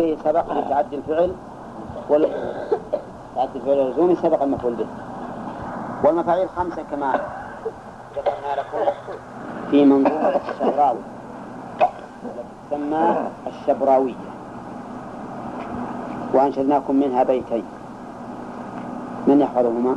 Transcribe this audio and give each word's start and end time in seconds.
وبه 0.00 0.16
سبق 0.24 0.52
لتعدي 0.52 0.96
الفعل 0.96 1.32
وال... 2.08 2.28
تعدي 3.36 3.58
الفعل 3.58 3.78
اللزومي 3.78 4.16
سبق 4.16 4.42
المفعول 4.42 4.74
به. 4.74 4.86
والمفاعيل 6.04 6.48
خمسة 6.48 6.82
كما 6.90 7.20
ذكرنا 8.16 8.50
لكم 8.60 8.78
في 9.70 9.84
منظومة 9.84 10.40
الشبراوي 10.50 10.98
تسمى 12.70 13.16
الشبراوية. 13.46 14.14
وأنشدناكم 16.34 16.96
منها 16.96 17.22
بيتين. 17.22 17.64
من 19.26 19.40
يحفظهما؟ 19.40 19.94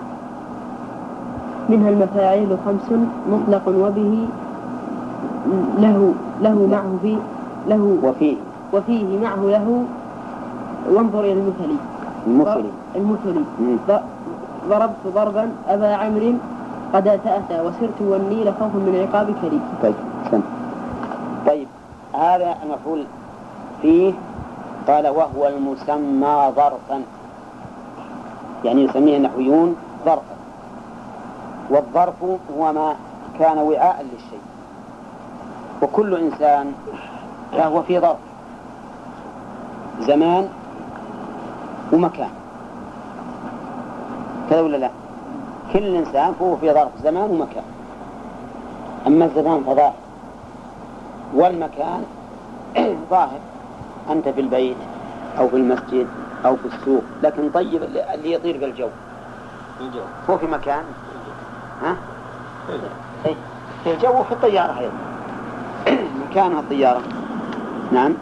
منها 1.70 1.89
المفاعيل 1.89 2.57
خمس 2.65 2.99
مطلق 3.29 3.67
وبه 3.67 4.27
له 5.79 6.13
له 6.41 6.67
معه 6.67 6.97
في 7.01 7.17
له 7.67 7.97
وفيه 8.04 8.38
وفيه 8.73 9.19
معه 9.19 9.35
له. 9.35 9.85
وانظر 10.89 11.19
إلى 11.19 11.31
المثلي 11.31 11.77
المثلي 12.27 12.71
المثلي 12.95 13.43
ضربت 14.70 15.03
ضربا. 15.07 15.52
أبا 15.67 15.95
عمرو 15.95 16.34
قد 16.93 17.07
أتأتى 17.07 17.62
وسرت 17.62 18.01
والنيل 18.01 18.53
خوف 18.59 18.75
من 18.75 19.07
عقاب 19.07 19.35
كريم. 19.41 19.62
طيب 19.84 19.95
سم. 20.31 20.41
طيب 21.48 21.67
هذا 22.13 22.55
المفعول 22.63 23.03
فيه 23.81 24.13
قال 24.87 25.07
وهو 25.07 25.48
المسمى 25.48 26.51
ظرفا. 26.55 27.01
يعني 28.65 28.84
يسميه 28.84 29.17
النحويون 29.17 29.76
ظرفا. 30.05 30.35
والظرف 31.70 32.23
هو 32.57 32.73
ما 32.73 32.95
كان 33.40 33.57
وعاء 33.57 34.05
للشيء. 34.13 34.43
وكل 35.81 36.15
إنسان 36.15 36.71
فهو 37.51 37.81
في 37.81 37.99
ظرف 37.99 38.17
زمان 40.07 40.49
ومكان. 41.93 42.30
كذا 44.49 44.62
ولا 44.62 44.77
لا؟ 44.77 44.90
كل 45.73 45.96
إنسان 45.96 46.34
فهو 46.40 46.55
في 46.57 46.73
ظرف 46.73 46.91
زمان 47.04 47.29
ومكان. 47.29 47.63
أما 49.07 49.26
الزمان 49.26 49.63
فظاهر. 49.63 49.93
والمكان 51.34 52.04
ظاهر. 53.09 53.40
أنت 54.09 54.29
في 54.29 54.41
البيت 54.41 54.77
أو 55.40 55.48
في 55.48 55.55
المسجد 55.55 56.07
أو 56.46 56.55
في 56.55 56.65
السوق. 56.65 57.04
لكن 57.24 57.49
طيب 57.49 57.84
اللي 58.13 58.34
يطير 58.34 58.59
في 58.59 58.65
الجو. 58.65 58.90
هو 60.29 60.37
في 60.37 60.48
مكان. 60.48 60.84
ها؟ 61.84 61.96
إيه. 63.26 63.35
في 63.84 63.93
الجو 63.93 64.19
وفي 64.19 64.31
الطيارة 64.31 64.79
أيضا. 64.79 64.94
مكانها 66.29 66.59
الطيارة. 66.59 67.01
نعم. 67.91 68.13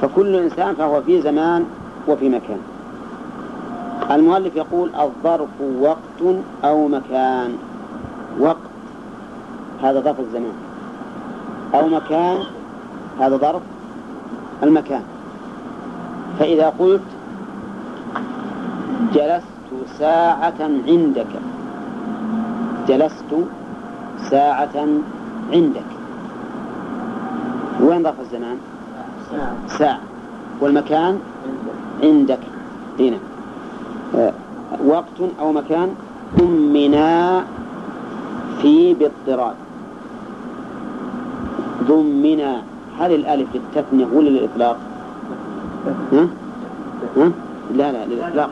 فكل 0.00 0.36
إنسان 0.36 0.74
فهو 0.74 1.02
في 1.02 1.22
زمان 1.22 1.64
وفي 2.08 2.28
مكان. 2.28 2.58
المؤلف 4.10 4.56
يقول 4.56 4.90
الظرف 5.00 5.48
وقت 5.80 6.36
أو 6.64 6.88
مكان. 6.88 7.52
وقت 8.38 8.56
هذا 9.82 10.00
ظرف 10.00 10.20
الزمان. 10.20 10.52
أو 11.74 11.88
مكان 11.88 12.38
هذا 13.20 13.36
ظرف 13.36 13.62
المكان. 14.62 15.02
فإذا 16.38 16.72
قلت 16.78 17.02
جلست 19.14 19.44
ساعة 19.98 20.70
عندك 20.88 21.26
جلست 22.88 23.34
ساعة 24.30 24.86
عندك 25.52 25.90
وين 27.80 28.02
ظرف 28.02 28.20
الزمان؟ 28.20 28.56
ساعة 29.68 30.00
والمكان 30.60 31.18
عندك 32.02 32.38
هنا 33.00 33.18
آه، 34.14 34.32
وقت 34.84 35.16
أو 35.40 35.52
مكان 35.52 35.94
ضمنا 36.38 37.44
في 38.62 38.94
باضطراد 38.94 39.54
ضمنا 41.88 42.62
هل 42.98 43.14
الألف 43.14 43.48
للتثنية 43.54 44.06
ولا 44.12 44.28
للإطلاق؟ 44.28 44.76
ها؟ 46.12 46.26
ها؟ 47.16 47.30
لا 47.74 47.92
لا 47.92 48.06
للإطلاق 48.06 48.50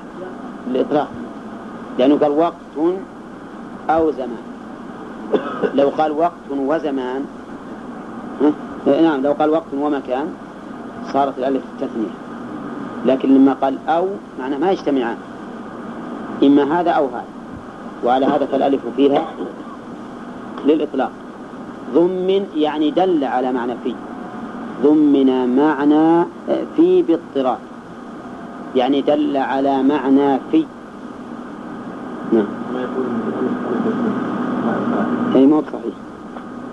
للإطلاق 0.71 1.09
لأنه 1.99 2.16
قال 2.16 2.31
وقت 2.31 2.95
أو 3.91 4.10
زمان 4.10 4.45
لو 5.75 5.89
قال 5.89 6.12
وقت 6.12 6.33
وزمان 6.50 7.25
ها؟ 8.43 8.53
نعم 9.03 9.22
لو 9.22 9.33
قال 9.33 9.50
وقت 9.50 9.75
ومكان 9.75 10.27
صارت 11.12 11.38
الألف 11.38 11.62
التثنية 11.75 12.14
لكن 13.06 13.34
لما 13.34 13.53
قال 13.53 13.78
أو 13.88 14.06
معناه 14.41 14.59
ما 14.59 14.70
يجتمعان. 14.70 15.16
إما 16.42 16.81
هذا 16.81 16.91
أو 16.91 17.06
هذا. 17.06 17.25
وعلى 18.04 18.26
هذا 18.26 18.47
فالألف 18.47 18.81
فيها 18.97 19.25
للإطلاق. 20.66 21.10
ضمن 21.94 22.47
يعني 22.56 22.91
دل 22.91 23.25
على 23.25 23.53
معنى 23.53 23.75
في. 23.84 23.94
ضمن 24.82 25.56
معنى 25.56 26.25
في 26.76 27.03
باضطراد 27.03 27.59
يعني 28.76 29.03
دل 29.03 29.36
على 29.36 29.82
معنى 29.82 30.38
في. 30.53 30.65
نعم. 32.32 32.47
أي 35.34 35.47
مو 35.47 35.62
صحيح 35.62 35.94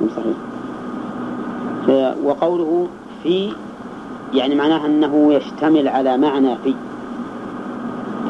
مو 0.01 0.07
صحيح 0.15 0.37
وقوله 2.23 2.87
في 3.23 3.51
يعني 4.35 4.55
معناها 4.55 4.85
أنه 4.85 5.33
يشتمل 5.33 5.87
على 5.87 6.17
معنى 6.17 6.55
في 6.63 6.73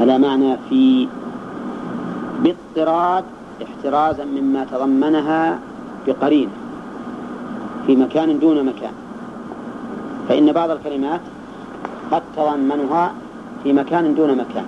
على 0.01 0.17
معنى 0.17 0.57
في 0.69 1.07
باضطراد 2.43 3.23
احترازا 3.63 4.25
مما 4.25 4.65
تضمنها 4.71 5.59
بقرينة 6.07 6.51
في 7.87 7.95
مكان 7.95 8.39
دون 8.39 8.65
مكان. 8.65 8.93
فإن 10.29 10.51
بعض 10.51 10.69
الكلمات 10.69 11.21
قد 12.11 12.21
تضمنها 12.37 13.11
في 13.63 13.73
مكان 13.73 14.15
دون 14.15 14.31
مكان. 14.37 14.65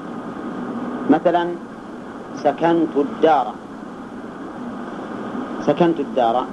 مثلا 1.09 1.47
سكنت 2.43 2.93
الدار. 2.97 3.53
سكنت 5.65 5.99
الدار. 5.99 6.45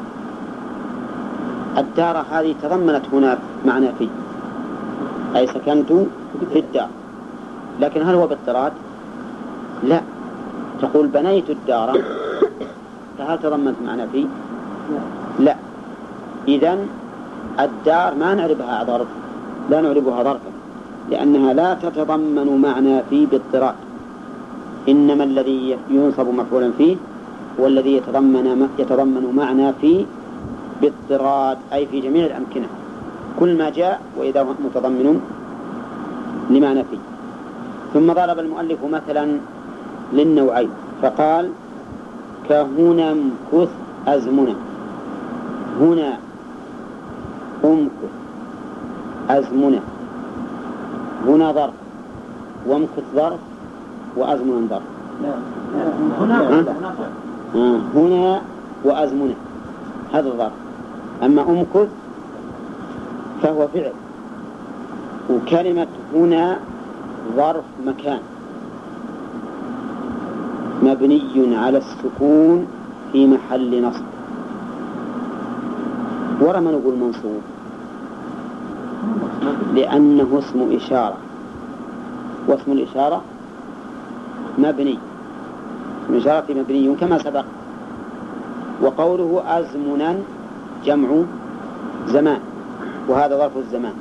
الدار 1.79 2.25
هذه 2.31 2.55
تضمنت 2.63 3.05
هنا 3.13 3.39
معنى 3.67 3.89
في. 3.99 4.09
أي 5.37 5.47
سكنت 5.47 5.93
في 6.53 6.59
الدار 6.59 6.89
لكن 7.81 8.03
هل 8.03 8.15
هو 8.15 8.27
باضطراد؟ 8.27 8.73
لا. 9.83 10.01
تقول 10.83 11.07
بنيت 11.07 11.51
الدار. 11.51 12.01
فهل 13.19 13.39
تضمنت 13.39 13.77
معنى 13.87 14.07
في؟ 14.13 14.27
لا. 15.39 15.57
إذا 16.49 16.79
الدار 17.61 18.15
ما 18.15 18.35
نعربها 18.35 18.85
ظرف. 18.85 19.07
لا 19.71 19.81
نعربها 19.81 20.23
ظرفا. 20.23 20.51
لأنها 21.11 21.53
لا 21.53 21.75
تتضمن 21.75 22.61
معنى 22.63 23.03
في 23.11 23.27
باضطراد. 23.27 23.75
إنما 24.89 25.25
الذي 25.25 25.77
ينصب 25.91 26.29
مفعولا 26.29 26.71
فيه 26.79 26.97
هو 27.61 27.67
الذي 27.67 27.97
يتضمن 27.97 28.69
يتضمن 28.79 29.33
معنى 29.37 29.73
في 29.81 30.07
باضطراد. 30.83 31.59
أي 31.73 31.87
في 31.87 32.01
جميع 32.01 32.27
الأمكنة. 32.27 32.69
كل 33.41 33.59
ما 33.59 33.71
جاء 33.71 34.01
وإذا 34.17 34.41
هو 34.43 34.53
متضمن 34.65 35.21
لمعنى 36.51 36.85
فيه 36.91 36.99
ثم 37.95 38.13
ضرب 38.13 38.39
المؤلف 38.39 38.79
مثلا 38.93 39.39
للنوعين 40.13 40.71
فقال 41.03 41.51
كهنا 42.49 43.13
امكث 43.13 43.71
أزمنة 44.07 44.55
هنا 45.81 46.19
امكث 47.65 48.13
أزمنة 49.31 49.81
هنا 51.27 51.53
ظرف 51.53 51.75
وامكث 52.67 53.05
ظرف 53.15 53.41
وأزمنة 54.17 54.67
ظرف. 54.71 54.83
هنا 56.21 57.81
هنا 57.95 58.41
وأزمنة 58.85 59.35
هذا 60.13 60.29
الظرف. 60.29 60.53
أما 61.23 61.43
أمكث 61.43 61.89
فهو 63.45 63.69
فعل. 63.69 63.93
وكلمة 65.31 65.87
هنا 66.15 66.59
ظرف 67.37 67.65
مكان. 67.87 68.21
مبني 70.83 71.57
على 71.57 71.79
السكون 71.79 72.67
في 73.13 73.27
محل 73.27 73.83
نصب. 73.83 74.05
ورا 76.41 76.61
ما 76.61 76.71
نقول 76.71 76.95
منصوب؟ 76.95 77.43
لأنه 79.75 80.39
اسم 80.39 80.77
إشارة. 80.77 81.17
واسم 82.49 82.73
الإشارة 82.73 83.23
مبني. 84.59 84.99
اسم 86.05 86.15
الإشارة 86.15 86.45
مبني 86.51 86.95
كما 86.95 87.19
سبق. 87.19 87.45
وقوله 88.83 89.43
أزمنا 89.47 90.17
جمع 90.85 91.09
زمان. 92.09 92.54
وهذا 93.09 93.39
ظرف 93.39 93.57
الزمان. 93.57 93.95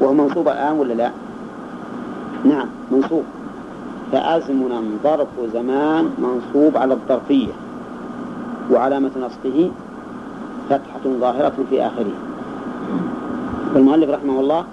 وهو 0.00 0.12
منصوب 0.14 0.48
الآن 0.48 0.78
ولا 0.78 0.92
لا؟ 0.92 1.10
نعم 2.44 2.66
منصوب. 2.90 3.24
فأزمنا 4.12 4.82
ظرف 5.04 5.28
زمان 5.52 6.10
منصوب 6.18 6.76
على 6.76 6.94
الظرفية 6.94 7.52
وعلامة 8.70 9.10
نصبه 9.20 9.70
فتحة 10.70 11.00
ظاهرة 11.06 11.52
في 11.70 11.86
آخره. 11.86 12.12
والمؤلف 13.74 14.10
رحمه 14.10 14.40
الله 14.40 14.64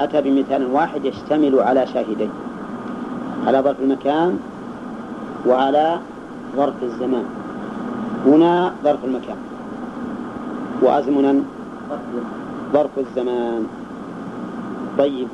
أتى 0.00 0.22
بمثال 0.22 0.72
واحد 0.72 1.04
يشتمل 1.04 1.60
على 1.60 1.86
شاهدين 1.86 2.30
على 3.46 3.60
ظرف 3.60 3.80
المكان 3.80 4.38
وعلى 5.46 5.98
ظرف 6.56 6.74
الزمان. 6.82 7.24
هنا 8.26 8.72
ظرف 8.84 9.04
المكان. 9.04 9.36
وأزمنا 10.82 11.42
ظرف 12.72 12.90
الزمان. 12.98 13.66
طيب. 14.98 15.28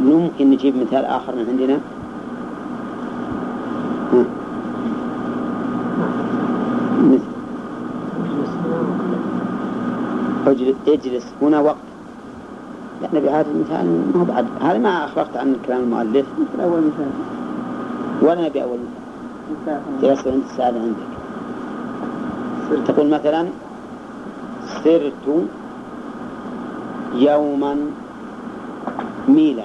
ممكن 0.00 0.50
نجيب 0.50 0.76
مثال 0.76 1.04
آخر 1.04 1.34
من 1.36 1.46
عندنا؟ 1.48 1.78
اجلس. 10.86 11.26
هنا 11.42 11.60
وقت. 11.60 11.76
لا 13.02 13.08
نبي 13.14 13.30
هذا 13.30 13.46
المثال 13.50 13.86
ما 14.14 14.24
بعد. 14.24 14.46
هذا 14.60 14.78
ما 14.78 15.04
أخرجت 15.04 15.36
عن 15.36 15.56
كلام 15.66 15.80
المؤلف. 15.82 16.26
مثل 16.38 16.62
أول 16.62 16.80
مثال. 16.80 17.10
ولا 18.22 18.48
نبي 18.48 18.62
أول 18.62 18.78
مثال. 19.50 19.80
جلست 20.02 20.28
عند 20.28 20.42
السادة 20.50 20.80
عندك. 20.80 21.16
تقول 22.86 23.10
مثلا 23.10 23.46
سرت 24.84 25.12
يوما 27.16 27.76
ميلا. 29.28 29.64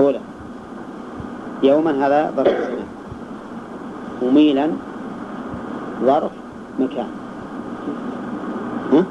أولى 0.00 0.20
يوما 1.62 2.06
هذا 2.06 2.32
ظرف 2.36 2.48
زمان 2.48 2.88
وميلا 4.22 4.70
ظرف 6.04 6.32
مكان. 6.80 7.10
ها؟ 8.92 9.04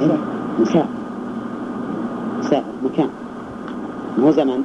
إيه 0.00 0.18
مسافة 0.60 0.86
مكان. 2.84 3.10
مو 4.18 4.30
زمن. 4.30 4.62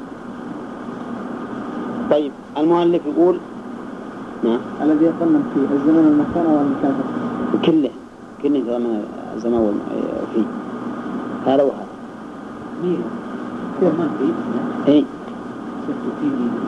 طيب 2.12 2.32
المؤلف 2.58 3.02
يقول 3.06 3.40
الذي 4.82 5.06
يتضمن 5.06 5.44
فيه 5.54 5.76
الزمن 5.76 6.06
والمكان 6.06 6.46
والمكان. 6.46 6.94
كله. 7.66 7.92
كله 8.44 8.58
يتضمن 8.58 9.04
الزمان 9.36 9.80
فيه 10.36 10.44
هذا 11.46 11.64
وهذا 11.64 11.86
ميل 12.84 13.00
ما 13.82 14.10
في؟ 14.20 14.92
اي 14.92 15.06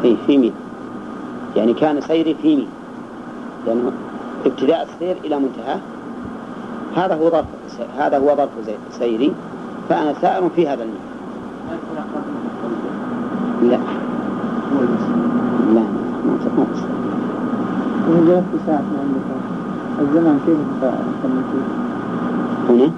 اي 0.04 0.18
في 0.28 0.38
ميل 0.38 0.54
يعني 1.56 1.74
كان 1.74 2.02
سيري 2.02 2.36
في 2.42 2.56
ميل 2.56 2.68
لأنه 3.68 3.92
ابتداء 4.46 4.84
السير 4.84 5.18
إلى 5.24 5.40
منتهى. 5.40 5.78
هذا 6.96 7.16
هو 7.16 7.30
ظرف 7.30 7.46
هذا 7.98 8.18
هو 8.18 8.36
ظرف 8.36 8.50
سيري. 8.92 9.34
فأنا 9.90 10.14
سائر 10.22 10.50
في 10.56 10.68
هذا 10.68 10.84
الميل 10.84 11.00
لا. 13.62 13.78
لا 15.74 15.84
ما 16.26 16.38
تصير 16.40 16.92
إذا 18.08 18.20
جلست 18.26 18.66
ساعة 18.66 18.78
عندك 18.78 19.30
الزمن 20.02 20.40
كيف 20.46 20.58
فيه؟ 21.52 21.66
هنا 22.74 22.92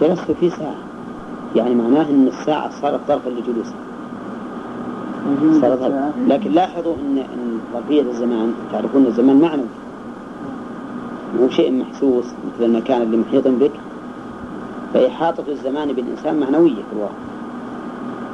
جلست 0.00 0.30
في 0.40 0.50
ساعة. 0.50 0.74
يعني 1.56 1.74
معناه 1.74 2.10
أن 2.10 2.26
الساعة 2.26 2.70
صارت 2.82 3.00
ظرفا 3.08 3.28
لجلوسه 3.30 3.74
صارت 5.60 5.92
لكن 6.28 6.50
لاحظوا 6.50 6.94
أن 6.94 7.18
أن 7.18 7.60
ظرفية 7.72 8.02
الزمان 8.02 8.54
تعرفون 8.72 9.06
الزمان 9.06 9.40
معنوي 9.40 9.66
مو 11.40 11.48
شيء 11.48 11.72
محسوس 11.72 12.24
مثل 12.24 12.64
المكان 12.64 13.02
اللي 13.02 13.16
محيط 13.16 13.48
بك. 13.48 13.70
فإحاطة 14.94 15.44
الزمان 15.48 15.92
بالإنسان 15.92 16.40
معنوية 16.40 16.74
في 16.74 16.92
الواقع. 16.92 17.14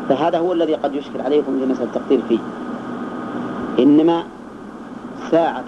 فهذا 0.08 0.38
هو 0.38 0.52
الذي 0.52 0.74
قد 0.74 0.94
يشكل 0.94 1.20
عليكم 1.20 1.58
في 1.60 1.66
مسألة 1.66 1.86
التقدير 1.86 2.20
فيه. 2.28 2.38
إنما 3.78 4.24
ساعة 5.30 5.64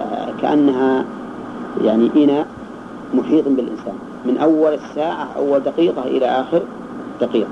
آه، 0.00 0.28
كأنها 0.42 1.04
يعني 1.82 2.10
إناء 2.16 2.46
محيط 3.14 3.44
بالإنسان. 3.44 3.94
من 4.24 4.38
أول 4.38 4.74
الساعة 4.74 5.28
أول 5.36 5.60
دقيقة 5.60 6.02
إلى 6.02 6.26
آخر 6.26 6.62
دقيقة. 7.20 7.50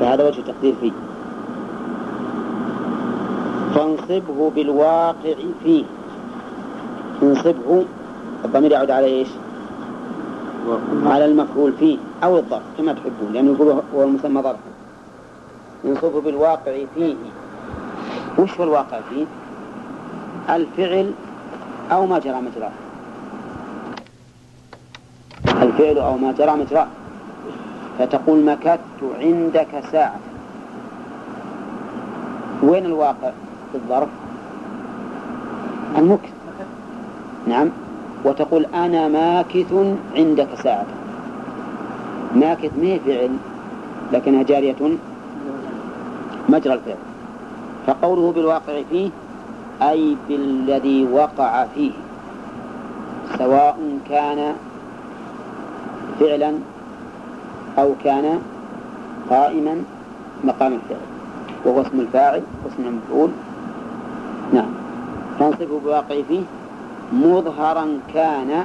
فهذا 0.00 0.28
وجه 0.28 0.38
التقدير 0.38 0.74
فيه. 0.80 0.92
فانصبه 3.74 4.50
بالواقع 4.50 5.34
فيه. 5.64 5.84
انصبه 7.22 7.84
الضمير 8.44 8.72
يعود 8.72 8.90
على 8.90 9.06
إيش؟ 9.06 9.28
على 11.06 11.24
المفعول 11.24 11.72
فيه 11.72 11.98
أو 12.24 12.36
الظرف 12.36 12.62
كما 12.78 12.92
تحبون 12.92 13.32
لأنه 13.32 13.52
يقول 13.52 13.82
هو 13.94 14.02
المسمى 14.02 14.42
ظرف. 14.42 14.58
انصبه 15.84 16.20
بالواقع 16.20 16.72
فيه. 16.94 17.14
وش 18.38 18.60
هو 18.60 18.64
الواقع 18.64 19.00
فيه؟ 19.10 19.24
الفعل 20.54 21.10
أو 21.92 22.06
ما 22.06 22.18
جرى 22.18 22.34
مجراه 22.40 22.70
الفعل 25.62 25.98
أو 25.98 26.16
ما 26.16 26.32
جرى 26.32 26.56
مجراه 26.56 26.86
فتقول 27.98 28.44
مكثت 28.44 28.80
عندك 29.20 29.68
ساعة. 29.92 30.18
وين 32.62 32.86
الواقع؟ 32.86 33.30
في 33.72 33.74
الظرف. 33.74 34.08
المكث. 35.98 36.32
نعم. 37.48 37.68
وتقول 38.24 38.66
أنا 38.74 39.08
ماكث 39.08 39.74
عندك 40.16 40.48
ساعة. 40.62 40.86
ماكث 42.34 42.70
ما 42.78 42.98
فعل 43.06 43.30
لكنها 44.12 44.42
جارية. 44.42 44.76
مجرى 46.48 46.74
الفعل. 46.74 46.96
فقوله 47.86 48.32
بالواقع 48.32 48.82
فيه 48.90 49.10
أي 49.82 50.16
بالذي 50.28 51.08
وقع 51.12 51.66
فيه 51.74 51.92
سواء 53.38 53.78
كان 54.08 54.54
فعلا 56.20 56.52
أو 57.78 57.94
كان 58.04 58.38
قائما 59.30 59.74
مقام 60.44 60.72
الفعل 60.72 61.06
وهو 61.64 61.80
اسم 61.80 62.00
الفاعل 62.00 62.42
واسم 62.64 62.82
المفعول. 62.88 63.30
نعم. 64.52 64.70
تنصفه 65.38 65.80
بواقع 65.84 66.22
فيه 66.28 66.42
مظهرا 67.12 67.86
كان 68.14 68.64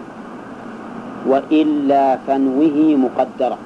وإلا 1.27 2.17
فنوه 2.27 2.95
مقدرا. 2.95 3.57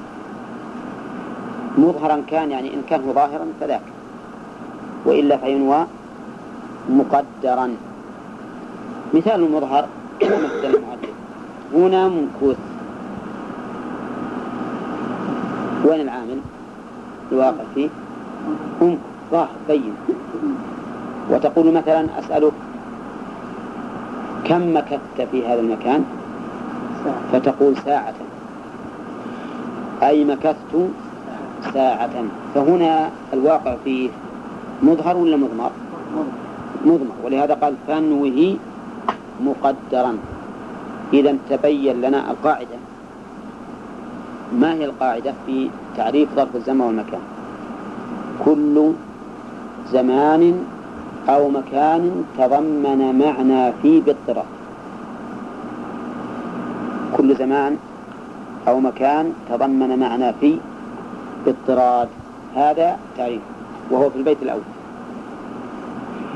مظهرا 1.78 2.22
كان 2.26 2.50
يعني 2.50 2.74
إن 2.74 2.82
كان 2.90 3.12
ظاهرا 3.14 3.46
فذاك 3.60 3.82
وإلا 5.04 5.36
فينوى 5.36 5.86
مقدرا. 6.90 7.68
مثال 9.14 9.44
المظهر 9.44 9.88
هنا 11.74 12.08
مكوث 12.08 12.67
وين 15.88 16.00
العامل 16.00 16.40
الواقع 17.32 17.64
فيه 17.74 17.88
هم 18.80 18.98
ظاهر 19.32 19.48
بين. 19.68 19.94
وتقول 21.30 21.72
مثلا 21.72 22.06
أسألك 22.18 22.52
كم 24.44 24.76
مكثت 24.76 25.28
في 25.32 25.46
هذا 25.46 25.60
المكان؟ 25.60 26.04
فتقول 27.32 27.76
ساعة. 27.76 28.14
أي 30.02 30.24
مكثت؟ 30.24 30.74
ساعة. 31.74 32.16
فهنا 32.54 33.10
الواقع 33.32 33.76
فيه 33.84 34.10
مظهر 34.82 35.16
ولا 35.16 35.36
مضمر؟ 35.36 35.70
مضمر. 36.84 37.14
ولهذا 37.24 37.54
قال 37.54 37.74
فنوه 37.88 38.56
مقدرا. 39.40 40.18
إذا 41.12 41.36
تبين 41.50 42.00
لنا 42.00 42.30
القاعدة. 42.30 42.78
ما 44.52 44.74
هي 44.74 44.84
القاعدة 44.84 45.34
في 45.46 45.70
تعريف 45.96 46.28
ظرف 46.36 46.56
الزمان 46.56 46.80
والمكان؟ 46.80 47.20
كل 48.44 48.92
زمان 49.92 50.64
أو 51.28 51.48
مكان 51.48 52.24
تضمن 52.38 53.18
معنى 53.18 53.72
في 53.82 54.00
باضطراب. 54.00 54.46
كل 57.16 57.36
زمان 57.36 57.76
أو 58.68 58.80
مكان 58.80 59.32
تضمن 59.50 59.98
معنى 59.98 60.32
في 60.40 60.58
باضطراد 61.46 62.08
هذا 62.56 62.98
تعريف 63.16 63.40
وهو 63.90 64.10
في 64.10 64.16
البيت 64.16 64.42
الأول. 64.42 64.62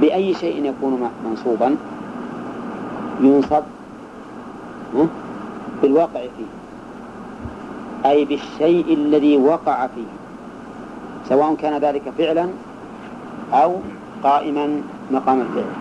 بأي 0.00 0.34
شيء 0.34 0.64
يكون 0.64 1.08
منصوبا 1.24 1.76
ينصب 3.20 3.62
بالواقع 5.82 6.20
فيه. 6.20 6.61
أي 8.06 8.24
بالشيء 8.24 8.94
الذي 8.94 9.36
وقع 9.36 9.86
فيه 9.86 10.12
سواء 11.28 11.54
كان 11.54 11.80
ذلك 11.80 12.02
فعلا 12.18 12.48
أو 13.52 13.76
قائما 14.24 14.82
مقام 15.10 15.40
الفعل. 15.40 15.72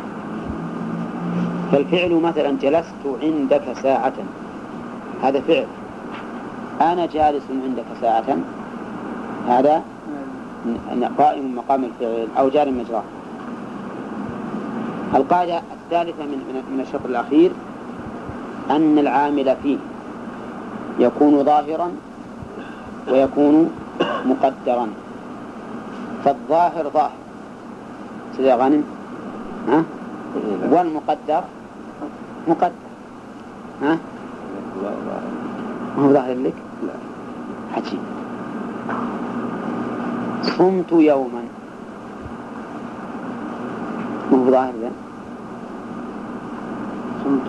فالفعل 1.71 2.13
مثلا 2.13 2.57
جلست 2.61 3.21
عندك 3.23 3.63
ساعة 3.83 4.13
هذا 5.23 5.41
فعل. 5.41 5.67
أنا 6.81 7.05
جالس 7.05 7.43
عندك 7.63 7.85
ساعة 8.01 8.37
هذا 9.47 9.83
قائم 11.17 11.55
مقام 11.55 11.83
الفعل 11.83 12.27
أو 12.37 12.49
جار 12.49 12.71
مجراه 12.71 13.03
القاعدة 15.15 15.57
الثالثة 15.57 16.23
من 16.23 16.63
من 16.71 16.79
الشطر 16.81 17.09
الأخير 17.09 17.51
أن 18.69 18.97
العامل 18.97 19.55
فيه 19.63 19.77
يكون 20.99 21.43
ظاهرا 21.43 21.91
ويكون 23.07 23.71
مقدرا. 24.25 24.87
فالظاهر 26.25 26.89
ظاهر. 26.93 27.11
سيدي 28.37 28.53
غانم 28.53 28.83
ها؟ 29.67 29.83
والمقدر 30.71 31.43
مقدر. 32.47 32.71
ها؟ 33.81 33.97
ما 35.97 36.03
هو 36.03 36.13
ظاهر 36.13 36.35
لك؟ 36.35 36.53
لا. 36.87 36.93
عجيب 37.75 37.99
صمت 40.43 40.91
يوما. 40.91 41.43
ما 44.31 44.37
هو 44.37 44.51
ظاهر 44.51 44.73
ذا؟ 44.81 44.91
صمت. 47.23 47.47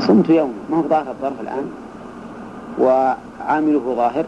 صمت 0.00 0.28
يوما. 0.28 0.52
ما 0.70 0.76
هو 0.76 0.82
ظاهر 0.82 1.10
الظرف 1.10 1.40
الآن؟ 1.40 1.70
وعامله 2.80 3.94
ظاهر. 3.96 4.26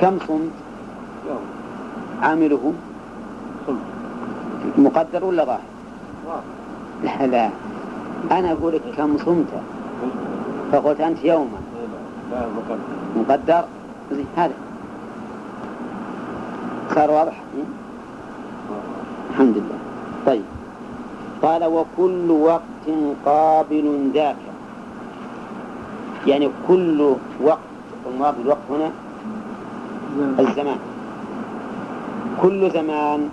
كم 0.00 0.18
صمت 0.28 0.50
عامله 2.22 2.72
مقدر 4.78 5.24
ولا 5.24 5.44
ظاهر؟ 5.44 5.60
لا 7.04 7.26
لا. 7.26 7.50
أنا 8.38 8.52
أقول 8.52 8.74
لك 8.74 8.82
كم 8.96 9.18
صمت. 9.18 9.52
فقلت 10.72 11.00
أنت 11.00 11.24
يوما. 11.24 11.60
مقدر؟ 13.16 13.64
هذا. 14.36 14.54
صار 16.94 17.10
واضح؟ 17.10 17.42
الحمد 19.30 19.56
لله. 19.56 19.78
طيب. 20.26 20.44
قال 21.42 21.64
وكل 21.64 22.30
وقت 22.30 22.86
قابل 23.26 24.10
ذاك. 24.14 24.36
يعني 26.26 26.50
كل 26.68 27.14
وقت 27.42 27.58
المراد 28.12 28.34
بالوقت 28.38 28.58
هنا 28.70 28.90
الزمان. 30.38 30.78
كل 32.42 32.70
زمان 32.70 33.28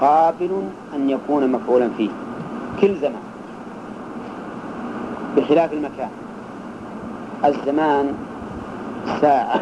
قابل 0.00 0.62
أن 0.94 1.10
يكون 1.10 1.52
مفعولا 1.52 1.88
فيه. 1.96 2.10
كل 2.80 2.96
زمان. 2.96 3.22
بخلاف 5.36 5.72
المكان. 5.72 6.10
الزمان 7.44 8.14
ساعة 9.20 9.60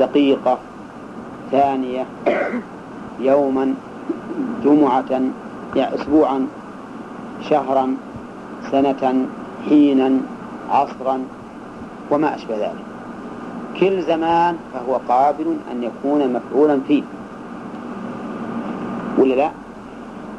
دقيقة 0.00 0.58
ثانية 1.50 2.06
يوما 3.20 3.74
جمعة 4.64 5.04
يعني 5.76 5.94
أسبوعا 5.94 6.46
شهرا 7.50 7.96
سنة 8.70 9.26
حينا 9.68 10.20
عصرا 10.70 11.18
وما 12.10 12.34
أشبه 12.34 12.56
ذلك. 12.56 12.84
كل 13.80 14.02
زمان 14.02 14.56
فهو 14.72 15.00
قابل 15.08 15.56
أن 15.72 15.82
يكون 15.82 16.32
مفعولا 16.32 16.80
فيه. 16.88 17.02
ولا 19.18 19.34
لا؟ 19.34 19.50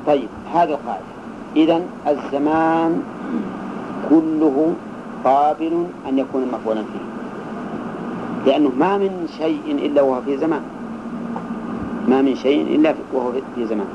طيب 0.08 0.28
هذه 0.54 0.70
القاعدة. 0.70 1.04
إذا 1.56 1.82
الزمان 2.08 3.02
كله 4.10 4.74
قابل 5.24 5.86
أن 6.10 6.20
يكون 6.20 6.48
مفعولا 6.54 6.82
فيه. 6.82 7.06
لأنه 8.52 8.72
ما 8.80 8.98
من 8.98 9.28
شيء 9.38 9.62
إلا 9.68 10.02
وهو 10.02 10.22
في 10.22 10.38
زمان. 10.38 10.62
ما 12.08 12.22
من 12.22 12.36
شيء 12.36 12.76
إلا 12.76 12.94
وهو 13.14 13.32
في 13.56 13.66
زمان. 13.66 13.88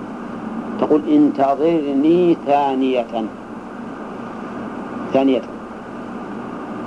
تقول 0.80 1.02
انتظرني 1.08 2.36
ثانية. 2.46 3.06
ثانية. 5.12 5.42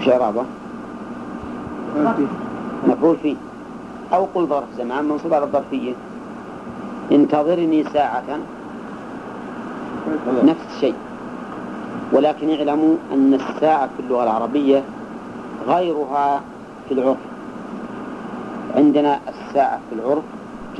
وش 0.01 0.09
إعرابه؟ 0.09 0.43
مفعول 2.87 3.17
فيه. 3.21 3.35
أو 4.13 4.27
قل 4.35 4.45
ظرف 4.45 4.63
زمان 4.77 5.05
منصوب 5.05 5.33
على 5.33 5.43
الظرفية. 5.45 5.93
انتظرني 7.11 7.83
ساعة. 7.83 8.39
نفس 10.43 10.65
الشيء. 10.75 10.95
ولكن 12.13 12.49
اعلموا 12.49 12.95
أن 13.13 13.33
الساعة 13.33 13.87
في 13.87 14.03
اللغة 14.03 14.23
العربية 14.23 14.83
غيرها 15.67 16.41
في 16.87 16.93
العرف. 16.93 17.17
عندنا 18.75 19.19
الساعة 19.27 19.79
في 19.89 19.95
العرف 19.95 20.23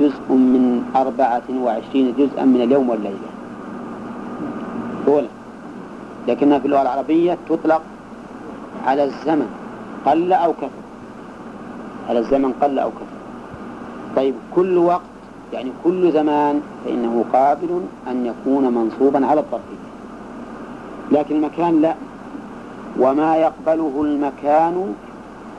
جزء 0.00 0.32
من 0.32 0.82
أربعة 0.96 1.42
وعشرين 1.64 2.14
جزءا 2.18 2.44
من 2.44 2.60
اليوم 2.62 2.90
والليلة. 2.90 3.32
أولى 5.08 5.28
لكنها 6.28 6.58
في 6.58 6.66
اللغة 6.66 6.82
العربية 6.82 7.38
تطلق 7.48 7.82
على 8.86 9.04
الزمن 9.04 9.48
قل 10.06 10.32
أو 10.32 10.52
كثر 10.52 10.82
على 12.08 12.18
الزمن 12.18 12.52
قل 12.62 12.78
أو 12.78 12.90
كثر 12.90 13.16
طيب 14.16 14.34
كل 14.54 14.78
وقت 14.78 15.00
يعني 15.52 15.72
كل 15.84 16.12
زمان 16.12 16.60
فإنه 16.84 17.24
قابل 17.32 17.80
أن 18.10 18.26
يكون 18.26 18.74
منصوبا 18.74 19.26
على 19.26 19.40
الظرفية 19.40 19.82
لكن 21.12 21.36
المكان 21.36 21.80
لا. 21.82 21.94
وما 22.98 23.36
يقبله 23.36 24.02
المكان 24.02 24.94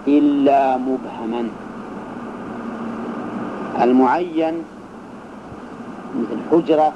إلا 0.08 0.78
مبهما. 0.78 1.48
المعين 3.82 4.54
مثل 6.20 6.38
حجرة 6.52 6.94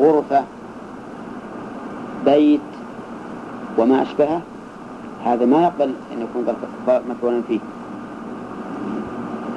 غرفة 0.00 0.44
بيت 2.24 2.60
وما 3.78 4.02
أشبهه. 4.02 4.40
هذا 5.24 5.46
ما 5.46 5.62
يقبل 5.62 5.94
أن 6.12 6.22
يكون 6.22 6.54
مفعولا 6.86 7.42
فيه. 7.48 7.58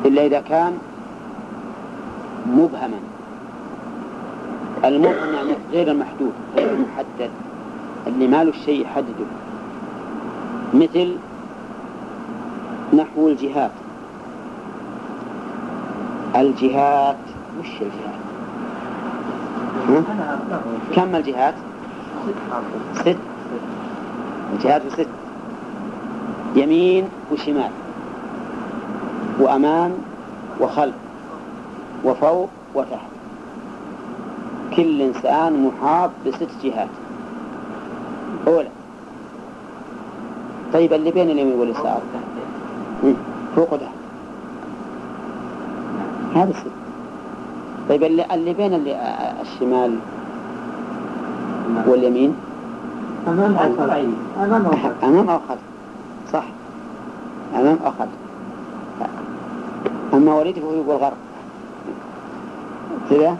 إلا 0.06 0.26
إذا 0.26 0.42
كان 0.42 0.78
مبهما. 2.48 3.00
المبهم 4.86 5.34
يعني 5.34 5.56
غير 5.72 5.92
المحدود 5.92 6.34
غير 6.56 6.70
المحدد. 6.74 7.32
اللي 8.08 8.28
ما 8.28 8.44
له 8.44 8.50
الشيء 8.50 8.82
يحدده. 8.82 9.26
مثل 10.74 11.16
نحو 12.94 13.28
الجهات 13.28 13.72
الجهات 16.36 17.16
وش 17.60 17.68
الجهات؟ 17.82 18.20
كم 20.96 21.16
الجهات؟ 21.16 21.54
ست. 22.96 23.18
الجهات 24.54 24.82
ست. 24.90 25.08
يمين 26.56 27.10
وشمال 27.32 27.72
وأمام 29.40 29.92
وخلف 30.60 30.96
وفوق 32.06 32.50
وتحت. 32.76 33.10
كل 34.76 35.02
إنسان 35.02 35.64
محاط 35.64 36.10
بست 36.26 36.48
جهات. 36.64 36.88
أولى 38.48 38.70
طيب 40.74 40.94
اللي 40.94 41.12
بين 41.12 41.30
اليمين 41.30 41.60
واليسار؟ 41.60 42.02
فوق 43.56 43.74
وتحت. 43.74 43.92
هذا 46.36 46.50
الست 46.50 46.72
طيب 47.90 48.04
اللي, 48.04 48.26
اللي 48.34 48.54
بين 48.54 48.74
اللي 48.74 48.98
الشمال 49.42 49.96
واليمين؟ 51.88 52.36
أمام 53.28 53.56
أو 53.56 53.76
خلف 53.78 54.06
أمام 54.38 54.66
أو 54.66 54.72
خلف؟ 54.72 55.04
أمام 55.04 55.30
أو 55.30 55.40
خلف. 55.50 55.60
صح. 56.34 56.44
أمام 57.56 57.78
خلف 58.00 58.10
أما 60.14 60.34
وليد 60.34 60.60
فهو 60.60 60.74
يقول 60.74 60.96
غرب 60.96 61.18
كذا؟ 63.10 63.38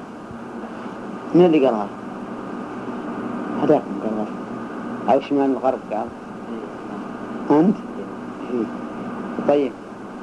من 1.36 1.46
اللي 1.46 1.66
قالها؟ 1.66 1.88
هذاك 3.64 3.82
قال 4.04 4.12
غرب 4.18 4.28
أو 5.10 5.22
شمال 5.22 5.52
الغرب 5.52 5.80
قال؟ 5.92 6.08
أنت؟ 7.52 7.76
طيب. 9.48 9.72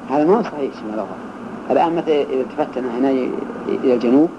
هذا 0.09 0.23
ما 0.23 0.37
هو 0.37 0.43
صحيح 0.43 0.71
شمال 0.79 0.93
الغرب 0.93 1.27
الآن 1.71 1.95
مثلا 1.95 2.21
إذا 2.21 2.41
التفتنا 2.41 2.97
هنا 2.97 3.09
إلى 3.67 3.93
الجنوب؟ 3.93 4.29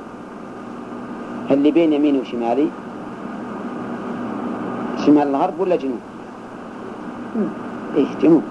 اللي 1.51 1.71
بين 1.71 1.93
يميني 1.93 2.19
وشمالي؟ 2.21 2.69
شمال 5.07 5.29
الغرب 5.29 5.61
ولا 5.61 5.77
جنوب؟ 5.77 6.01
جنوب 8.23 8.43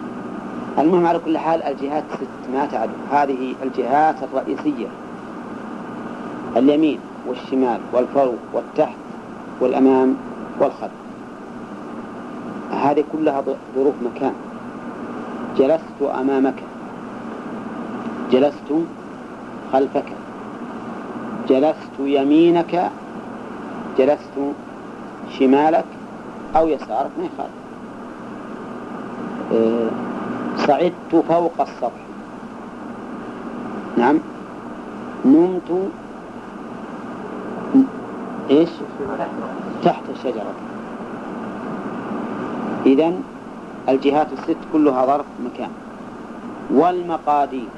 المهم 0.79 1.05
على 1.05 1.19
كل 1.19 1.37
حال 1.37 1.63
الجهات 1.63 2.03
ست 2.13 2.49
ما 2.53 2.65
تعد 2.65 2.89
هذه 3.11 3.55
الجهات 3.63 4.15
الرئيسية. 4.23 4.87
اليمين 6.57 6.99
والشمال 7.27 7.79
والفوق 7.93 8.35
والتحت 8.53 8.97
والأمام 9.59 10.15
والخلف. 10.59 10.91
هذه 12.71 13.03
كلها 13.11 13.43
ظروف 13.75 13.93
مكان. 14.05 14.33
جلست 15.57 16.01
أمامك. 16.21 16.63
جلست 18.31 18.73
خلفك. 19.73 20.05
جلست 21.49 21.99
يمينك. 21.99 22.91
جلست 23.97 24.37
شمالك 25.39 25.85
أو 26.55 26.67
يسارك 26.67 27.11
ما 27.17 27.25
يخالف 27.25 27.66
صعدت 30.67 31.23
فوق 31.27 31.61
السطح. 31.61 32.03
نعم. 33.97 34.19
نمت 35.25 35.69
إيش؟ 38.49 38.69
تحت 39.83 40.03
الشجرة 40.15 40.53
إذا 42.85 43.13
الجهات 43.89 44.27
الست 44.33 44.57
كلها 44.73 45.05
ظرف 45.05 45.25
مكان. 45.45 45.69
والمقادير. 46.71 47.69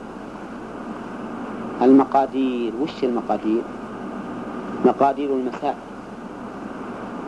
المقادير. 1.82 2.74
وش 2.82 3.04
المقادير؟ 3.04 3.62
مقادير 4.86 5.30
المسافة. 5.34 5.86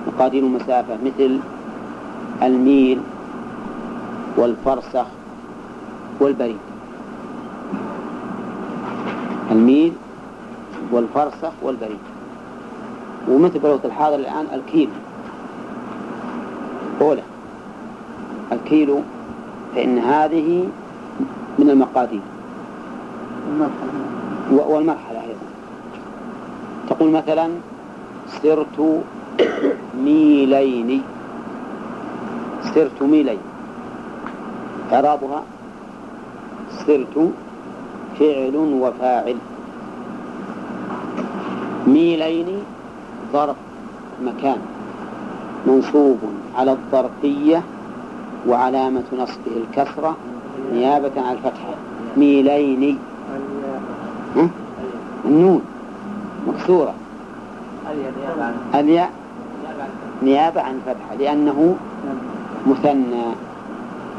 مقادير 0.08 0.44
المسافة 0.44 0.98
مثل 1.06 1.39
الميل 2.41 3.01
والفرسخ 4.38 5.06
والبريد. 6.22 6.58
الميل 9.51 9.94
والفرسخ 10.92 11.51
والبريد. 11.62 12.00
ومثل 13.30 13.60
بلوغة 13.60 13.82
الحاضر 13.86 14.16
الآن؟ 14.16 14.46
الكيلو. 14.54 14.92
أولى. 17.01 17.24
الكيلو 18.51 19.01
فإن 19.75 19.98
هذه 19.98 20.68
من 21.60 21.70
المقادير. 21.70 22.22
والمرحلة. 24.51 25.22
أيضا. 25.22 25.48
تقول 26.90 27.12
مثلا 27.12 27.50
سرت 28.28 29.04
ميلين. 30.04 31.01
سرت 32.74 33.01
ميلين. 33.01 33.40
إعرابها 34.94 35.44
سرت 36.88 37.32
فعل 38.20 38.56
وفاعل. 38.56 39.36
ميلين 41.88 42.48
ظرف 43.34 43.56
مكان 44.25 44.58
منصوب 45.68 46.20
على 46.56 46.72
الظرفية 46.72 47.63
وعلامة 48.48 49.04
نصبه 49.20 49.51
الكسرة 49.58 50.16
نيابة 50.74 51.12
عن 51.18 51.34
الفتحة 51.34 51.74
ميلين. 52.18 53.00
النون 55.25 55.62
مكسورة. 56.48 56.94
الياء 58.75 59.12
نيابة 60.24 60.62
عن 60.62 60.75
الفتحة 60.75 61.16
لأنه 61.20 61.75
مثنى 62.68 63.24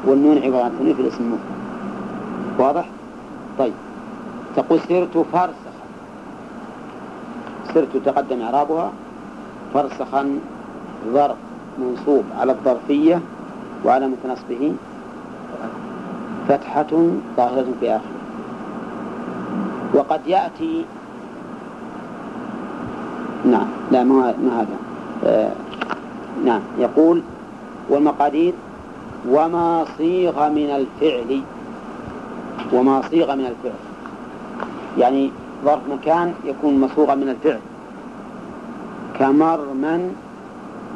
والنون 0.06 0.38
عبارة 0.38 0.64
عن 0.64 0.94
في 0.94 1.02
الاسم. 1.02 1.24
المفرد 1.24 1.61
واضح؟ 2.58 2.84
طيب. 3.58 3.72
تقول 4.56 4.80
سرت 4.88 5.26
فرسخا 5.32 5.72
سرت 7.74 7.96
تقدم 7.96 8.40
إعرابها. 8.40 8.92
فرسخا 9.74 10.38
ظرف 11.12 11.36
منصوب 11.78 12.24
على 12.38 12.52
الظرفية 12.52 13.20
وعلامة 13.84 14.16
نصبه 14.28 14.72
فتحة 16.48 16.86
ظاهرة 17.36 17.66
في 17.80 17.90
آخره. 17.90 18.20
وقد 19.94 20.20
يأتي 20.26 20.84
نعم 23.44 23.66
لا 23.92 24.04
ما 24.04 24.14
ما 24.14 24.60
هذا. 24.60 24.76
آه 25.26 25.52
نعم 26.44 26.60
يقول 26.78 27.22
والمقادير 27.88 28.54
وما 29.28 29.84
صيغ 29.98 30.48
من 30.48 30.70
الفعل. 30.70 31.40
وما 32.72 33.02
صيغ 33.10 33.34
من 33.34 33.46
الفعل. 33.46 33.80
يعني 34.98 35.30
ظرف 35.64 35.80
مكان 35.90 36.34
يكون 36.44 36.80
مصوغا 36.80 37.14
من 37.14 37.28
الفعل. 37.28 37.60
كمرمى 39.18 39.98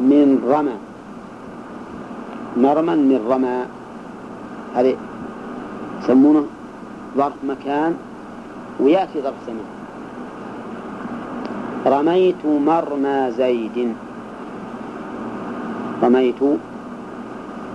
من 0.01 0.29
رمى. 0.49 0.77
مرمى 2.57 2.95
من 2.97 3.21
رمى. 3.31 3.65
هذه 4.77 4.97
يسمونه 6.03 6.45
ظرف 7.17 7.35
مكان 7.45 7.95
ويأتي 8.81 9.23
ظرف 9.23 9.35
زمان 9.47 9.65
رميت 11.87 12.47
مرمى 12.47 13.31
زيد. 13.31 13.95
رميت 16.03 16.41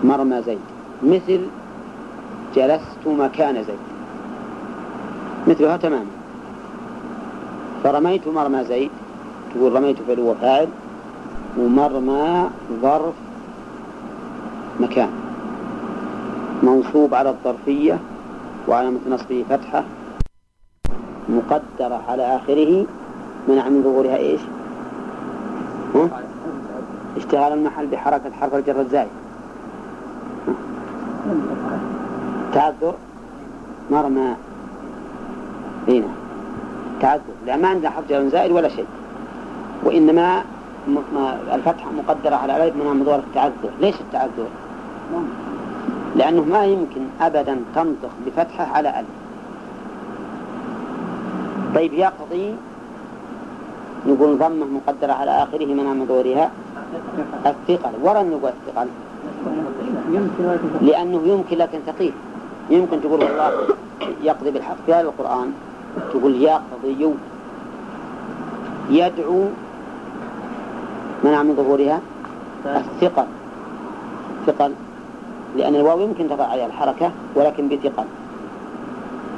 مرمى 0.03 0.41
زيد. 0.41 0.59
مثل 1.03 1.41
جلست 2.55 3.03
مكان 3.07 3.63
زيد. 3.63 3.90
مثلها 5.47 5.77
تماما 5.77 6.05
فرميت 7.83 8.27
مرمى 8.27 8.63
زيد 8.63 8.91
تقول 9.53 9.75
رميت 9.75 9.97
فعل 10.07 10.19
وفاعل 10.19 10.67
ومرمى 11.57 12.49
ظرف 12.81 13.13
مكان. 14.79 15.09
منصوب 16.63 17.13
على 17.13 17.29
الظرفية 17.29 17.99
وعلامة 18.67 18.99
نصبه 19.09 19.45
فتحة 19.49 19.83
مقدرة 21.29 22.01
على 22.09 22.35
آخره 22.35 22.85
منع 23.47 23.69
من 23.69 23.83
ظهورها 23.83 24.17
إيش؟ 24.17 24.41
اشتغال 27.17 27.53
المحل 27.53 27.87
بحركة 27.87 28.31
حرف 28.31 28.55
الجر 28.55 28.79
الزائد 28.81 29.09
تعذر. 32.53 32.93
مرمى 33.91 34.35
هنا 35.87 36.07
تعذر 37.01 37.21
لا 37.45 37.57
ما 37.57 37.67
عندنا 37.67 37.89
حرف 37.89 38.09
جر 38.09 38.27
زائد 38.27 38.51
ولا 38.51 38.69
شيء. 38.69 38.85
وإنما 39.83 40.43
الفتحة 41.53 41.91
مقدرة 41.91 42.35
على 42.35 42.63
ألف 42.63 42.75
من 42.75 42.99
مدور 42.99 43.15
التعذر. 43.15 43.71
ليش 43.81 43.95
التعذر؟ 44.01 44.47
لأنه 46.15 46.41
ما 46.41 46.65
يمكن 46.65 47.01
أبدا 47.21 47.59
تنطق 47.75 48.09
بفتحة 48.25 48.65
على 48.73 48.89
ألف. 48.99 49.07
طيب 51.75 51.93
يقضي 51.93 52.55
نقول 54.07 54.37
ضمة 54.37 54.65
مقدرة 54.65 55.13
على 55.13 55.31
آخره 55.31 55.65
من 55.65 55.99
مدورها 55.99 56.51
الثقل 57.45 57.91
ورا 58.03 58.23
نقول 58.23 58.51
الثقل 58.51 58.87
لأنه 60.81 61.21
يمكن 61.25 61.57
لكن 61.57 61.79
ثقيل. 61.87 62.13
يمكن 62.69 63.01
تقول 63.01 63.23
والله 63.23 63.51
يقضي 64.23 64.51
بالحق 64.51 64.75
في 64.85 64.93
هذا 64.93 65.01
القرآن. 65.01 65.51
تقول 65.97 66.35
يقضي 66.35 67.15
يدعو 68.89 69.43
منع 71.23 71.43
من 71.43 71.55
ظهورها؟ 71.55 71.99
الثقل. 72.65 73.25
ثقل. 74.47 74.71
لأن 75.57 75.75
الواو 75.75 75.99
يمكن 76.01 76.29
تضع 76.29 76.45
عليها 76.45 76.65
الحركة 76.65 77.11
ولكن 77.35 77.67
بثقل. 77.67 78.05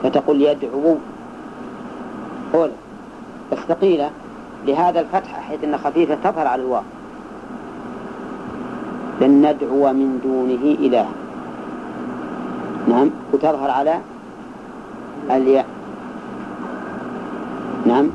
فتقول 0.03 0.41
يدعو. 0.41 0.95
أولى 2.53 2.71
بس 3.51 3.57
ثقيلة. 3.57 4.09
لهذا 4.67 4.99
الفتحة 4.99 5.41
حيث 5.41 5.63
أنها 5.63 5.77
خفيفة 5.77 6.15
تظهر 6.23 6.47
على 6.47 6.61
الواو. 6.61 6.83
لن 9.21 9.47
ندعو 9.47 9.93
من 9.93 10.19
دونه 10.23 10.75
إلها. 10.79 11.11
نعم. 12.87 13.09
وتظهر 13.33 13.69
على 13.69 13.99
الياء. 15.31 15.72
نعم. 17.93 18.07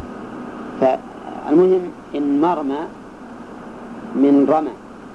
فالمهم 0.80 1.82
إن 2.14 2.40
مرمى 2.40 2.80
من 4.14 4.46
رمى. 4.50 4.74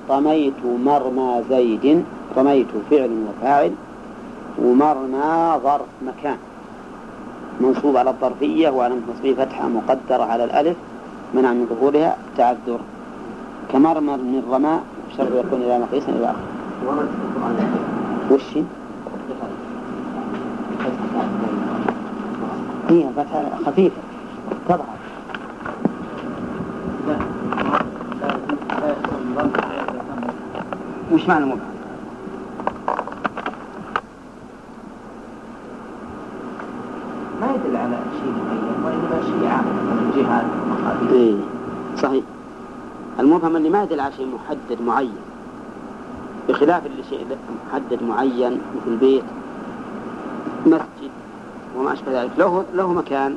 رميت 0.09 0.61
مرمى 0.65 1.43
زيد 1.49 2.03
رميت 2.37 2.67
فعل 2.89 3.11
وفاعل 3.27 3.71
ومرمى 4.63 5.59
ظرف 5.63 5.91
مكان. 6.07 6.37
منصوب 7.61 7.97
على 7.97 8.09
الظرفية 8.09 8.69
وعلى 8.69 8.95
نصبه 8.95 9.33
فتحة 9.33 9.67
مقدرة 9.67 10.23
على 10.23 10.43
الألف 10.43 10.77
منع 11.33 11.53
من 11.53 11.65
ظهورها 11.69 12.17
تعذر. 12.37 12.79
كمرمر 13.71 14.17
من 14.17 14.43
رمى 14.51 14.79
الشر 15.11 15.39
يكون 15.39 15.61
إلى 15.61 15.79
مقيس 15.79 16.09
إلى 16.09 16.25
آخره 16.25 17.07
وش؟ 18.31 18.57
فتحة 23.15 23.43
خفيفة. 23.65 24.12
وش 31.13 31.27
معنى 31.27 31.45
مبهم؟ 31.45 31.59
ما 37.41 37.47
يدل 37.55 37.75
على 37.77 37.97
شيء 38.21 38.31
معين 38.31 38.83
وإنما 38.85 39.21
شيء 39.25 39.47
عام 39.49 39.65
الجهاد 40.15 40.45
المقادير 40.63 41.11
إيه 41.11 41.35
صحيح. 41.97 42.23
المبهم 43.19 43.55
اللي 43.55 43.69
ما 43.69 43.83
يدل 43.83 43.99
على 43.99 44.13
شيء 44.13 44.27
محدد 44.27 44.81
معين. 44.81 45.15
بخلاف 46.49 46.85
اللي 46.85 47.03
شيء 47.09 47.25
محدد 47.67 48.03
معين 48.03 48.61
مثل 48.75 48.95
بيت 48.95 49.23
مسجد 50.65 51.11
وما 51.77 51.93
أشبه 51.93 52.21
ذلك. 52.21 52.31
له 52.37 52.63
له 52.73 52.93
مكان 52.93 53.35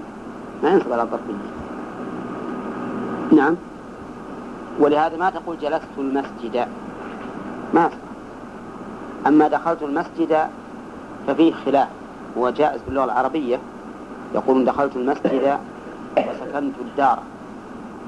ما 0.62 0.70
ينصب 0.70 0.92
على 0.92 1.02
الظرفية. 1.02 1.34
نعم. 3.32 3.54
ولهذا 4.80 5.16
ما 5.16 5.30
تقول 5.30 5.58
جلست 5.58 5.88
المسجد 5.98 6.66
ما. 7.76 7.90
أما 9.26 9.48
دخلت 9.48 9.82
المسجد 9.82 10.46
ففيه 11.26 11.52
خلاف 11.52 11.88
هو 12.38 12.50
جائز 12.50 12.80
باللغة 12.86 13.04
العربية 13.04 13.58
يقولون 14.34 14.64
دخلت 14.64 14.96
المسجد 14.96 15.58
وسكنت 16.16 16.74
الدار 16.80 17.18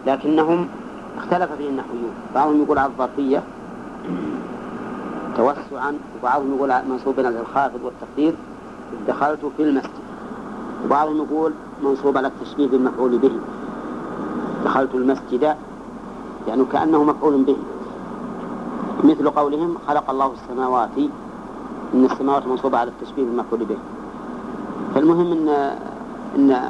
لكنهم 0.06 0.68
اختلف 1.18 1.52
فيه 1.52 1.68
النحويون. 1.68 2.12
بعضهم 2.34 2.62
يقول 2.62 2.78
على 2.78 2.92
الظرفية 2.92 3.42
توسعا 5.36 5.98
وبعضهم 6.20 6.54
يقول 6.54 6.72
منصوب 6.90 7.14
على 7.18 7.40
الخافض 7.40 7.80
والتقدير 7.84 8.34
دخلت 9.08 9.40
في 9.56 9.62
المسجد 9.62 9.90
وبعضهم 10.84 11.16
يقول 11.16 11.52
منصوب 11.82 12.16
على 12.16 12.28
التشبيه 12.28 12.66
بالمفعول 12.66 13.18
به. 13.18 13.32
دخلت 14.64 14.94
المسجد 14.94 15.54
يعني 16.48 16.64
كأنه 16.72 17.04
مفعول 17.04 17.42
به. 17.42 17.56
مثل 19.04 19.30
قولهم 19.30 19.74
خلق 19.88 20.10
الله 20.10 20.32
السماوات 20.32 20.90
إن 21.94 22.04
السماوات 22.04 22.46
منصوبة 22.46 22.78
على 22.78 22.90
التشبيه 22.90 23.24
بالمفعول 23.24 23.64
به. 23.64 23.78
فالمهم 24.94 25.32
إن 25.32 25.48
إن 26.36 26.60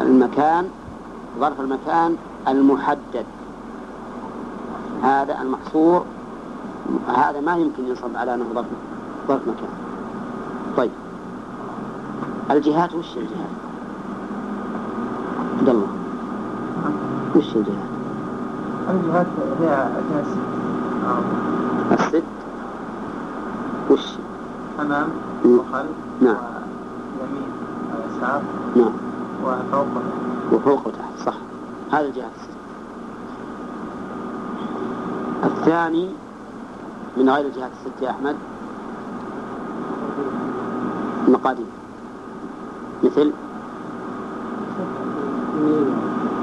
المكان 0.00 0.68
ظرف 1.40 1.60
المكان 1.60 2.16
المحدد. 2.48 3.26
هذا 5.02 5.42
المحصور 5.42 6.04
هذا 7.16 7.40
ما 7.40 7.56
يمكن 7.56 7.88
ينصب 7.88 8.16
على 8.16 8.34
أنه 8.34 8.44
ظرف 8.54 8.66
ظرف 9.28 9.42
مكان. 9.42 9.70
طيب. 10.76 10.90
الجهات 12.50 12.94
وش 12.94 13.16
الجهات؟ 13.16 13.56
عبد 15.58 15.68
الله. 15.68 15.88
وش 17.36 17.56
الجهات؟ 17.56 17.90
الجهات 18.90 19.26
هي 19.60 19.68
أساس 19.68 20.26
الست 21.92 22.22
وش؟ 23.90 24.06
أمام. 24.80 25.08
وخلف. 25.44 25.96
نعم. 26.20 26.36
ويمين. 27.20 27.50
ويسار 27.92 28.42
نعم. 28.76 28.92
وفوق. 29.44 29.86
وفوق 30.52 30.86
وتحت 30.86 31.26
صح. 31.26 31.34
هذا 31.92 32.06
الجهات 32.06 32.30
الست. 32.36 32.50
الثاني 35.44 36.08
من 37.16 37.30
غير 37.30 37.46
الجهات 37.46 37.70
الست 37.80 38.02
يا 38.02 38.10
أحمد؟ 38.10 38.36
المقادير. 41.28 41.66
مثل؟ 43.04 43.32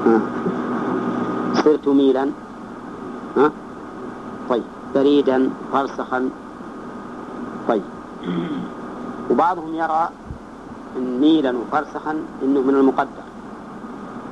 ها. 0.06 0.20
صرت 1.54 1.88
ميلا. 1.88 2.30
بريدا 4.94 5.50
فرسخا 5.72 6.30
طيب. 7.68 7.82
وبعضهم 9.30 9.74
يرى 9.74 10.08
إن 10.96 11.20
ميلا 11.20 11.54
وفرسخا 11.56 12.22
إنه 12.42 12.60
من 12.60 12.74
المقدر 12.74 13.26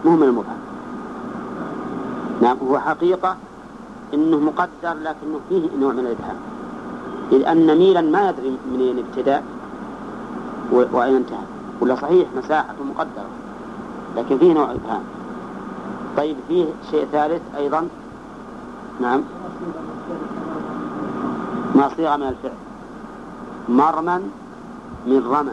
مو 0.04 0.16
من 0.16 0.22
المبهم. 0.22 0.58
نعم 2.42 2.56
هو 2.68 2.78
حقيقة 2.78 3.36
إنه 4.14 4.36
مقدر 4.36 4.94
لكنه 5.02 5.40
فيه 5.48 5.68
نوع 5.80 5.92
من 5.92 5.98
الإبهام. 5.98 6.36
إذ 7.32 7.44
أن 7.44 7.78
ميلا 7.78 8.00
ما 8.00 8.28
يدري 8.28 8.56
منين 8.72 8.98
ابتدأ 8.98 9.42
وأين 10.72 11.16
انتهى. 11.16 11.46
ولا 11.80 11.94
صحيح 11.94 12.28
مساحته 12.36 12.84
مقدرة 12.84 13.30
لكن 14.16 14.38
فيه 14.38 14.52
نوع 14.52 14.70
إبهام. 14.70 15.02
طيب 16.16 16.36
فيه 16.48 16.66
شيء 16.90 17.06
ثالث 17.12 17.42
أيضا؟ 17.56 17.88
نعم. 19.00 19.22
ما 21.74 21.90
صيغ 21.96 22.16
من 22.16 22.22
الفعل. 22.22 22.58
مرما 23.68 24.22
من 25.06 25.26
رمى. 25.30 25.52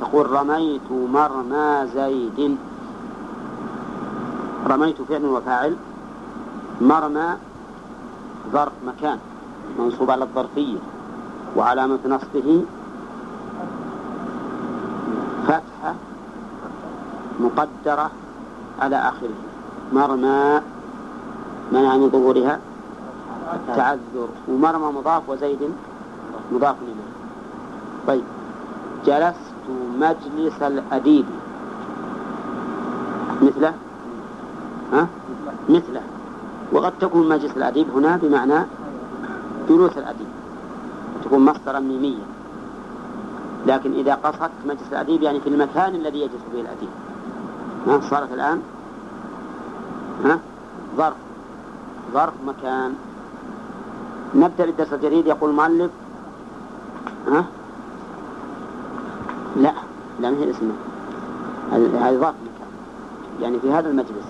تقول 0.00 0.30
رميت 0.30 0.90
مرمى 0.90 1.86
زيد. 1.94 2.56
رميت 4.66 5.02
فعل 5.02 5.24
وفاعل. 5.24 5.76
مرمى 6.80 7.28
ظرف 8.52 8.72
مكان 8.86 9.18
منصوب 9.78 10.10
على 10.10 10.24
الظرفية 10.24 10.78
وعلامة 11.56 11.98
نصبه 12.06 12.64
فتحة 15.46 15.94
مقدرة 17.40 18.10
على 18.80 18.96
آخره. 18.96 19.38
مرمى 19.92 20.60
منع 21.72 21.96
من 21.96 22.10
ظهورها. 22.10 22.58
التعذر 23.52 24.28
ومرمى 24.48 24.92
مضاف 24.92 25.28
وزيد 25.28 25.58
مضاف 26.52 26.76
إليه 26.82 26.94
طيب. 28.06 28.24
جلست 29.06 29.54
مجلس 29.98 30.62
الأديب. 30.62 31.24
مثله؟ 33.42 33.72
ها؟ 34.92 35.06
مثله. 35.68 36.02
وقد 36.72 36.92
تكون 37.00 37.28
مجلس 37.28 37.56
الأديب 37.56 37.90
هنا 37.90 38.16
بمعنى 38.16 38.66
جلوس 39.68 39.98
الأديب. 39.98 40.26
تكون 41.24 41.44
مصدرا 41.44 41.80
ميميا. 41.80 42.26
لكن 43.66 43.92
إذا 43.92 44.14
قصدت 44.14 44.50
مجلس 44.66 44.88
الأديب 44.92 45.22
يعني 45.22 45.40
في 45.40 45.48
المكان 45.48 45.94
الذي 45.94 46.20
يجلس 46.20 46.42
فيه 46.52 46.60
الأديب. 46.60 46.88
ها؟ 47.86 48.00
صارت 48.10 48.32
الآن؟ 48.32 48.62
ها؟ 50.24 50.38
ظرف. 50.96 51.16
ظرف 52.14 52.34
مكان. 52.46 52.94
نبدأ 54.34 54.66
بالدرس 54.66 54.92
الجديد 54.92 55.26
يقول 55.26 55.50
المؤلف. 55.50 55.90
ها؟ 57.28 57.44
لا 59.56 59.72
لا 60.20 60.30
ما 60.30 60.36
هي 60.36 60.50
اسمه 60.50 60.72
هذه 61.72 62.16
مكان 62.16 62.34
يعني 63.40 63.60
في 63.60 63.72
هذا 63.72 63.88
المجلس. 63.88 64.28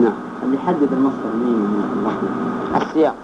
نعم. 0.00 0.12
اللي 0.42 0.56
يحدد 0.56 0.92
المصدر 0.92 1.36
مين؟ 1.44 1.82
السياق. 2.76 3.14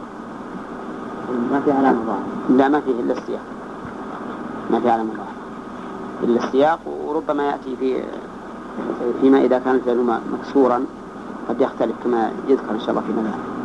ما 1.52 1.60
في 1.60 1.72
علامة 1.72 1.98
ظاهرة 2.06 2.22
لا 2.48 2.68
ما 2.68 2.80
فيه 2.80 3.00
إلا 3.00 3.12
السياق. 3.12 3.42
ما 4.70 4.80
في 4.80 4.90
علامة 4.90 5.10
ظاهرة 5.10 5.28
إلا 6.22 6.44
السياق 6.44 6.80
وربما 7.06 7.42
يأتي 7.42 7.76
في 7.76 8.02
فيما 9.20 9.38
إذا 9.38 9.58
كان 9.58 9.74
الفعل 9.74 10.20
مكسورا 10.32 10.84
قد 11.48 11.60
يختلف 11.60 11.94
كما 12.04 12.30
يذكر 12.48 12.70
إن 12.70 12.80
شاء 12.80 12.90
الله 12.90 13.00
فيما 13.00 13.22
بعد 13.22 13.57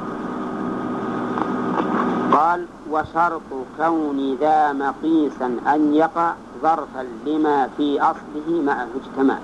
قال 2.34 2.65
وشرط 2.91 3.50
كون 3.78 4.36
ذا 4.41 4.74
مقيسا 4.74 5.58
أن 5.67 5.93
يقع 5.93 6.34
ظرفا 6.62 7.06
لما 7.26 7.69
في 7.78 8.02
أصله 8.02 8.62
معه 8.65 8.88
اجتماع 8.96 9.39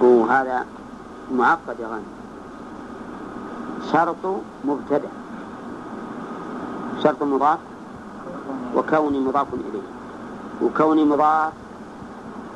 وهذا 0.00 0.66
معقد 1.34 1.80
يا 1.80 1.86
غانم 1.86 2.12
شرط 3.92 4.40
مبتدأ. 4.64 5.08
شرط 7.02 7.22
مضاف 7.22 7.58
وكوني 8.76 9.20
مضاف 9.20 9.46
إليه. 9.54 9.88
وكوني 10.62 11.04
مضاف 11.04 11.52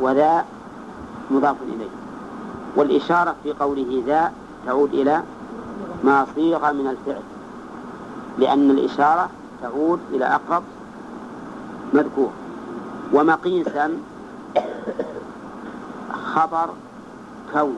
وذا 0.00 0.44
مضاف 1.30 1.56
إليه. 1.62 1.90
والإشارة 2.76 3.34
في 3.42 3.52
قوله 3.52 4.02
ذا 4.06 4.32
تعود 4.66 4.94
إلى 4.94 5.22
ما 6.04 6.26
صيغ 6.34 6.72
من 6.72 6.86
الفعل. 6.86 7.22
لأن 8.38 8.70
الإشارة 8.70 9.28
تعود 9.62 10.00
إلى 10.12 10.24
أقرب 10.24 10.62
مذكور. 11.94 12.30
ومقيسا 13.12 13.90
خبر 16.34 16.68
كون. 17.52 17.76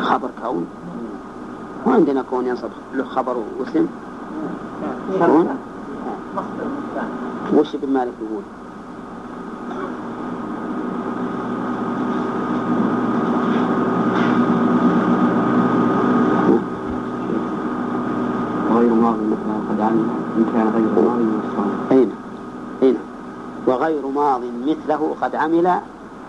خبر 0.00 0.30
كون. 0.42 0.66
وعندنا 1.86 2.22
كون 2.22 2.46
ينصب 2.46 2.70
له 2.94 3.04
خبر 3.04 3.36
واسم. 3.58 3.86
كون 5.18 5.56
وش 7.54 7.74
ابن 7.74 7.92
مالك 7.92 8.12
يقول 8.22 8.42
إن 20.36 20.41
كان 20.52 20.68
غير 20.68 21.04
ماضي 21.04 21.24
مستمر 21.24 21.66
أين؟ 21.92 22.12
أين؟ 22.82 22.96
وغير 23.66 24.06
ماض 24.06 24.40
مثله 24.66 25.16
قد 25.22 25.34
عمل 25.34 25.66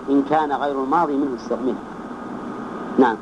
إن 0.09 0.23
كان 0.29 0.51
غير 0.51 0.83
الماضي 0.83 1.13
منه 1.13 1.36
استعمل 1.36 1.75
نعم. 2.99 3.15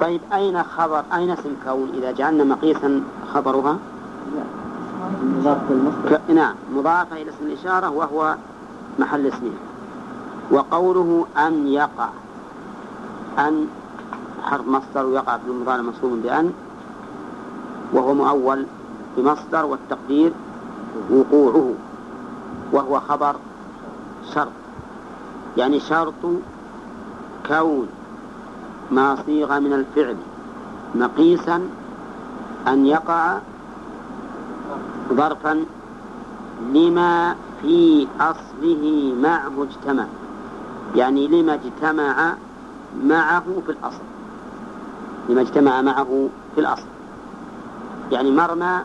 طيب 0.00 0.20
أين 0.32 0.62
خبر 0.62 1.02
أين 1.14 1.30
اسم 1.30 1.56
كون 1.64 1.88
إذا 1.94 2.12
جعلنا 2.12 2.44
مقيسا 2.44 3.02
خبرها؟ 3.34 3.78
ك... 6.10 6.20
نعم. 6.30 6.54
مضافة 6.74 7.16
إلى 7.16 7.30
اسم 7.30 7.46
الإشارة 7.46 7.90
وهو 7.90 8.36
محل 8.98 9.26
اسمه. 9.26 9.50
وقوله 10.50 11.26
أن 11.38 11.66
يقع. 11.66 12.08
أن 13.38 13.66
حرف 14.42 14.68
مصدر 14.68 15.06
ويقع 15.06 15.36
في 15.36 15.50
المضارع 15.50 15.82
منصوب 15.82 16.22
بأن. 16.22 16.52
وهو 17.92 18.14
مؤول. 18.14 18.66
بمصدر 19.16 19.64
والتقدير 19.64 20.32
وقوعه 21.10 21.74
وهو 22.72 23.00
خبر 23.00 23.36
شرط. 24.34 24.52
يعني 25.56 25.80
شرط 25.80 26.14
كون 27.48 27.88
ما 28.90 29.16
صيغ 29.26 29.60
من 29.60 29.72
الفعل 29.72 30.16
مقيسا 30.94 31.60
أن 32.68 32.86
يقع 32.86 33.38
ظرفا 35.12 35.64
لما 36.74 37.36
في 37.62 38.06
أصله 38.20 39.14
معه 39.22 39.52
اجتمع 39.62 40.06
يعني 40.96 41.28
لما 41.28 41.54
اجتمع 41.54 42.34
معه 43.04 43.44
في 43.66 43.72
الأصل. 43.72 44.02
لما 45.28 45.40
اجتمع 45.40 45.82
معه 45.82 46.28
في 46.54 46.60
الأصل. 46.60 46.86
يعني 48.12 48.30
مرمى 48.30 48.80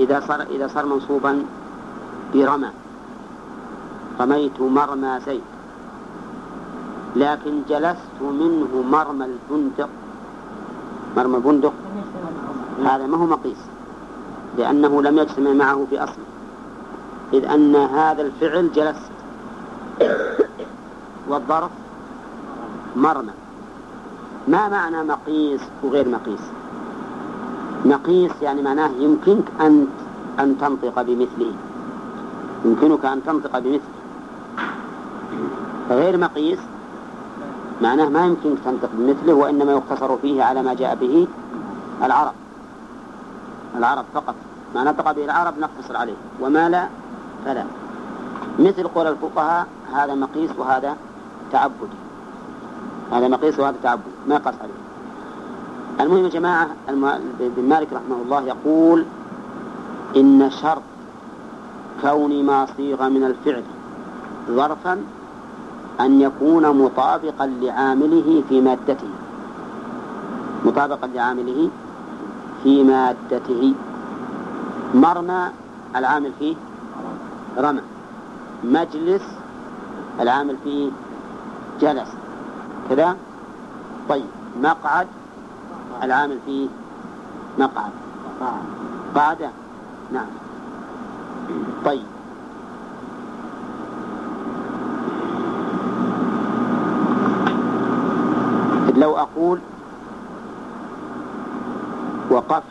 إذا 0.00 0.20
صار 0.28 0.42
إذا 0.42 0.66
صار 0.68 0.86
منصوبا 0.86 1.44
برمى. 2.34 2.70
رميت 4.20 4.60
مرمى 4.60 5.20
زيد. 5.26 5.40
لكن 7.16 7.62
جلست 7.68 8.18
منه 8.20 8.84
مرمى 8.90 9.24
الفندق 9.24 9.88
مرمى 11.16 11.36
الفندق 11.36 11.72
هذا 12.84 13.06
ما 13.06 13.16
هو 13.16 13.26
مقيس. 13.26 13.56
لأنه 14.58 15.02
لم 15.02 15.18
يجتمع 15.18 15.52
معه 15.52 15.86
في 15.90 16.04
أصله 16.04 16.24
إذ 17.32 17.44
أن 17.44 17.76
هذا 17.76 18.22
الفعل 18.22 18.72
جلست. 18.72 19.10
والظرف 21.28 21.70
مرمى. 22.96 23.32
ما 24.48 24.68
معنى 24.68 25.02
مقيس 25.04 25.60
وغير 25.82 26.08
مقيس؟ 26.08 26.40
مقيس 27.84 28.32
يعني 28.42 28.62
معناه 28.62 28.90
يمكنك 28.98 29.44
أن 29.60 29.86
أن 30.40 30.58
تنطق 30.58 31.02
بمثله. 31.02 31.52
يمكنك 32.64 33.04
أن 33.04 33.24
تنطق 33.24 33.58
بمثله. 33.58 34.00
غير 35.90 36.18
مقيس 36.18 36.58
معناه 37.82 38.08
ما 38.08 38.26
يمكنك 38.26 38.58
تنطق 38.64 38.90
بمثله 38.92 39.34
وإنما 39.34 39.72
يقتصر 39.72 40.16
فيه 40.16 40.42
على 40.42 40.62
ما 40.62 40.74
جاء 40.74 40.94
به 40.94 41.26
العرب. 42.02 42.34
العرب 43.76 44.04
فقط. 44.14 44.34
ما 44.74 44.84
نطق 44.84 45.12
به 45.12 45.24
العرب 45.24 45.58
نقتصر 45.58 45.96
عليه. 45.96 46.16
وما 46.40 46.68
لا 46.68 46.88
فلا. 47.44 47.64
مثل 48.58 48.88
قول 48.88 49.06
الفقهاء 49.06 49.66
هذا 49.92 50.14
مقيس 50.14 50.50
وهذا 50.58 50.96
تعبدي 51.52 51.98
هذا 53.12 53.28
مقيس 53.28 53.58
وهذا 53.58 53.76
تعبد. 53.82 54.12
ما 54.28 54.34
يقاس 54.34 54.54
عليه. 54.62 54.79
المهم 56.00 56.24
يا 56.24 56.28
جماعة 56.28 56.68
ابن 57.40 57.68
مالك 57.68 57.88
رحمه 57.92 58.16
الله 58.24 58.42
يقول 58.42 59.04
إن 60.16 60.50
شرط 60.50 60.82
كون 62.02 62.44
ما 62.44 62.66
صيغ 62.76 63.08
من 63.08 63.24
الفعل 63.24 63.62
ظرفا 64.50 65.02
أن 66.00 66.20
يكون 66.20 66.76
مطابقا 66.84 67.46
لعامله 67.46 68.42
في 68.48 68.60
مادته. 68.60 69.08
مطابقا 70.64 71.06
لعامله 71.06 71.70
في 72.62 72.84
مادته. 72.84 73.74
مرمى 74.94 75.48
العامل 75.96 76.32
فيه 76.38 76.54
رمى. 77.58 77.80
مجلس 78.64 79.22
العامل 80.20 80.56
فيه 80.64 80.90
جلس. 81.80 82.08
كذا؟ 82.90 83.16
طيب. 84.08 84.24
مقعد 84.62 85.06
العامل 86.02 86.38
فيه 86.46 86.68
مقعد. 87.58 87.90
قعدة 89.14 89.50
نعم. 90.12 90.26
طيب. 91.84 92.02
لو 98.96 99.16
أقول 99.16 99.58
وقفت 102.30 102.62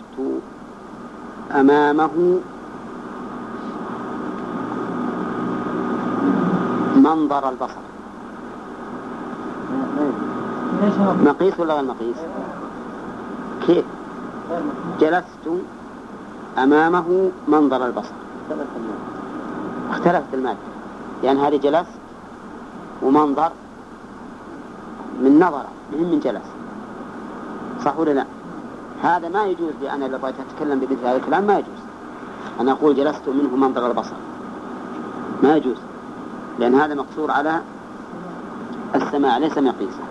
أمامه 1.52 2.40
منظر 6.96 7.50
البصر. 7.50 7.80
مقيس 11.26 11.60
ولا 11.60 11.74
غير 11.74 11.84
مقيس؟ 11.84 12.18
كيف 13.68 13.86
جلست 15.00 15.62
أمامه 16.58 17.32
منظر 17.48 17.86
البصر. 17.86 18.14
اختلفت 19.92 20.34
المادة. 20.34 20.58
يعني 21.24 21.40
هذه 21.40 21.58
جلست 21.58 22.00
ومنظر 23.02 23.52
من 25.22 25.40
نظر 25.40 25.64
من 25.92 26.12
من 26.12 26.20
جلس. 26.20 26.42
صح 27.86 28.00
ولا 28.00 28.12
لا؟ 28.12 28.26
هذا 29.04 29.30
ما 29.30 29.46
يجوز 29.46 29.74
لي 29.82 29.92
أنا 29.92 30.06
إذا 30.06 30.18
بغيت 30.18 30.36
أتكلم 30.40 30.80
بمثل 30.80 31.06
هذا 31.06 31.16
الكلام 31.16 31.44
ما 31.44 31.54
يجوز. 31.54 31.80
أنا 32.60 32.72
أقول 32.72 32.96
جلست 32.96 33.28
منه 33.28 33.56
منظر 33.56 33.88
البصر. 33.88 34.16
ما 35.44 35.56
يجوز. 35.56 35.78
لأن 36.60 36.76
هذا 36.76 36.96
مقصور 36.96 37.32
على 37.32 37.62
السماع 38.96 39.38
ليس 39.38 39.58
مقيسا 39.58 40.04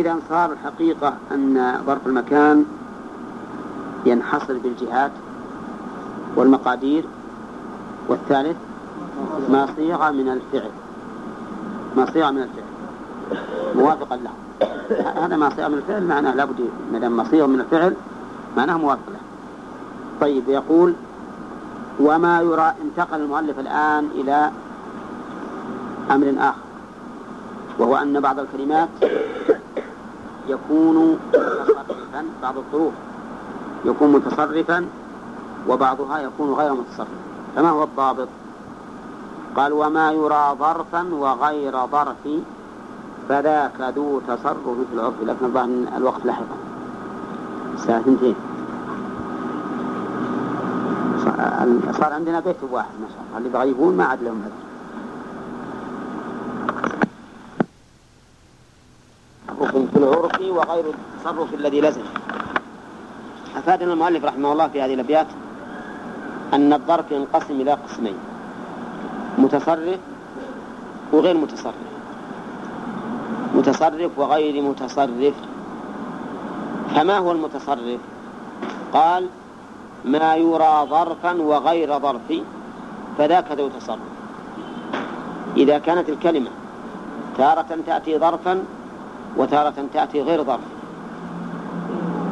إذا 0.00 0.16
صار 0.28 0.52
الحقيقة 0.52 1.14
أن 1.32 1.82
ظرف 1.86 2.06
المكان 2.06 2.64
ينحصر 4.06 4.58
بالجهات 4.58 5.10
والمقادير 6.36 7.04
والثالث 8.08 8.56
ما 9.48 9.68
صيغ 9.76 10.12
من 10.12 10.28
الفعل 10.28 10.70
ما 11.96 12.06
صيغ 12.12 12.30
من 12.30 12.42
الفعل 12.42 12.70
موافقا 13.74 14.16
له. 14.16 14.30
هذا 15.24 15.36
ما 15.36 15.50
صيغ 15.56 15.68
من 15.68 15.78
الفعل 15.78 16.04
معناه 16.04 16.34
لابد 16.34 16.60
ما 16.92 16.98
دام 16.98 17.16
ما 17.16 17.24
صيغ 17.24 17.46
من 17.46 17.60
الفعل 17.60 17.94
معناه 18.56 18.76
موافق 18.76 19.08
له. 19.08 19.20
طيب 20.20 20.48
يقول 20.48 20.94
وما 22.00 22.40
يرى 22.40 22.74
انتقل 22.84 23.20
المؤلف 23.20 23.58
الآن 23.58 24.08
إلى 24.14 24.50
أمر 26.10 26.34
آخر 26.38 26.70
وهو 27.78 27.96
أن 27.96 28.20
بعض 28.20 28.38
الكلمات 28.38 28.88
يكون 30.50 31.18
متصرفا 31.28 32.24
بعض 32.42 32.58
الظروف. 32.58 32.92
يكون 33.84 34.12
متصرفا 34.12 34.86
وبعضها 35.68 36.18
يكون 36.18 36.52
غير 36.52 36.72
متصرف. 36.72 37.08
فما 37.56 37.70
هو 37.70 37.84
الضابط؟ 37.84 38.28
قال 39.56 39.72
وما 39.72 40.12
يرى 40.12 40.56
ظرفا 40.58 41.14
وغير 41.14 41.86
ظرف 41.86 42.28
فذاك 43.28 43.80
ذو 43.96 44.20
تصرف 44.28 44.64
في 44.68 44.94
العرف. 44.94 45.14
لكن 45.22 45.44
الظاهر 45.46 45.68
الوقت 45.96 46.24
لاحقا. 46.24 46.56
الساعة 47.74 48.00
اثنتين. 48.00 48.34
صار 51.92 52.12
عندنا 52.12 52.40
بيت 52.40 52.56
واحد 52.70 52.94
ما 53.00 53.08
شاء 53.08 53.18
الله. 53.28 53.38
اللي 53.38 53.48
بغيبون 53.48 53.96
ما 53.96 54.04
عاد 54.04 54.22
لهم 54.22 54.42
هذا 54.42 54.52
في 59.70 59.96
العرف 59.96 60.39
وغير 60.50 60.84
التصرف 60.84 61.54
الذي 61.54 61.80
لزم. 61.80 62.02
أفادنا 63.56 63.92
المؤلف 63.92 64.24
رحمه 64.24 64.52
الله 64.52 64.68
في 64.68 64.82
هذه 64.82 64.94
الأبيات 64.94 65.26
أن 66.54 66.72
الظرف 66.72 67.10
ينقسم 67.10 67.60
إلى 67.60 67.72
قسمين 67.72 68.14
متصرف 69.38 69.98
وغير 71.12 71.36
متصرف. 71.36 71.74
متصرف 73.54 74.18
وغير 74.18 74.62
متصرف. 74.62 75.34
فما 76.94 77.18
هو 77.18 77.32
المتصرف؟ 77.32 78.00
قال 78.92 79.26
ما 80.04 80.34
يرى 80.34 80.86
ظرفا 80.90 81.32
وغير 81.42 81.98
ظرف 81.98 82.32
فذاك 83.18 83.52
ذو 83.52 83.68
تصرف. 83.68 84.10
إذا 85.56 85.78
كانت 85.78 86.08
الكلمة 86.08 86.50
تارة 87.38 87.78
تأتي 87.86 88.18
ظرفا 88.18 88.64
وتارة 89.36 89.74
تأتي 89.94 90.22
غير 90.22 90.44
ظرف. 90.44 90.60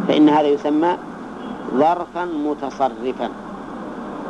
فإن 0.09 0.29
هذا 0.29 0.47
يسمى 0.47 0.97
ظرفا 1.75 2.25
متصرفا. 2.25 3.29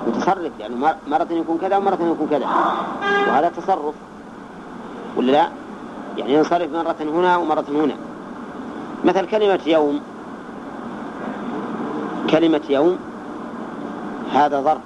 متصرف 0.06 0.52
يعني 0.60 0.74
مرة 1.06 1.26
يكون 1.30 1.58
كذا 1.58 1.76
ومرة 1.76 1.94
يكون 1.94 2.28
كذا. 2.30 2.46
وهذا 3.28 3.52
تصرف. 3.56 3.94
ولا 5.16 5.32
لا؟ 5.32 5.48
يعني 6.16 6.34
ينصرف 6.34 6.72
مرة 6.72 6.96
هنا 7.00 7.36
ومرة 7.36 7.64
هنا. 7.68 7.94
مثل 9.04 9.26
كلمة 9.26 9.60
يوم. 9.66 10.00
كلمة 12.30 12.60
يوم 12.70 12.98
هذا 14.32 14.60
ظرف. 14.60 14.80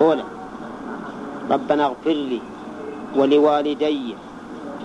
أولى 0.00 0.24
ربنا 1.50 1.84
اغفر 1.84 2.10
لي 2.10 2.40
ولوالدي 3.16 4.14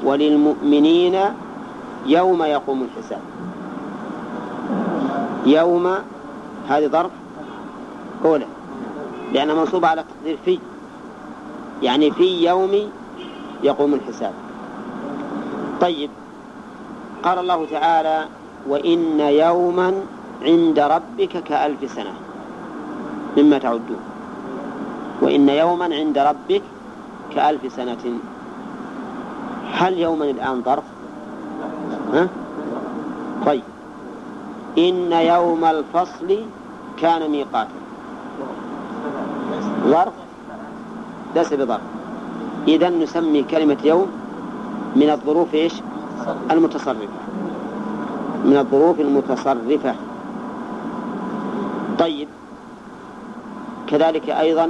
وللمؤمنين 0.06 1.20
يوم 2.06 2.44
يقوم 2.44 2.84
الحساب. 2.84 3.22
يوم 5.46 5.96
هذه 6.70 6.88
ظرف 6.88 7.12
أولى 8.26 8.46
لأنها 9.34 9.56
منصوبة 9.56 9.88
على 9.88 10.04
تقدير 10.04 10.38
في 10.46 10.60
يعني 11.82 12.12
في 12.12 12.48
يوم 12.48 12.90
يقوم 13.64 13.94
الحساب. 13.94 14.34
طيب 15.82 16.10
قال 17.24 17.40
الله 17.40 17.66
تعالى 17.72 18.26
وإن 18.68 19.20
يوما 19.20 19.94
عند 20.42 20.80
ربك 20.80 21.44
كألف 21.44 21.92
سنة. 21.92 22.14
مما 23.38 23.58
تعدون. 23.58 24.00
وإن 25.22 25.50
يوما 25.50 25.86
عند 25.86 26.18
ربك 26.18 26.62
كألف 27.36 27.74
سنة. 27.74 28.20
هل 29.74 29.98
يوما 29.98 30.26
الآن 30.26 30.62
ظرف؟ 30.62 30.84
ها؟ 32.14 32.28
طيب. 33.46 33.64
إن 34.78 35.12
يوم 35.12 35.66
الفصل 35.66 36.40
كان 37.02 37.32
ميقاتا 37.32 37.70
ظرف؟ 39.88 40.14
ليس 41.36 41.54
بظرف. 41.54 41.82
إذا 42.68 42.90
نسمي 42.90 43.44
كلمة 43.44 43.78
يوم 43.84 44.08
من 44.96 45.10
الظروف 45.10 45.54
إيش؟ 45.54 45.74
المتصرفة. 46.52 47.08
من 48.46 48.58
الظروف 48.58 49.00
المتصرفة. 49.00 49.96
طيب. 52.00 52.28
كذلك 53.88 54.30
أيضا 54.30 54.70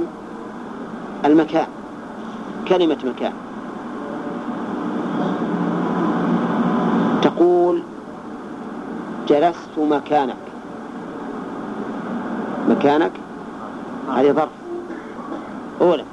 المكان. 1.24 1.66
كلمة 2.68 2.98
مكان. 3.04 3.32
تقول 7.44 7.82
جلست 9.28 9.78
مكانك. 9.78 10.36
مكانك؟ 12.68 13.12
هذه 14.16 14.32
ظرف. 14.32 14.48
أولى 15.80 16.04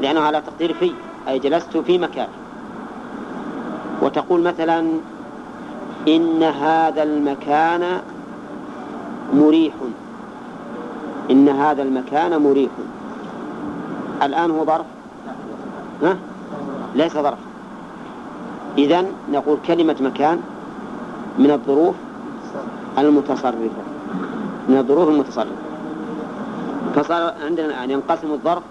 لأنه 0.00 0.20
على 0.20 0.42
تقدير 0.46 0.74
في 0.74 0.92
أي 1.28 1.38
جلست 1.38 1.76
في 1.76 1.98
مكان 1.98 2.28
وتقول 4.02 4.42
مثلا 4.42 4.80
إن 6.08 6.42
هذا 6.42 7.02
المكان 7.02 8.00
مريح. 9.34 9.74
إن 11.30 11.48
هذا 11.48 11.82
المكان 11.82 12.42
مريح. 12.42 12.70
الآن 14.22 14.50
هو 14.50 14.64
ظرف؟ 14.64 14.86
ها؟ 16.02 16.16
ليس 16.94 17.12
ظرف. 17.12 17.38
إذن 18.78 19.06
نقول 19.32 19.58
كلمة 19.66 19.96
مكان 20.00 20.40
من 21.38 21.50
الظروف 21.50 21.94
المتصرفة 22.98 23.82
من 24.68 24.76
الظروف 24.78 25.08
المتصرفة 25.08 25.64
فصار 26.94 27.34
عندنا 27.44 27.66
الآن 27.66 27.90
ينقسم 27.90 28.32
الظرف 28.32 28.62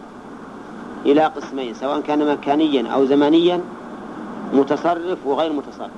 إلى 1.06 1.26
قسمين 1.26 1.74
سواء 1.74 2.02
كان 2.02 2.32
مكانيا 2.32 2.88
أو 2.94 3.06
زمانيا 3.06 3.62
متصرف 4.54 5.18
وغير 5.26 5.54
متصرف 5.54 5.92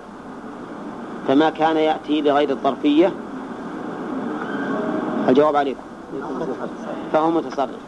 فما 1.27 1.49
كان 1.49 1.77
يأتي 1.77 2.21
لغير 2.21 2.49
الظرفية؟ 2.49 3.11
الجواب 5.29 5.55
عليكم. 5.55 5.81
فهو 7.13 7.31
متصرف 7.31 7.81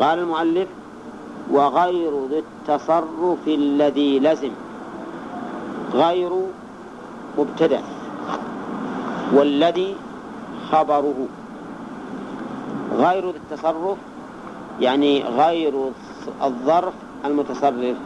قال 0.00 0.18
المؤلف 0.18 0.68
وغير 1.50 2.26
ذي 2.30 2.38
التصرف 2.38 3.48
الذي 3.48 4.18
لزم. 4.18 4.50
غير 5.94 6.30
مبتدأ 7.38 7.80
والذي 9.32 9.94
خبره 10.70 11.26
غير 12.98 13.30
التصرف 13.30 13.98
يعني 14.80 15.24
غير 15.24 15.72
الظرف 16.44 16.94
المتصرف 17.24 17.96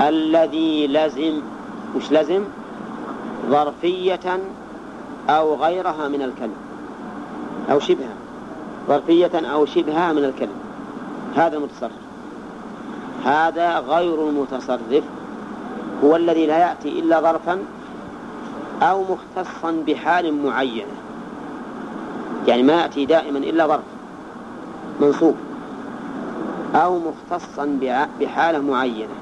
الذي 0.00 0.86
لزم 0.86 1.40
وش 1.96 2.12
لزم 2.12 2.44
ظرفية 3.50 4.40
أو 5.28 5.54
غيرها 5.54 6.08
من 6.08 6.22
الكلم 6.22 6.54
أو 7.70 7.78
شبهها 7.80 8.14
ظرفية 8.88 9.30
أو 9.34 9.66
شبهها 9.66 10.12
من 10.12 10.24
الكلم 10.24 10.60
هذا 11.36 11.56
المتصرف. 11.56 12.10
هذا 13.24 13.78
غير 13.78 14.28
المتصرف 14.28 15.04
هو 16.04 16.16
الذي 16.16 16.46
لا 16.46 16.58
يأتي 16.58 16.88
إلا 16.88 17.20
ظرفا 17.20 17.58
أو 18.82 19.04
مختصا 19.04 19.84
بحال 19.86 20.42
معينة 20.42 20.94
يعني 22.48 22.62
ما 22.62 22.72
يأتي 22.72 23.04
دائما 23.04 23.38
إلا 23.38 23.66
ظرف 23.66 23.84
منصوب. 25.00 25.36
أو 26.74 26.98
مختصا 26.98 27.78
بحالة 28.20 28.58
معينة. 28.58 29.14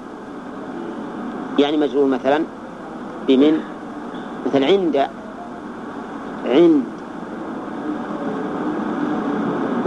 يعني 1.58 1.76
مجرور 1.76 2.06
مثلا 2.06 2.44
بمن 3.28 3.60
مثل 4.46 4.64
عند 4.64 5.08
عند 6.44 6.84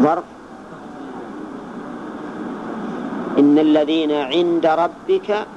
ظرف. 0.01 0.23
إن 3.39 3.59
الذين 3.59 4.11
عند 4.11 4.65
ربك 4.65 5.47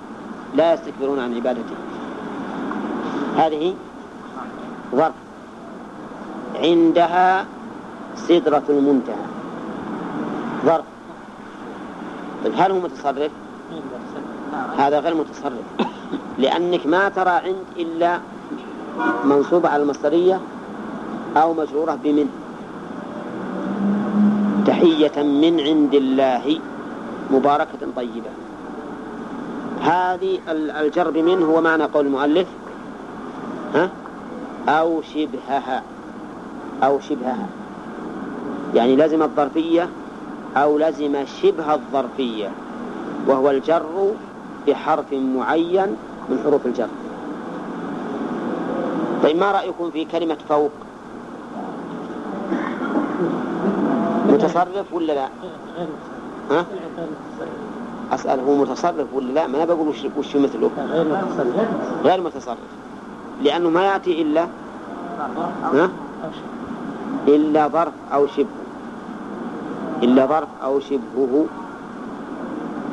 لا 0.55 0.75
يستكبرون 0.75 1.19
عن 1.19 1.35
عبادته. 1.35 1.75
هذه 3.37 3.75
ظرف 4.95 5.13
عندها 6.63 7.47
سدرة 8.17 8.63
المنتهى. 8.69 9.25
ظرف. 10.67 10.85
طيب 12.45 12.53
هل 12.57 12.71
هو 12.71 12.79
متصرف؟ 12.79 13.33
هذا 14.79 14.99
غير 15.01 15.15
متصرف. 15.15 15.89
لأنك 16.39 16.87
ما 16.87 17.09
ترى 17.09 17.31
عند 17.31 17.65
إلا 17.77 18.19
منصوبة 19.25 19.69
على 19.69 19.83
المصدرية 19.83 20.41
أو 21.37 21.55
مجرورة 21.55 21.99
بمن. 22.05 22.29
تحية 24.67 25.23
من 25.23 25.61
عند 25.61 25.95
الله 25.95 26.61
مباركة 27.31 27.83
طيبة. 27.97 28.31
هذه 29.83 30.39
الجر 30.49 31.11
بمن 31.11 31.43
هو 31.43 31.61
معنى 31.61 31.85
قول 31.85 32.07
المؤلف. 32.07 32.49
ها؟ 33.75 33.91
أو 34.69 35.03
شبهها 35.03 35.83
أو 36.83 37.01
شبهها. 37.01 37.47
يعني 38.75 38.97
لزم 38.97 39.23
الظرفية 39.23 39.89
أو 40.57 40.79
لزم 40.79 41.25
شبه 41.43 41.75
الظرفية 41.75 42.51
وهو 43.29 43.51
الجر 43.51 44.13
بحرف 44.67 45.13
معين 45.13 45.97
من 46.29 46.39
حروف 46.45 46.67
الجر. 46.67 46.89
طيب 49.23 49.37
ما 49.37 49.53
رأيكم 49.53 49.91
في 49.91 50.05
كلمة 50.05 50.37
فوق؟ 50.49 50.71
متصرف 54.29 54.93
ولا 54.93 55.13
لا؟ 55.13 55.29
ها؟ 56.51 56.67
أسأل 58.13 58.41
هو 58.41 58.55
متصرف 58.55 59.07
ولا 59.15 59.33
لا؟ 59.33 59.47
ما 59.47 59.57
أنا 59.57 59.65
بقول 59.65 59.89
وش, 59.89 60.37
مثله؟ 60.37 60.71
غير 62.05 62.21
متصرف. 62.21 62.59
لأنه 63.45 63.71
ما 63.71 63.83
يأتي 63.83 64.23
إلا 64.23 64.47
ها؟ 65.63 65.91
إلا 67.29 67.69
ظرف 67.69 67.93
أو 68.13 68.27
شبه. 68.27 68.47
إلا 70.03 70.27
ظرف 70.27 70.49
أو 70.63 70.81
شبهه. 70.81 71.47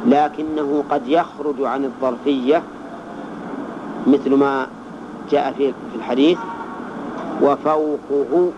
لكنه 0.06 0.84
قد 0.90 1.08
يخرج 1.08 1.62
عن 1.62 1.86
الظرفية 1.86 2.64
مثل 4.08 4.36
ما 4.36 4.68
جاء 5.32 5.54
في 5.58 5.74
الحديث. 5.96 6.38
وفوقه 7.42 8.52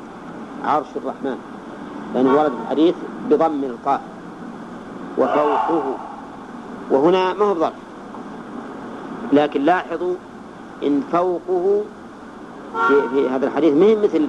عرش 0.65 0.87
الرحمن. 0.95 1.37
لأنه 2.15 2.33
ورد 2.33 2.51
في 2.51 2.57
الحديث 2.63 2.95
بضم 3.29 3.63
القاف. 3.63 4.01
وفوقه. 5.17 5.97
وهنا 6.91 7.33
ما 7.33 7.45
هو 7.45 7.53
ظرف 7.53 7.73
لكن 9.33 9.61
لاحظوا 9.61 10.15
إن 10.87 11.01
فوقه 11.11 11.83
في, 12.87 13.09
في 13.13 13.29
هذا 13.29 13.47
الحديث 13.47 13.73
ما 13.73 14.03
مثل 14.03 14.27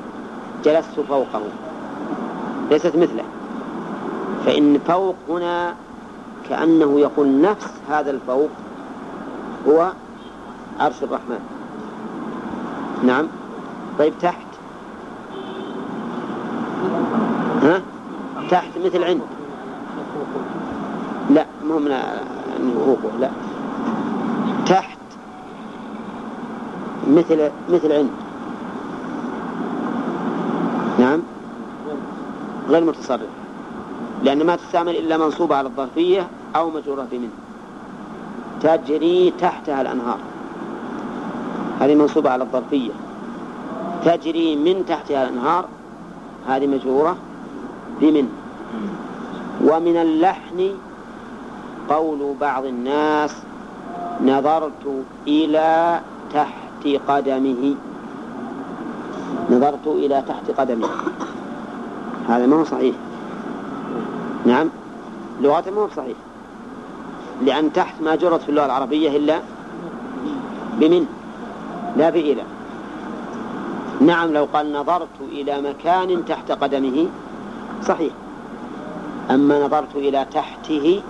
جلست 0.65 1.01
فوقه؟ 1.09 1.43
ليست 2.71 2.97
مثله. 2.97 3.25
فإن 4.47 4.79
فوق 4.87 5.17
هنا 5.29 5.75
كأنه 6.49 7.01
يقول 7.01 7.41
نفس 7.41 7.71
هذا 7.89 8.11
الفوق 8.11 8.51
هو 9.69 9.93
عرش 10.81 11.03
الرحمن. 11.03 11.41
نعم. 13.03 13.27
طيب 13.99 14.13
تحت. 14.21 14.47
ها؟ 17.63 17.83
تحت 18.51 18.71
مثل 18.85 19.05
عند. 19.05 19.21
لا 21.31 21.47
مو 21.65 21.79
من 21.79 21.95
فوقه 22.87 23.19
لا. 23.21 23.31
تحت 24.67 24.94
مثل 27.09 27.51
مثل 27.69 27.93
عند. 27.93 28.11
نعم. 30.99 31.23
غير 32.69 32.85
متصرف. 32.85 33.29
لأن 34.23 34.47
ما 34.47 34.57
تستعمل 34.57 34.97
إلا 34.97 35.17
منصوبة 35.17 35.57
على 35.57 35.69
الظرفية 35.69 36.27
أو 36.57 36.71
مجرورة 36.71 37.07
بمن 37.13 37.31
تجري 38.61 39.33
تحتها 39.41 39.81
الأنهار. 39.81 40.19
هذه 41.81 41.95
منصوبة 41.95 42.31
على 42.31 42.45
الظرفية. 42.45 42.91
تجري 44.05 44.57
من 44.57 44.87
تحتها 44.89 45.23
الأنهار. 45.23 45.65
هذه 46.49 46.67
مجرورة 46.67 47.17
بمن؟ 48.01 48.29
ومن 49.65 49.97
اللحن 49.97 50.71
قول 51.89 52.35
بعض 52.41 52.65
الناس 52.65 53.37
نظرت 54.21 55.05
إلى 55.27 56.01
تحت 56.35 56.64
قدمه. 56.87 57.75
نظرت 59.51 59.87
إلى 59.87 60.23
تحت 60.29 60.61
قدمه. 60.61 60.89
هذا 62.29 62.47
ما 62.47 62.57
هو 62.57 62.65
صحيح. 62.65 62.95
نعم. 64.47 64.69
لغة 65.41 65.65
ما 65.71 65.83
هو 65.83 65.89
صحيح. 65.97 66.17
لأن 67.43 67.73
تحت 67.73 67.95
ما 68.03 68.15
جرت 68.15 68.43
في 68.43 68.49
اللغة 68.49 68.67
العربية 68.67 69.17
إلا 69.17 69.41
بمن؟ 70.81 71.07
لا 71.97 72.11
بإلى 72.11 72.43
نعم 74.01 74.33
لو 74.33 74.45
قال 74.53 74.73
نظرت 74.73 75.17
إلى 75.33 75.61
مكان 75.61 76.25
تحت 76.25 76.53
قدمه 76.53 77.07
صحيح. 77.83 78.13
أما 79.31 79.67
نظرت 79.67 79.95
إلى 79.95 80.27
تحته 80.33 81.03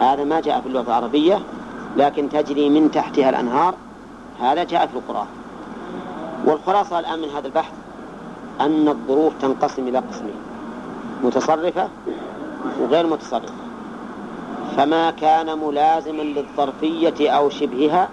هذا 0.00 0.24
ما 0.24 0.40
جاء 0.40 0.60
في 0.60 0.66
اللغة 0.66 0.86
العربية 0.86 1.38
لكن 1.96 2.28
تجري 2.28 2.70
من 2.70 2.90
تحتها 2.90 3.30
الأنهار 3.30 3.74
هذا 4.40 4.64
جاء 4.64 4.86
في 4.86 4.94
القرآن 4.94 5.26
والخلاصة 6.46 6.98
الآن 6.98 7.18
من 7.18 7.28
هذا 7.28 7.46
البحث 7.46 7.72
أن 8.60 8.88
الظروف 8.88 9.32
تنقسم 9.42 9.88
إلى 9.88 9.98
قسمين 9.98 10.36
متصرفة 11.24 11.88
وغير 12.80 13.06
متصرفة. 13.06 13.54
فما 14.76 15.10
كان 15.10 15.58
ملازما 15.58 16.22
للظرفية 16.22 17.30
أو 17.30 17.50
شبهها 17.50 18.08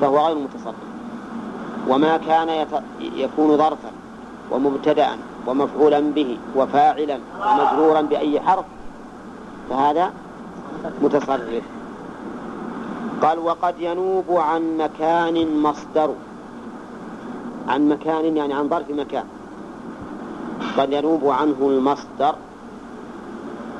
فهو 0.00 0.26
غير 0.26 0.38
متصرف. 0.38 0.74
وما 1.88 2.16
كان 2.16 2.48
يت... 2.48 2.68
يكون 3.00 3.56
ظرفا 3.56 3.90
ومبتدأ 4.50 5.08
ومفعولا 5.46 6.00
به 6.00 6.38
وفاعلا 6.56 7.18
ومجرورا 7.46 8.00
بأي 8.00 8.40
حرف 8.40 8.64
فهذا 9.70 10.12
متصرف. 11.02 11.62
قال 13.22 13.38
وقد 13.38 13.74
ينوب 13.80 14.24
عن 14.30 14.76
مكان 14.76 15.62
مصدر. 15.62 16.14
عن 17.68 17.88
مكان 17.88 18.36
يعني 18.36 18.54
عن 18.54 18.68
ظرف 18.68 18.90
مكان. 18.90 19.24
قد 20.78 20.92
ينوب 20.92 21.28
عنه 21.28 21.56
المصدر 21.60 22.34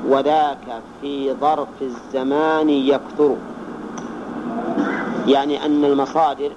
وذاك 0.07 0.81
في 1.01 1.33
ظرف 1.33 1.81
الزمان 1.81 2.69
يكثر. 2.69 3.35
يعني 5.27 5.65
أن 5.65 5.85
المصادر 5.85 6.51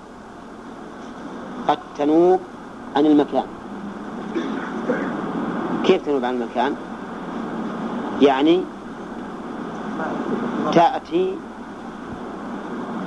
قد 1.69 1.79
تنوب 1.99 2.41
عن 2.97 3.07
المكان. 3.07 3.47
كيف 5.85 6.07
تنوب 6.07 6.25
عن 6.25 6.35
المكان؟ 6.35 6.75
يعني 8.21 8.61
تأتي 10.73 11.37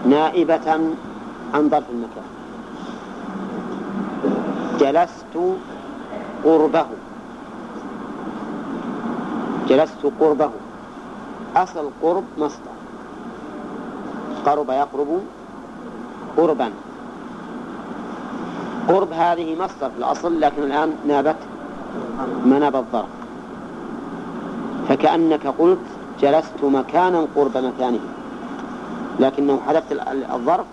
نائبة 0.06 0.72
عن 1.54 1.70
ظرف 1.70 1.84
المكان. 1.90 2.28
جلست 4.80 5.56
قربه. 6.44 6.86
جلست 9.70 10.12
قربه. 10.20 10.50
أصل 11.56 11.90
قرب 12.02 12.24
مصدر. 12.38 12.78
قرب 14.46 14.70
يقرب 14.70 15.22
قربا. 16.38 16.72
قرب 18.88 19.12
هذه 19.12 19.56
مصدر 19.56 19.90
في 19.90 19.98
الأصل 19.98 20.42
لكن 20.42 20.64
الآن 20.64 20.94
نابت 21.08 21.36
مناب 22.46 22.76
الظرف 22.76 23.10
فكأنك 24.90 25.48
قلت 25.48 25.80
جلست 26.22 26.64
مكانا 26.64 27.28
قرب 27.36 27.58
مكانه. 27.58 28.00
لكنه 29.20 29.60
حذفت 29.68 29.92
الظرف 30.34 30.66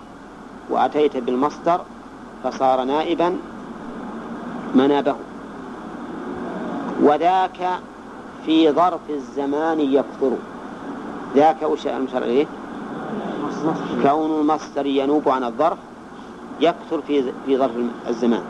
وأتيت 0.71 1.17
بالمصدر 1.17 1.81
فصار 2.45 2.85
نائبا 2.85 3.37
منابه. 4.75 5.15
وذاك 7.03 7.81
في 8.47 8.71
ظرف 8.71 9.01
الزمان 9.11 9.81
يكثر. 9.81 10.33
ذاك 11.37 11.63
وش 11.63 11.87
المشار 11.87 12.23
إليه؟ 12.23 12.47
كون 14.03 14.41
المصدر 14.41 14.87
ينوب 14.87 15.29
عن 15.29 15.45
الظرف 15.45 15.79
يكثر 16.61 17.01
في 17.07 17.33
في 17.47 17.59
ظرف 17.59 17.73
الزمان. 18.09 18.43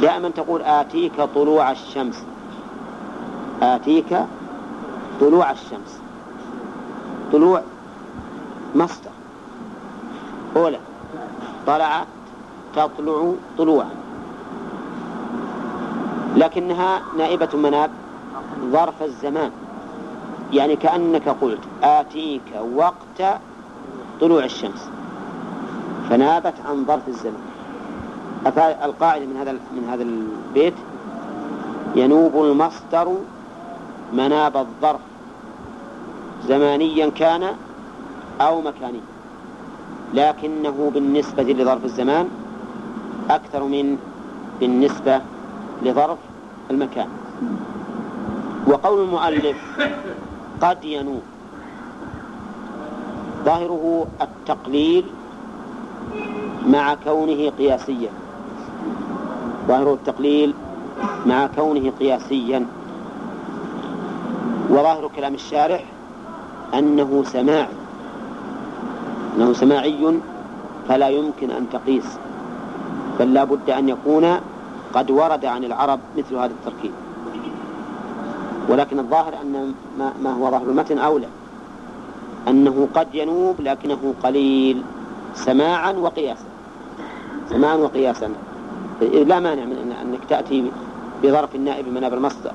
دائما 0.00 0.28
تقول 0.28 0.62
آتيك 0.62 1.12
طلوع 1.34 1.70
الشمس. 1.70 2.24
آتيك 3.62 4.18
طلوع 5.20 5.50
الشمس. 5.50 6.00
طلوع 7.32 7.62
مصدر. 8.74 9.10
أولى 10.56 10.78
طلعت 11.66 12.06
تطلع 12.76 13.32
طلوعا. 13.58 13.90
لكنها 16.36 17.02
نائبة 17.18 17.48
مناب 17.54 17.90
ظرف 18.72 19.02
الزمان. 19.02 19.50
يعني 20.52 20.76
كأنك 20.76 21.28
قلت 21.28 21.60
آتيك 21.82 22.42
وقت 22.74 23.40
طلوع 24.20 24.44
الشمس. 24.44 24.88
فنابت 26.10 26.54
عن 26.68 26.84
ظرف 26.84 27.08
الزمان. 27.08 27.42
القاعدة 28.84 29.26
من 29.26 29.36
هذا 29.36 29.52
من 29.52 29.88
هذا 29.90 30.02
البيت 30.02 30.74
ينوب 31.96 32.44
المصدر 32.44 33.14
مناب 34.12 34.56
الظرف. 34.56 35.00
زمانيا 36.48 37.10
كان 37.10 37.56
أو 38.40 38.60
مكانيا 38.60 39.00
لكنه 40.14 40.90
بالنسبة 40.94 41.42
لظرف 41.42 41.84
الزمان 41.84 42.28
أكثر 43.30 43.64
من 43.64 43.98
بالنسبة 44.60 45.20
لظرف 45.82 46.18
المكان. 46.70 47.08
وقول 48.66 49.02
المؤلف 49.04 49.56
قد 50.60 50.84
ينوب 50.84 51.22
ظاهره 53.44 54.06
التقليل 54.20 55.04
مع 56.66 56.94
كونه 57.04 57.50
قياسيا. 57.58 58.10
ظاهره 59.68 59.94
التقليل 59.94 60.54
مع 61.26 61.46
كونه 61.46 61.92
قياسيا. 62.00 62.66
وظاهر 64.70 65.10
كلام 65.16 65.34
الشارح 65.34 65.84
أنه 66.74 67.24
سماع. 67.26 67.68
أنه 69.36 69.52
سماعي 69.52 70.20
فلا 70.88 71.08
يمكن 71.08 71.50
أن 71.50 71.66
تقيس 71.72 72.18
بل 73.18 73.34
لا 73.34 73.44
بد 73.44 73.70
أن 73.70 73.88
يكون 73.88 74.36
قد 74.94 75.10
ورد 75.10 75.44
عن 75.44 75.64
العرب 75.64 76.00
مثل 76.16 76.36
هذا 76.36 76.52
التركيب. 76.60 76.92
ولكن 78.68 78.98
الظاهر 78.98 79.34
أن 79.42 79.74
ما, 80.22 80.32
هو 80.32 80.50
ظاهر 80.50 80.62
المتن 80.62 80.98
أولى 80.98 81.26
أنه 82.48 82.88
قد 82.94 83.06
ينوب 83.14 83.60
لكنه 83.60 84.14
قليل 84.22 84.82
سماعا 85.34 85.92
وقياسا. 85.92 86.44
سماعا 87.50 87.76
وقياسا. 87.76 88.28
لا 89.02 89.40
مانع 89.40 89.64
من 89.64 89.94
أنك 90.02 90.20
تأتي 90.28 90.70
بظرف 91.22 91.54
النائب 91.54 91.88
مناب 91.88 92.14
المصدر 92.14 92.50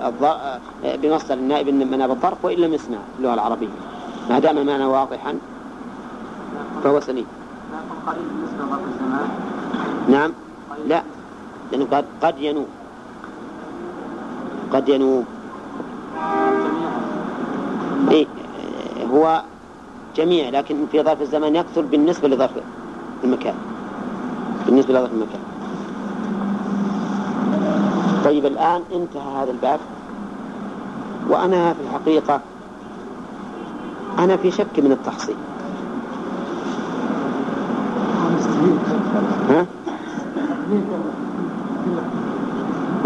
بمصدر 0.84 1.34
النائب 1.34 1.70
مناب 1.70 2.12
الظرف 2.12 2.46
وإن 2.46 2.58
لم 2.58 2.74
يسمع 2.74 2.98
اللغة 3.20 3.34
العربية. 3.34 3.68
ما 4.30 4.40
دام 4.40 4.58
المعنى 4.58 4.86
واضحا 4.86 5.36
فهو 6.88 7.00
سليم. 7.00 7.28
نعم. 10.08 10.32
لا. 10.88 11.04
لأنه 11.72 11.86
قد 11.92 12.06
قد 12.24 12.36
ينوب. 12.40 12.68
قد 14.74 14.90
ينوب. 14.90 15.26
إيه 18.12 18.28
هو 19.12 19.44
جميع 20.16 20.50
لكن 20.50 20.76
في 20.92 21.04
ظرف 21.04 21.22
الزمان 21.22 21.56
يكثر 21.56 21.82
بالنسبة 21.82 22.28
لظرف 22.28 22.52
المكان. 23.24 23.56
بالنسبة 24.66 24.94
لظرف 24.94 25.12
المكان. 25.12 25.44
طيب 28.24 28.46
الآن 28.46 28.82
انتهى 28.96 29.44
هذا 29.44 29.52
الباب. 29.52 29.80
وأنا 31.30 31.74
في 31.74 31.80
الحقيقة 31.84 32.42
أنا 34.20 34.38
في 34.38 34.52
شك 34.52 34.80
من 34.80 34.92
التحصيل 34.92 35.36
ها؟ 39.50 39.66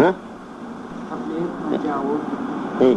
ها؟ 0.00 0.14
إيه 2.80 2.96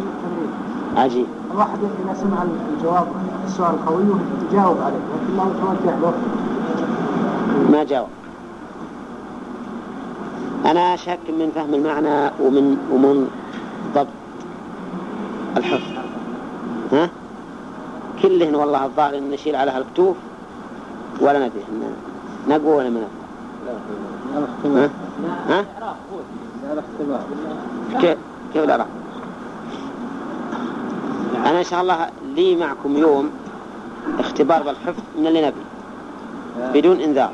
عجيب 1.06 1.26
الواحد 1.50 1.78
إذا 2.04 2.14
سمع 2.14 2.42
الجواب 2.42 3.06
السؤال 3.46 3.74
القوي 3.74 4.04
يجاوب 4.50 4.76
عليه 4.80 4.96
لكن 4.96 5.36
ما 5.36 5.44
متوجه 5.44 5.96
له 6.00 6.12
ما 7.72 7.84
جاوب 7.84 8.08
أنا 10.64 10.96
شك 10.96 11.18
من 11.28 11.52
فهم 11.54 11.74
المعنى 11.74 12.30
ومن 12.40 12.78
ومن 12.92 13.30
ضبط 13.94 14.06
الحفظ 15.56 15.92
ها 16.92 17.10
كلهن 18.22 18.54
والله 18.54 18.84
الظاهر 18.84 19.18
إن 19.18 19.30
نشيل 19.30 19.56
عليها 19.56 19.78
الكتوف 19.78 20.16
ولا 21.20 21.38
ندري 21.38 21.64
نقوى 22.48 22.76
ولا 22.76 22.90
ما 22.90 23.00
نقوى 24.64 24.80
ها؟ 24.80 24.90
ها؟ 25.48 25.64
كيف 28.00 28.18
كيف 28.52 28.64
الإعراب؟ 28.64 28.86
أنا 31.44 31.58
إن 31.58 31.64
شاء 31.64 31.82
الله 31.82 32.06
لي 32.34 32.56
معكم 32.56 32.96
يوم 32.96 33.30
اختبار 34.18 34.62
بالحفظ 34.62 35.02
من 35.18 35.26
اللي 35.26 35.46
نبي. 35.46 35.60
بدون 36.74 37.00
إنذار. 37.00 37.32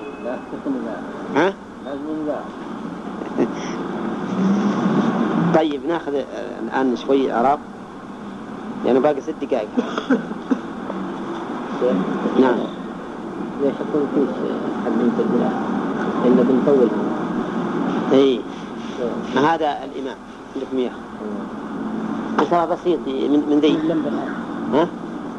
ها؟ 1.36 1.54
طيب 5.54 5.86
ناخذ 5.86 6.14
الآن 6.62 6.96
شوي 6.96 7.32
إعراب 7.32 7.58
يعني 8.86 9.00
باقي 9.00 9.20
ست 9.20 9.34
دقائق. 9.42 9.68
نعم. 12.40 12.54
فيش 13.62 13.72
حد 14.84 14.92
من 14.92 15.12
البلاد 15.18 15.52
إلا 16.24 16.42
بنطول. 16.42 16.88
اي 18.12 18.40
هذا 19.36 19.78
الإمام. 19.84 20.16
عندكم 20.56 20.78
إياه 20.78 20.92
ترى 22.50 22.66
بسيط 22.66 22.98
من 23.06 23.42
من 23.50 23.58
ذي. 23.60 23.78
ها؟ 24.72 24.88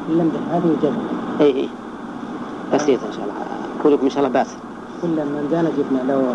اللمبة 0.08 0.38
هذه 0.50 0.66
وجبنا 0.66 0.98
اي 1.40 1.56
اي 1.56 1.68
بسيط 2.74 3.00
إن 3.04 3.12
شاء 3.12 3.24
الله. 3.24 3.34
كلكم 3.82 4.04
إن 4.04 4.10
شاء 4.10 4.18
الله 4.18 4.28
باسل 4.28 4.56
كل 5.02 5.08
ما 5.08 5.48
جانا 5.50 5.70
جبنا 5.78 6.12
له 6.12 6.34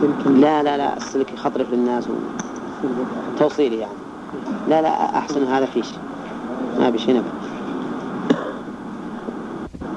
سلك. 0.00 0.26
لا 0.26 0.62
لا 0.62 0.76
لا. 0.76 0.96
السلك 0.96 1.32
يخطرف 1.32 1.72
للناس 1.72 2.08
توصيلي 3.38 3.76
يعني. 3.76 3.92
لا 4.68 4.82
لا. 4.82 5.18
أحسن 5.18 5.44
هذا 5.44 5.66
فيش 5.66 5.86
ما 6.80 6.90
بشي 6.90 7.12
نبع 7.12 7.22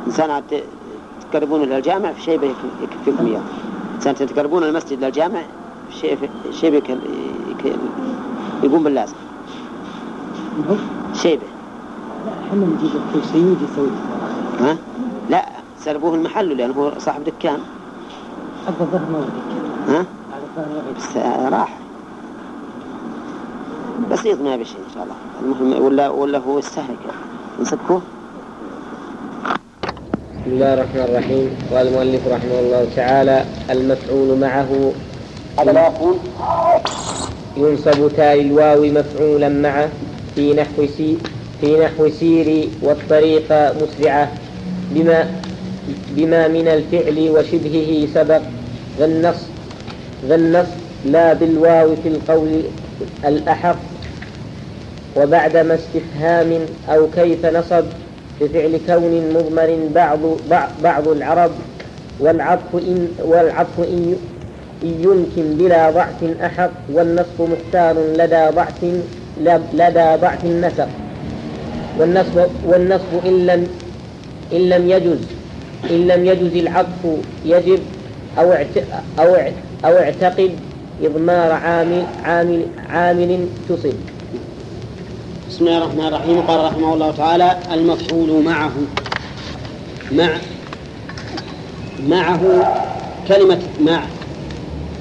إنسان 0.08 0.30
عاد 0.30 0.64
تقربون 1.32 1.64
إلى 1.64 1.78
الجامع 1.78 2.12
في 2.12 2.22
شيء 2.22 2.54
يكفيكم 2.84 3.26
إياه. 3.26 3.42
إنسان 3.96 4.16
تقربون 4.16 4.64
المسجد 4.64 5.04
للجامع 5.04 5.42
في 5.90 5.96
شيء 5.96 6.16
في 6.16 6.28
شيء 6.52 6.84
يقوم 8.64 8.84
باللازم. 8.84 9.16
لا 10.60 11.42
إحنا 12.48 12.66
نجيب 12.66 12.92
يجي 13.36 13.66
يسوي 13.72 13.90
ها؟ 14.60 14.78
لا 15.30 15.46
سلبوه 15.80 16.16
المحل 16.16 16.58
لأنه 16.58 16.74
هو 16.74 16.92
صاحب 17.00 17.24
دكان. 17.24 17.60
هذا 18.68 18.76
الظهر 18.82 19.06
ما 19.12 19.18
ودك 19.18 19.32
ها؟ 19.88 20.00
هذا 20.00 20.06
الظهر 20.50 20.66
ما 20.70 20.82
ودك 20.90 20.98
بس 20.98 21.18
راح. 21.54 21.78
بسيط 24.12 24.42
ما 24.42 24.56
بشيء 24.56 24.78
إن 24.78 24.94
شاء 24.94 25.04
الله. 25.04 25.16
المهم 25.44 25.86
ولا 25.86 26.10
ولا 26.10 26.40
هو 26.40 26.60
يستهلك 26.60 27.00
نسكوه. 27.62 28.02
بسم 30.42 30.52
الله 30.52 30.74
الرحمن 30.74 31.02
الرحيم. 31.02 31.58
قال 31.74 31.88
المؤلف 31.88 32.28
رحمه 32.28 32.60
الله 32.60 32.88
تعالى 32.96 33.46
المفعول 33.70 34.40
معه 34.40 34.92
هذا 35.60 35.72
لا 35.72 35.88
يكون 35.88 36.20
ينصب 37.58 38.08
تاء 38.08 38.42
الواو 38.42 38.86
مفعولا 38.86 39.50
معه. 39.50 39.90
في 40.36 40.54
نحو 40.54 40.88
سي 40.98 41.18
في 41.62 41.80
نحو 41.80 42.10
سيري 42.10 42.70
والطريق 42.82 43.52
مسرعة. 43.52 44.32
بما 44.92 45.32
بما 46.12 46.48
من 46.48 46.68
الفعل 46.68 47.30
وشبهه 47.30 48.08
سبق. 48.14 48.42
ذا 49.00 49.06
النص 49.06 49.36
ذا 50.28 50.36
النص 50.36 50.68
لا 51.06 51.34
بالواو 51.34 51.96
في 52.04 52.10
القول 52.10 52.62
الأحق. 53.26 53.80
وبعدما 55.18 55.76
استفهام 55.76 56.60
أو 56.90 57.08
كيف 57.16 57.46
نصب 57.46 57.84
بفعل 58.42 58.80
كون 58.88 59.34
مضمر 59.34 59.90
بعض 59.96 60.20
بعض, 60.84 61.08
العرب. 61.08 61.52
والعطف 62.20 62.76
إن 62.76 63.08
والعطف 63.24 63.80
إن 63.80 64.16
إن 64.84 64.94
يمكن 65.04 65.58
بلا 65.58 65.90
ضعف 65.90 66.24
أحق. 66.44 66.72
والنصب 66.90 67.40
مختار 67.40 67.96
لدى 68.18 68.56
ضعف 68.56 68.84
لدى 69.74 70.22
ضعف 70.22 70.46
النسق 70.46 70.88
والنصب 72.00 72.48
والنصب 72.66 73.26
إن 73.26 73.46
لم 73.46 73.68
إن 74.54 74.70
لم 74.70 74.90
يجز 74.90 75.20
إن 75.90 76.08
لم 76.08 76.26
يجز 76.26 76.56
العطف 76.56 77.06
يجب 77.46 77.80
أو 78.40 78.54
أو 79.20 79.36
أو 79.86 79.98
اعتقد 79.98 80.52
إضمار 81.04 81.52
عامل 81.52 82.06
عامل 82.24 82.66
عامل 82.90 83.48
تصب 83.70 83.94
بسم 85.50 85.68
الله 85.68 85.78
الرحمن 85.78 86.08
الرحيم. 86.08 86.42
قال 86.42 86.66
رحمه 86.66 86.94
الله 86.94 87.12
تعالى 87.12 87.58
المفعول 87.74 88.44
معه. 88.44 88.72
مع 90.12 90.30
معه 92.08 92.42
كلمة 93.28 93.60
مع 93.82 94.04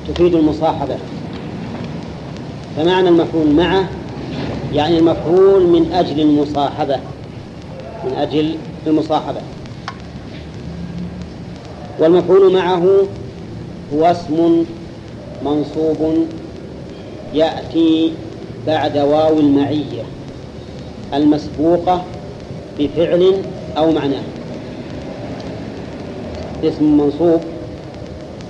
تفيد 0.08 0.34
المصاحبة. 0.34 0.96
فمعنى 2.76 3.08
المفعول 3.08 3.50
معه 3.50 3.88
يعني 4.74 4.98
المفعول 4.98 5.66
من 5.66 5.92
أجل 5.92 6.20
المصاحبة 6.20 6.96
من 8.04 8.12
أجل 8.18 8.54
المصاحبة. 8.86 9.40
والمفعول 11.98 12.52
معه 12.52 12.86
هو 13.94 14.04
اسم 14.04 14.64
منصوب 15.44 16.26
يأتي 17.34 18.12
بعد 18.66 18.98
واو 18.98 19.40
المعية 19.40 20.02
المسبوقة 21.14 22.04
بفعل 22.78 23.34
أو 23.76 23.92
معناه 23.92 24.22
اسم 26.64 26.98
منصوب 26.98 27.40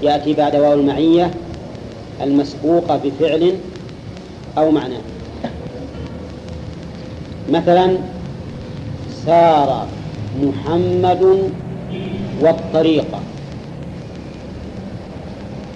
يأتي 0.03 0.33
بعد 0.35 0.57
واو 0.57 0.73
المعية 0.73 1.31
المسبوقة 2.23 2.97
بفعل 3.05 3.53
أو 4.59 4.71
معناه 4.71 5.10
مثلا 7.51 7.97
سار 9.27 9.87
محمد 10.43 11.51
والطريق 12.41 13.07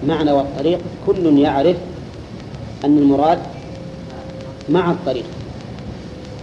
معنى 0.07 0.33
والطريق 0.33 0.79
كل 1.07 1.39
يعرف 1.39 1.77
أن 2.85 2.99
المراد 2.99 3.39
مع 4.69 4.91
الطريق 4.91 5.25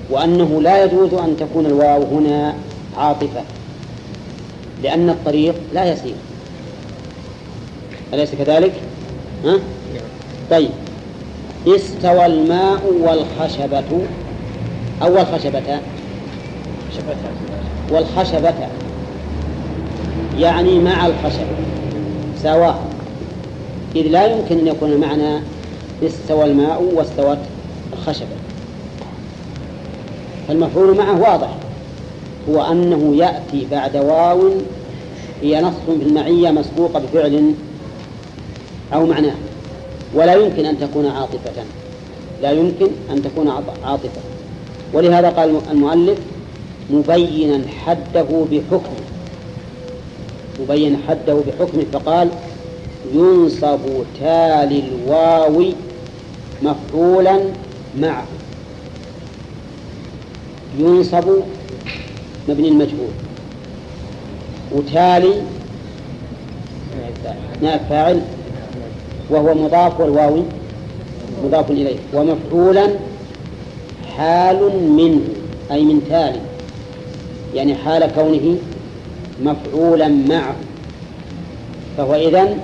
وأنه 0.09 0.61
لا 0.61 0.83
يجوز 0.83 1.13
أن 1.13 1.37
تكون 1.39 1.65
الواو 1.65 2.03
هنا 2.03 2.53
عاطفة 2.97 3.41
لأن 4.83 5.09
الطريق 5.09 5.55
لا 5.73 5.93
يسير 5.93 6.15
أليس 8.13 8.35
كذلك؟ 8.35 8.73
ها؟ 9.45 9.59
طيب 10.51 10.69
استوى 11.67 12.25
الماء 12.25 12.81
والخشبة 13.01 14.05
أو 15.01 15.17
الخشبة 15.17 15.79
والخشبة. 17.91 18.53
يعني 20.39 20.79
مع 20.79 21.07
الخشب. 21.07 21.45
سواء 22.43 22.79
إذ 23.95 24.07
لا 24.07 24.25
يمكن 24.25 24.59
أن 24.59 24.67
يكون 24.67 24.91
المعنى 24.91 25.39
استوى 26.03 26.45
الماء 26.45 26.83
واستوت 26.93 27.37
الخشبة 27.93 28.35
فالمفعول 30.47 30.97
معه 30.97 31.21
واضح. 31.21 31.49
هو 32.49 32.71
أنه 32.71 33.15
يأتي 33.15 33.67
بعد 33.71 33.97
واو 33.97 34.51
هي 35.41 35.61
نص 35.61 35.73
في 35.85 35.91
المعية 35.91 36.51
مسبوقة 36.51 36.99
بفعل 36.99 37.53
أو 38.93 39.05
معناه. 39.05 39.35
ولا 40.13 40.33
يمكن 40.33 40.65
أن 40.65 40.79
تكون 40.79 41.05
عاطفة. 41.05 41.63
لا 42.41 42.51
يمكن 42.51 42.87
أن 43.11 43.21
تكون 43.21 43.49
عاطفة. 43.85 44.30
ولهذا 44.93 45.29
قال 45.29 45.61
المؤلف 45.71 46.19
مبينا 46.89 47.61
حده 47.85 48.45
بحكمه. 48.51 49.01
مبين 50.59 50.97
حده 51.07 51.33
بحكمه 51.33 51.85
فقال 51.93 52.29
ينصب 53.13 53.79
تالي 54.19 54.83
الواو 54.87 55.63
مفعولا 56.63 57.39
معه. 57.99 58.25
ينصب 60.79 61.23
مبني 62.49 62.67
المجهول. 62.67 63.11
وتالي 64.71 65.33
نائب 67.61 67.81
فاعل 67.89 68.21
وهو 69.29 69.53
مضاف 69.53 69.99
والواو 69.99 70.43
مضاف 71.45 71.71
إليه 71.71 71.97
ومفعولا 72.13 72.87
حال 74.17 74.59
منه 74.89 75.21
أي 75.71 75.83
من 75.83 76.01
تالي 76.09 76.41
يعني 77.55 77.75
حال 77.75 78.11
كونه 78.15 78.57
مفعولا 79.43 80.07
معه 80.07 80.55
فهو 81.97 82.15
إذن 82.15 82.57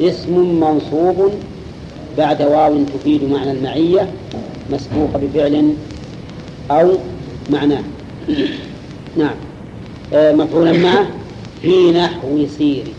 اسم 0.00 0.60
منصوب 0.60 1.32
بعد 2.18 2.42
واو 2.42 2.84
تفيد 2.84 3.24
معنى 3.24 3.50
المعية 3.50 4.08
مسبوق 4.70 5.16
بفعل 5.16 5.74
أو 6.70 6.92
معناه. 7.50 7.82
نعم. 9.18 9.34
آه، 10.14 10.32
مفعولا 10.32 10.72
معه 10.72 11.06
في 11.62 11.92
نحو 11.92 12.46
سيري 12.58 12.92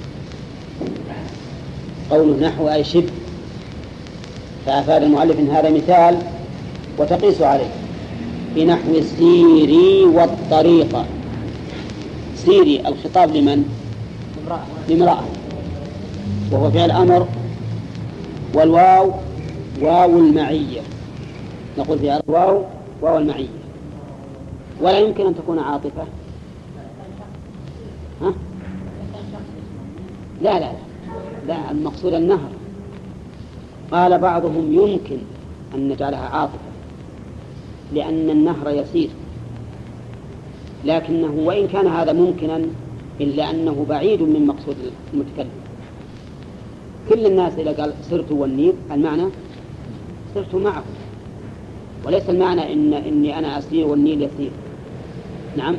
قوله 2.11 2.47
نحو 2.47 2.69
أي 2.69 2.83
شبه. 2.83 3.09
فأفاد 4.65 5.03
المؤلف 5.03 5.39
أن 5.39 5.49
هذا 5.49 5.69
مثال 5.69 6.17
وتقيس 6.97 7.41
عليه. 7.41 7.69
في 8.53 8.65
نحو 8.65 9.01
سيري 9.01 10.03
والطريقة 10.03 11.05
سيري 12.35 12.87
الخطاب 12.87 13.35
لمن؟ 13.35 13.65
لامرأة. 14.89 15.23
وهو 16.51 16.71
فعل 16.71 16.91
أمر. 16.91 17.27
والواو 18.53 19.11
واو 19.81 20.19
المعية. 20.19 20.81
نقول 21.77 21.99
فيها 21.99 22.21
الواو 22.29 22.63
واو 23.01 23.17
المعية. 23.17 23.47
ولا 24.81 24.99
يمكن 24.99 25.27
أن 25.27 25.35
تكون 25.35 25.59
عاطفة. 25.59 26.03
ها؟ 28.21 28.33
لا 30.41 30.53
لا 30.53 30.59
لا. 30.59 30.71
لا 31.47 31.71
المقصود 31.71 32.13
النهر. 32.13 32.49
قال 33.91 34.17
بعضهم 34.17 34.73
يمكن 34.73 35.17
أن 35.75 35.89
نجعلها 35.89 36.29
عاطفة. 36.29 36.74
لأن 37.93 38.29
النهر 38.29 38.69
يسير. 38.69 39.09
لكنه 40.85 41.33
وإن 41.45 41.67
كان 41.67 41.87
هذا 41.87 42.13
ممكنا 42.13 42.61
إلا 43.21 43.51
أنه 43.51 43.85
بعيد 43.89 44.21
من 44.21 44.47
مقصود 44.47 44.75
المتكلم. 45.13 45.49
كل 47.09 47.25
الناس 47.25 47.53
إذا 47.59 47.71
قال 47.71 47.93
سرت 48.01 48.31
والنيل 48.31 48.73
المعنى 48.91 49.23
سرت 50.33 50.55
معه. 50.55 50.83
وليس 52.05 52.29
المعنى 52.29 52.73
إن 52.73 52.93
إني 52.93 53.39
أنا 53.39 53.57
أسير 53.57 53.87
والنيل 53.87 54.21
يسير. 54.21 54.51
نعم. 55.57 55.75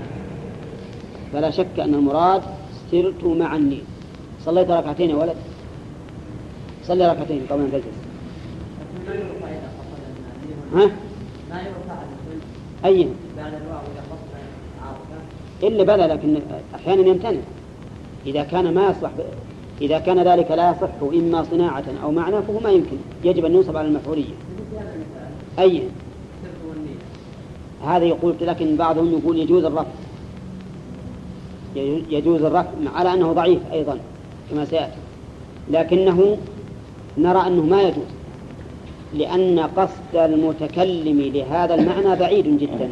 فلا 1.32 1.50
شك 1.50 1.80
أن 1.80 1.94
المراد 1.94 2.42
سرت 2.90 3.24
مع 3.24 3.56
النيل. 3.56 3.82
صليت 4.44 4.70
ركعتين 4.70 5.10
يا 5.10 5.16
ولد؟ 5.16 5.36
صلي 6.84 7.12
ركعتين 7.12 7.40
قبل 7.50 7.60
أن 7.60 7.72
تجلس. 7.72 7.84
ها؟ 10.74 10.90
ما 11.50 11.60
يرفع 11.60 11.96
أي؟ 12.84 13.08
بعد 13.36 13.54
الواو 13.54 13.80
إذا 13.92 14.02
خصنا 14.10 14.40
عاطفة 14.86 15.68
إلا 15.68 15.84
بلى 15.84 16.06
لكن 16.06 16.40
أحيانا 16.74 17.08
يمتنع. 17.08 17.40
إذا 18.26 18.42
كان 18.42 18.74
ما 18.74 18.90
يصلح 18.90 19.10
ب... 19.10 19.20
إذا 19.80 19.98
كان 19.98 20.28
ذلك 20.28 20.50
لا 20.50 20.70
يصح 20.70 20.88
إما 21.02 21.44
صناعة 21.50 21.84
أو 22.02 22.10
معنى 22.10 22.42
فهو 22.42 22.60
ما 22.60 22.70
يمكن. 22.70 22.96
يجب 23.24 23.44
أن 23.44 23.54
ينصب 23.54 23.76
على 23.76 23.88
المفعولية. 23.88 24.34
أي؟ 25.58 25.82
هذا 27.84 28.04
يقول 28.04 28.34
لكن 28.40 28.76
بعضهم 28.76 29.18
يقول 29.18 29.38
يجوز 29.38 29.64
الرفع. 29.64 29.90
يجوز 32.10 32.42
الرفع 32.42 32.70
على 32.94 33.14
أنه 33.14 33.32
ضعيف 33.32 33.58
أيضا 33.72 33.98
كما 34.50 34.64
سيأتي. 34.64 34.96
لكنه 35.70 36.36
نرى 37.18 37.46
أنه 37.46 37.62
ما 37.62 37.82
يجوز. 37.82 38.15
لأن 39.18 39.58
قصد 39.58 40.14
المتكلم 40.14 41.20
لهذا 41.20 41.74
المعنى 41.74 42.16
بعيد 42.16 42.58
جدا. 42.58 42.88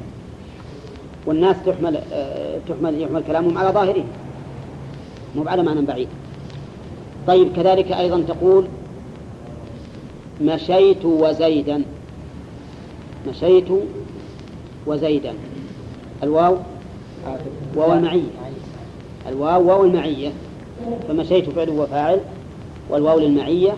والناس 1.27 1.57
تحمل 1.66 1.99
تحمل 2.68 3.01
يحمل 3.01 3.22
كلامهم 3.27 3.59
على 3.59 3.68
ظاهره. 3.68 4.05
مو 5.37 5.49
على 5.49 5.62
معنى 5.62 5.83
بعيد. 5.83 6.09
طيب 7.27 7.49
كذلك 7.57 7.93
أيضا 7.93 8.20
تقول 8.29 8.66
مشيت 10.43 11.05
وزيدا. 11.05 11.83
مشيت 13.29 13.68
وزيدا. 14.87 15.35
الواو؟ 16.22 16.57
واو 17.77 17.93
المعية. 17.93 18.31
الواو 19.29 19.68
واو 19.68 19.85
المعية. 19.85 20.33
فمشيت 21.09 21.51
فعل 21.51 21.70
وفاعل. 21.70 22.20
والواو 22.91 23.18
للمعية. 23.18 23.72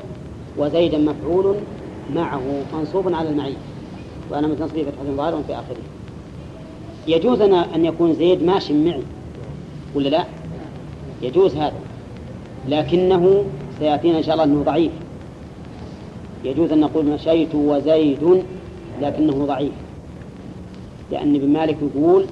وزيدا 0.58 0.98
مفعول. 0.98 1.56
معه 2.14 2.42
منصوب 2.74 3.14
على 3.14 3.28
المعية 3.28 3.56
وأنا 4.30 4.46
من 4.46 4.56
تصريف 4.56 4.88
فتحة 4.88 5.16
ظاهر 5.16 5.42
في 5.46 5.52
آخره 5.52 5.76
يجوز 7.08 7.40
أن 7.40 7.54
أن 7.54 7.84
يكون 7.84 8.14
زيد 8.14 8.42
ماشي 8.42 8.72
معي 8.84 9.02
ولا 9.94 10.08
لا؟ 10.08 10.24
يجوز 11.22 11.54
هذا 11.54 11.80
لكنه 12.68 13.44
سيأتينا 13.78 14.18
إن 14.18 14.22
شاء 14.22 14.34
الله 14.34 14.44
أنه 14.44 14.62
ضعيف 14.62 14.92
يجوز 16.44 16.72
أن 16.72 16.80
نقول 16.80 17.04
مشيت 17.06 17.54
وزيد 17.54 18.42
لكنه 19.02 19.46
ضعيف 19.46 19.72
لأن 21.10 21.34
ابن 21.34 21.48
مالك 21.48 21.76
يقول 21.82 22.26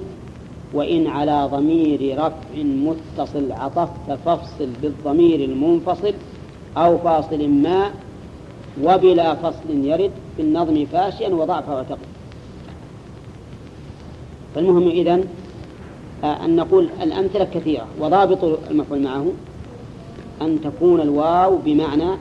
وإن 0.73 1.07
على 1.07 1.49
ضمير 1.51 2.17
رفع 2.17 2.63
متصل 2.63 3.51
عطفت 3.51 4.19
فافصل 4.25 4.69
بالضمير 4.81 5.39
المنفصل 5.39 6.13
أو 6.77 6.97
فاصل 6.97 7.47
ما 7.49 7.91
وبلا 8.83 9.35
فصل 9.35 9.69
يرد 9.69 10.11
في 10.35 10.41
النظم 10.41 10.85
فاشيا 10.85 11.29
وضعف 11.29 11.69
وتقل 11.69 11.97
فالمهم 14.55 14.87
إذن 14.87 15.25
آه، 16.23 16.45
أن 16.45 16.55
نقول 16.55 16.89
الأمثلة 17.01 17.47
كثيرة 17.53 17.87
وضابط 17.99 18.43
المفعول 18.71 19.01
معه 19.01 19.31
أن 20.41 20.61
تكون 20.61 21.01
الواو 21.01 21.57
بمعنى 21.65 22.11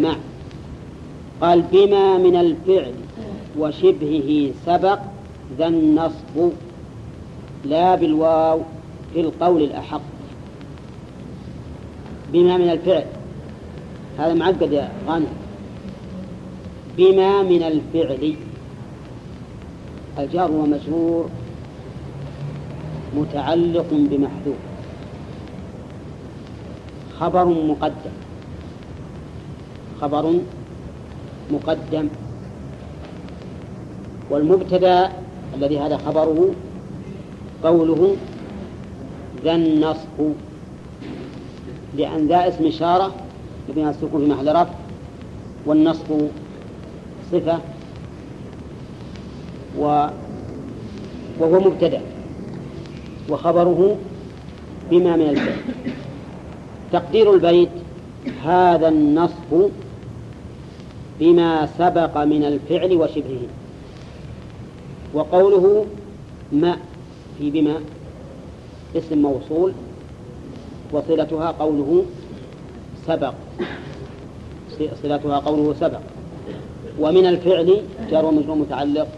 مع 0.00 0.16
قال 1.40 1.62
بما 1.72 2.18
من 2.18 2.36
الفعل 2.36 2.92
وشبهه 3.58 4.50
سبق 4.66 4.98
ذا 5.58 5.66
النصب 5.66 6.50
لا 7.64 7.94
بالواو 7.94 8.60
في 9.14 9.20
القول 9.20 9.62
الأحق. 9.62 10.00
بما 12.32 12.56
من 12.56 12.70
الفعل. 12.70 13.04
هذا 14.18 14.34
معقد 14.34 14.72
يا 14.72 14.88
غانم. 15.08 15.47
بما 16.98 17.42
من 17.42 17.62
الفعل. 17.62 18.34
الجار 20.18 20.50
ومجرور 20.52 21.28
متعلق 23.16 23.86
بمحذوف. 23.90 24.60
خبر 27.20 27.44
مقدم. 27.44 28.14
خبر 30.00 30.34
مقدم. 31.50 32.08
والمبتدا 34.30 35.12
الذي 35.54 35.78
هذا 35.78 35.96
خبره 35.96 36.50
قوله 37.64 38.16
ذا 39.44 39.54
النصب. 39.54 40.18
لأن 41.96 42.26
ذا 42.28 42.48
اسم 42.48 42.66
إشارة 42.66 43.14
يبنى 43.68 43.90
السكون 43.90 44.24
في 44.24 44.30
محل 44.30 44.48
رفع. 44.48 44.74
والنصب 45.66 46.28
صفة 47.32 47.58
و 49.78 50.08
وهو 51.38 51.60
مبتدأ 51.60 52.00
وخبره 53.30 53.96
بما 54.90 55.16
من 55.16 55.28
الفعل 55.28 55.56
تقدير 56.92 57.34
البيت 57.34 57.68
هذا 58.44 58.88
النصب 58.88 59.70
بما 61.20 61.68
سبق 61.78 62.18
من 62.24 62.44
الفعل 62.44 62.96
وشبهه. 62.96 63.46
وقوله 65.14 65.86
ما 66.52 66.76
في 67.38 67.50
بما 67.50 67.74
اسم 68.96 69.18
موصول 69.18 69.72
وصلتها 70.92 71.50
قوله 71.50 72.04
سبق. 73.06 73.34
صلتها 75.02 75.38
قوله 75.38 75.74
سبق. 75.80 76.00
ومن 77.00 77.26
الفعل 77.26 77.82
جار 78.10 78.24
ومجرور 78.24 78.56
متعلق 78.56 79.08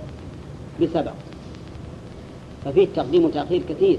بسبق 0.83 1.13
ففيه 2.65 2.89
تقديم 2.97 3.25
وتأخير 3.25 3.63
كثير. 3.69 3.99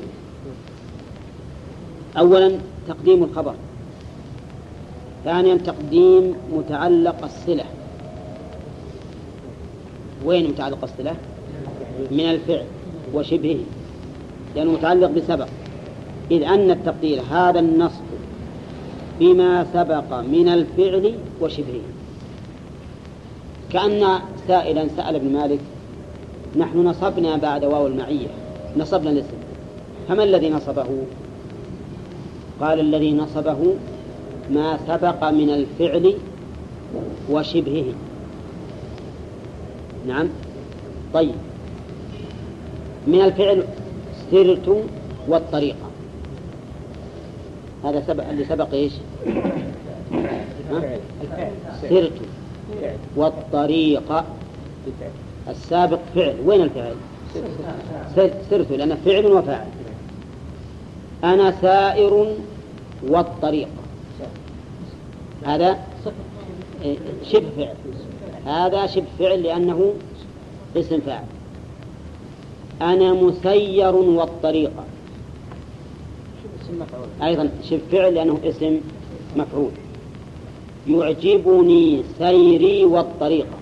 أولا 2.18 2.52
تقديم 2.88 3.24
الخبر. 3.24 3.54
ثانيا 5.26 5.58
تقديم 5.58 6.34
متعلق 6.54 7.24
الصلة 7.24 7.64
وين 10.26 10.50
متعلق 10.50 10.84
الصلة؟ 10.84 11.16
من 12.12 12.20
الفعل 12.20 12.66
وشبهه 13.14 13.60
لأنه 14.56 14.72
متعلق 14.72 15.10
بسبق 15.10 15.48
إذ 16.32 16.44
أن 16.44 16.72
التقدير 16.72 17.22
هذا 17.32 17.60
النصب 17.60 18.04
بما 19.20 19.66
سبق 19.74 20.20
من 20.20 20.48
الفعل 20.48 21.14
وشبهه. 21.42 21.82
كأن 23.74 24.20
سائلا 24.48 24.88
سأل 24.98 25.16
ابن 25.16 25.34
مالك 25.34 25.60
نحن 26.58 26.78
نصبنا 26.78 27.38
بعد 27.38 27.66
واو 27.66 27.88
المعية 27.88 28.28
نصبنا 28.78 29.10
الاسم 29.10 29.38
فما 30.08 30.24
الذي 30.24 30.50
نصبه؟ 30.50 30.88
قال 32.62 32.80
الذي 32.80 33.14
نصبه 33.14 33.76
ما 34.50 34.78
سبق 34.88 35.30
من 35.30 35.50
الفعل 35.50 36.14
وشبهه. 37.30 37.86
نعم. 40.08 40.28
طيب. 41.14 41.36
من 43.08 43.22
الفعل 43.22 43.64
سرت 44.32 44.86
والطريقة 45.28 45.92
هذا 47.84 48.04
سبق 48.08 48.30
اللي 48.30 48.46
سبق 48.46 48.74
إيش؟ 48.74 48.94
سرت. 51.90 52.12
والطريقة 53.16 54.26
السابق 55.48 56.00
فعل. 56.16 56.36
وين 56.46 56.62
الفعل؟ 56.62 56.96
سرت 58.50 58.72
لأنه 58.72 58.98
فعل 59.06 59.26
وفاعل. 59.26 59.68
أنا 61.24 61.52
سائر 61.62 62.36
والطريقة 63.08 63.70
هذا 65.46 65.80
شبه 67.24 67.50
فعل. 67.58 67.76
هذا 68.46 68.88
شبه 68.88 69.06
فعل 69.20 69.44
لأنه 69.44 69.94
اسم 70.78 71.00
فاعل. 71.00 71.26
أنا 72.82 73.14
مسير 73.14 73.96
والطريقة 73.96 74.84
أيضا 77.24 77.50
شبه 77.64 77.82
فعل 77.92 78.14
لأنه 78.16 78.40
اسم 78.44 78.80
مفعول. 79.36 79.72
يعجبني 80.88 82.04
سيري 82.18 82.86
والطريقة 82.86 83.58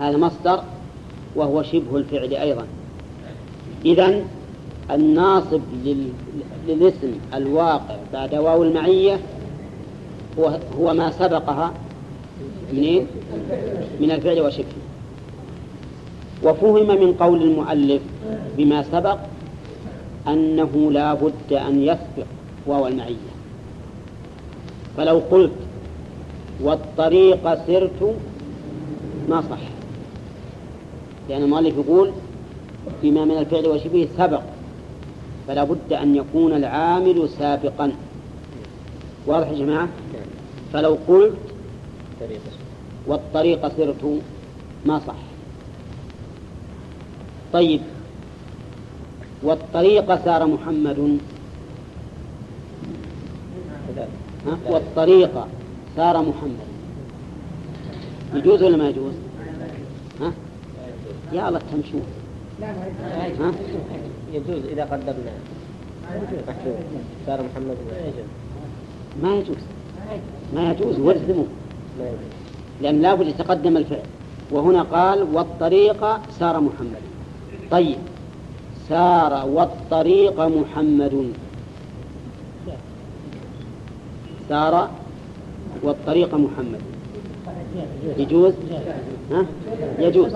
هذا 0.00 0.16
مصدر 0.16 0.62
وهو 1.36 1.62
شبه 1.62 1.96
الفعل 1.96 2.34
أيضا. 2.34 2.66
إذا 3.84 4.24
الناصب 4.90 5.60
للاسم 6.68 7.12
الواقع 7.34 7.96
بعد 8.12 8.34
واو 8.34 8.62
المعية 8.62 9.20
هو, 10.38 10.58
هو 10.78 10.94
ما 10.94 11.10
سبقها 11.10 11.72
منين؟ 12.72 13.06
من 14.00 14.10
الفعل 14.10 14.40
وشبهه 14.40 14.82
وفهم 16.44 17.00
من 17.00 17.12
قول 17.12 17.42
المؤلف 17.42 18.02
بما 18.58 18.82
سبق 18.82 19.18
أنه 20.28 20.90
لا 20.92 21.14
بد 21.14 21.52
أن 21.52 21.82
يسبق 21.82 22.26
واو 22.66 22.86
المعية. 22.86 23.31
فلو 24.96 25.22
قلت 25.30 25.52
والطريق 26.60 27.66
سرت 27.66 28.16
ما 29.28 29.42
صح. 29.50 29.58
لأن 31.28 31.42
المؤلف 31.42 31.74
يقول 31.74 32.12
بما 33.02 33.24
من 33.24 33.38
الفعل 33.38 33.66
وشبهه 33.66 34.08
سبق 34.18 34.42
فلا 35.48 35.64
بد 35.64 35.92
أن 35.92 36.16
يكون 36.16 36.52
العامل 36.52 37.28
سابقا. 37.38 37.92
واضح 39.26 39.48
يا 39.48 39.58
جماعة؟ 39.58 39.88
فلو 40.72 40.98
قلت 41.08 41.34
والطريق 43.06 43.68
سرت 43.76 44.20
ما 44.86 45.00
صح. 45.06 45.14
طيب 47.52 47.80
والطريق 49.42 50.24
سار 50.24 50.46
محمد 50.46 51.18
ها؟ 54.46 54.58
والطريق 54.66 55.46
سار 55.96 56.22
محمد. 56.22 56.68
يجوز 58.34 58.62
ولا 58.62 58.76
ما 58.76 58.88
يجوز؟ 58.88 59.12
ها؟ 60.20 60.32
يا 61.32 61.48
الله 61.48 61.60
تمشون 61.72 62.02
ها؟ 63.40 63.52
يجوز 64.32 64.64
إذا 64.72 64.84
قدرنا. 64.84 65.32
سار 67.26 67.42
محمد. 67.42 67.76
ما 69.22 69.34
يجوز. 69.34 69.56
ما 70.54 70.70
يجوز 70.70 70.98
والزموا 70.98 71.44
لأن 72.82 73.02
لابد 73.02 73.26
يتقدم 73.26 73.76
الفعل. 73.76 74.06
وهنا 74.50 74.82
قال 74.82 75.22
والطريق 75.32 76.00
سار 76.38 76.60
محمد. 76.60 77.02
طيب. 77.70 77.98
سار 78.88 79.48
والطريق 79.48 80.40
محمد. 80.40 81.32
سار 84.52 84.90
والطريق 85.82 86.34
محمد. 86.34 86.80
يجوز؟ 88.18 88.52
ها؟ 89.30 89.46
يجوز 89.98 90.32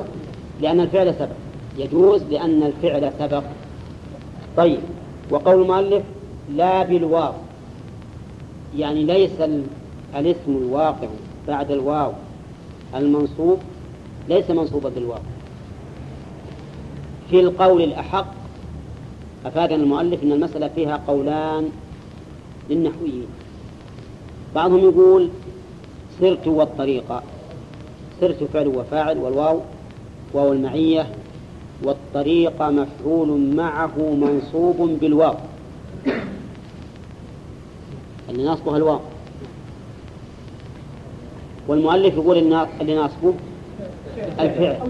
لأن 0.60 0.80
الفعل 0.80 1.14
سبق. 1.14 1.36
يجوز 1.78 2.22
لأن 2.30 2.62
الفعل 2.62 3.12
سبق. 3.18 3.42
طيب 4.56 4.80
وقول 5.30 5.62
المؤلف 5.62 6.02
لا 6.54 6.82
بالواو. 6.82 7.32
يعني 8.76 9.04
ليس 9.04 9.30
الاسم 10.16 10.48
الواقع 10.48 11.08
بعد 11.48 11.70
الواو. 11.70 12.12
المنصوب 12.94 13.58
ليس 14.28 14.50
منصوبا 14.50 14.88
بالواو. 14.88 15.20
في 17.30 17.40
القول 17.40 17.82
الأحق 17.82 18.26
أفادنا 19.46 19.82
المؤلف 19.82 20.22
أن 20.22 20.32
المسألة 20.32 20.68
فيها 20.68 21.02
قولان 21.08 21.68
للنحويين. 22.70 23.26
بعضهم 24.56 24.78
يقول 24.78 25.28
سرت 26.20 26.46
والطريقة 26.46 27.22
سرت 28.20 28.44
فعل 28.44 28.66
وفاعل 28.66 29.18
والواو 29.18 29.60
واو 30.32 30.52
المعية 30.52 31.06
والطريق 31.84 32.62
مفعول 32.62 33.54
معه 33.54 33.92
منصوب 33.98 34.98
بالواو. 35.00 35.34
اللي 38.30 38.44
ناصبها 38.44 38.76
الواو. 38.76 39.00
والمؤلف 41.68 42.14
يقول 42.14 42.38
اللي 42.80 42.94
ناصبه 42.94 43.34
الفعل 44.40 44.88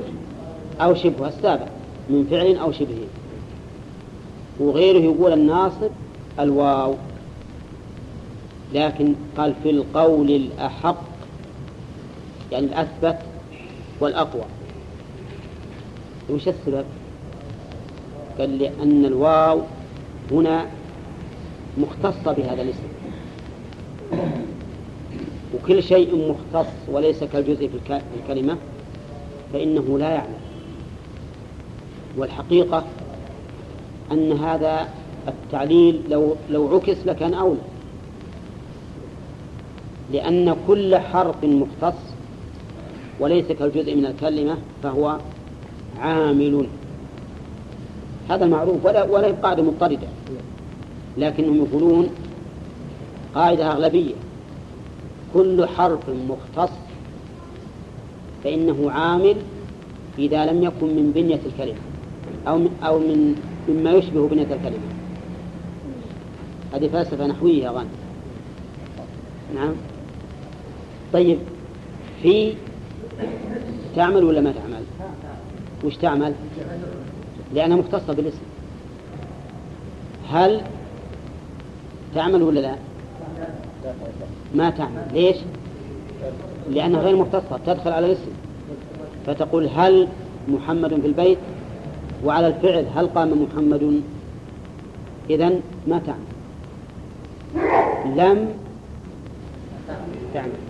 أو 0.81 0.95
شبه 0.95 1.29
السابق 1.29 1.67
من 2.11 2.27
فعل 2.31 2.57
أو 2.57 2.73
شبهه. 2.73 3.07
وغيره 4.61 4.99
يقول 4.99 5.33
الناصب 5.33 5.91
الواو. 6.41 6.95
لكن 8.75 9.15
قال 9.37 9.55
في 9.63 9.71
القول 9.71 10.31
الأحق 10.31 11.03
يعني 12.53 12.67
الأثبت 12.67 13.19
والأقوى. 14.01 14.45
وش 16.31 16.49
السبب؟ 16.49 16.85
قال 18.39 18.59
لأن 18.59 19.05
الواو 19.05 19.61
هنا 20.31 20.67
مختصة 21.79 22.33
بهذا 22.33 22.63
الاسم. 22.63 22.89
وكل 25.55 25.83
شيء 25.83 26.29
مختص 26.31 26.73
وليس 26.89 27.25
كالجزء 27.25 27.69
في 27.69 28.01
الكلمة 28.23 28.57
فإنه 29.53 29.99
لا 29.99 30.11
يعلم. 30.11 30.41
والحقيقة 32.17 32.85
أن 34.13 34.33
هذا 34.33 34.89
التعليل 35.29 36.03
لو 36.11 36.37
لو 36.51 36.75
عكس 36.77 36.97
لكان 37.07 37.35
أولى. 37.35 37.61
لأن 40.13 40.57
كل 40.67 40.97
حرف 40.97 41.45
مختص 41.45 41.99
وليس 43.21 43.47
كالجزء 43.47 43.95
من 43.95 44.07
الكلمة 44.07 44.57
فهو 44.83 45.19
عامل. 46.01 46.67
هذا 48.31 48.45
المعروف 48.45 48.85
ولا 48.85 49.05
ولا 49.05 49.33
قاعدة 49.33 49.63
مضطردة. 49.63 50.09
لكنهم 51.19 51.57
يقولون 51.57 52.09
قاعدة 53.35 53.73
أغلبية. 53.73 54.15
كل 55.35 55.67
حرف 55.67 56.01
مختص 56.29 56.73
فإنه 58.45 58.91
عامل 58.91 59.37
إذا 60.19 60.47
لم 60.47 60.63
يكن 60.63 60.87
من 60.87 61.13
بنية 61.15 61.41
الكلمة 61.47 61.79
أو 62.49 62.59
من 62.59 62.71
أو 62.83 62.99
من 62.99 63.35
مما 63.69 63.91
يشبه 63.91 64.29
بنية 64.29 64.43
الكلمة. 64.43 64.87
هذه 66.75 66.89
فلسفة 66.89 67.27
نحوية 67.27 67.71
أظن 67.71 67.87
نعم. 69.55 69.75
طيب 71.13 71.39
في 72.23 72.55
تعمل 73.97 74.25
ولا 74.25 74.41
ما 74.41 74.53
تعمل؟ 74.53 74.83
وش 75.85 75.97
تعمل؟ 75.97 76.35
لأنها 77.55 77.77
مختصة 77.77 78.13
بالاسم. 78.13 78.43
هل 80.31 80.61
تعمل 82.15 82.43
ولا 82.43 82.61
لا؟ 82.61 82.75
ما 84.55 84.71
تعمل. 84.71 85.07
ليش؟ 85.13 85.37
لأنها 86.71 87.01
غير 87.01 87.17
مختصة 87.17 87.59
تدخل 87.67 87.91
على 87.91 88.07
الاسم. 88.07 88.31
فتقول 89.27 89.69
هل 89.69 90.09
محمد 90.49 91.01
في 91.01 91.07
البيت؟ 91.07 91.39
وعلى 92.25 92.47
الفعل 92.47 92.87
هل 92.95 93.07
قام 93.07 93.43
محمد؟ 93.43 94.03
إذا 95.31 95.49
ما 95.89 96.01
تعمل. 96.07 96.37
لم 98.17 98.49
تعمل. 100.35 100.66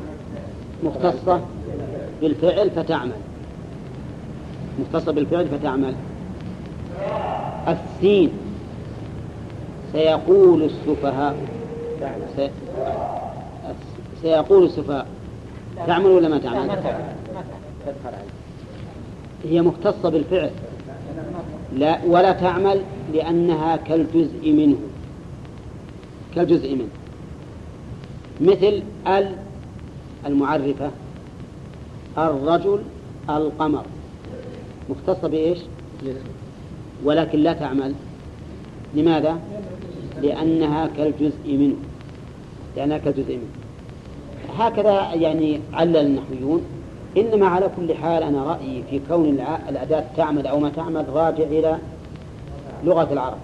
مختصة 0.85 1.41
بالفعل 2.20 2.70
فتعمل. 2.70 3.12
مختصة 4.81 5.12
بالفعل 5.12 5.49
فتعمل. 5.49 5.95
السين. 7.68 8.31
سيقول 9.93 10.62
السفهاء. 10.62 11.37
سي... 12.37 12.51
سيقول 14.22 14.64
السفهاء. 14.64 15.07
تعمل 15.87 16.07
ولا 16.07 16.29
ما 16.29 16.39
تعمل؟ 16.39 16.70
هي 19.45 19.62
مختصة 19.62 20.09
بالفعل. 20.09 20.51
لا 21.77 21.99
ولا 22.07 22.33
تعمل 22.33 22.81
لأنها 23.12 23.77
كالجزء 23.77 24.53
منه. 24.53 24.77
كالجزء 26.35 26.74
منه. 26.74 26.89
مثل 28.41 28.83
ال 29.07 29.45
المعرفة 30.27 30.91
الرجل 32.18 32.79
القمر. 33.31 33.85
مختصة 34.91 35.29
بإيش؟ 35.29 35.59
ولكن 37.05 37.39
لا 37.39 37.53
تعمل. 37.53 37.95
لماذا؟ 38.95 39.39
لأنها 40.22 40.87
كالجزء 40.97 41.33
منه. 41.47 41.77
لأنها 42.77 42.99
كالجزء 42.99 43.37
منه. 43.37 43.49
هكذا 44.59 45.14
يعني 45.14 45.61
علل 45.72 45.97
النحويون. 45.97 46.62
إنما 47.16 47.47
على 47.47 47.70
كل 47.77 47.95
حال 47.95 48.22
أنا 48.22 48.45
رأيي 48.45 48.83
في 48.91 49.01
كون 49.09 49.41
الأداة 49.68 50.05
تعمل 50.16 50.47
أو 50.47 50.61
ما 50.61 50.70
تعمل 50.70 51.05
راجع 51.09 51.45
إلى 51.45 51.79
لغة 52.85 53.12
العرب. 53.12 53.39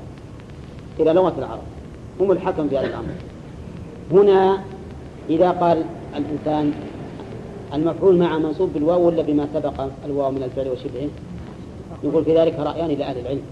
إلى 1.00 1.12
لغة 1.12 1.34
العرب. 1.38 1.62
هم 2.20 2.32
الحكم 2.32 2.68
في 2.68 2.78
هذا 2.78 2.86
الأمر. 2.86 3.14
هنا 4.12 4.62
إذا 5.30 5.50
قال 5.50 5.84
الإنسان 6.16 6.72
المفعول 7.74 8.16
مع 8.16 8.38
منصوب 8.38 8.72
بالواو 8.74 9.06
ولا 9.06 9.22
بما 9.22 9.48
سبق 9.54 9.88
الواو 10.06 10.30
من 10.30 10.42
الفعل 10.42 10.68
وشبهه 10.68 11.08
يقول 12.04 12.24
في 12.24 12.38
ذلك 12.38 12.58
رأيان 12.58 12.90
لأهل 12.90 13.18
العلم. 13.18 13.42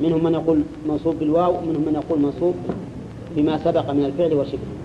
منهم 0.00 0.24
من 0.24 0.34
يقول 0.34 0.62
منصوب 0.88 1.18
بالواو 1.18 1.58
ومنهم 1.58 1.82
من 1.82 1.94
يقول 1.94 2.18
منصوب 2.18 2.54
بما 3.36 3.58
سبق 3.58 3.90
من 3.90 4.04
الفعل 4.04 4.34
وشبهه 4.34 4.80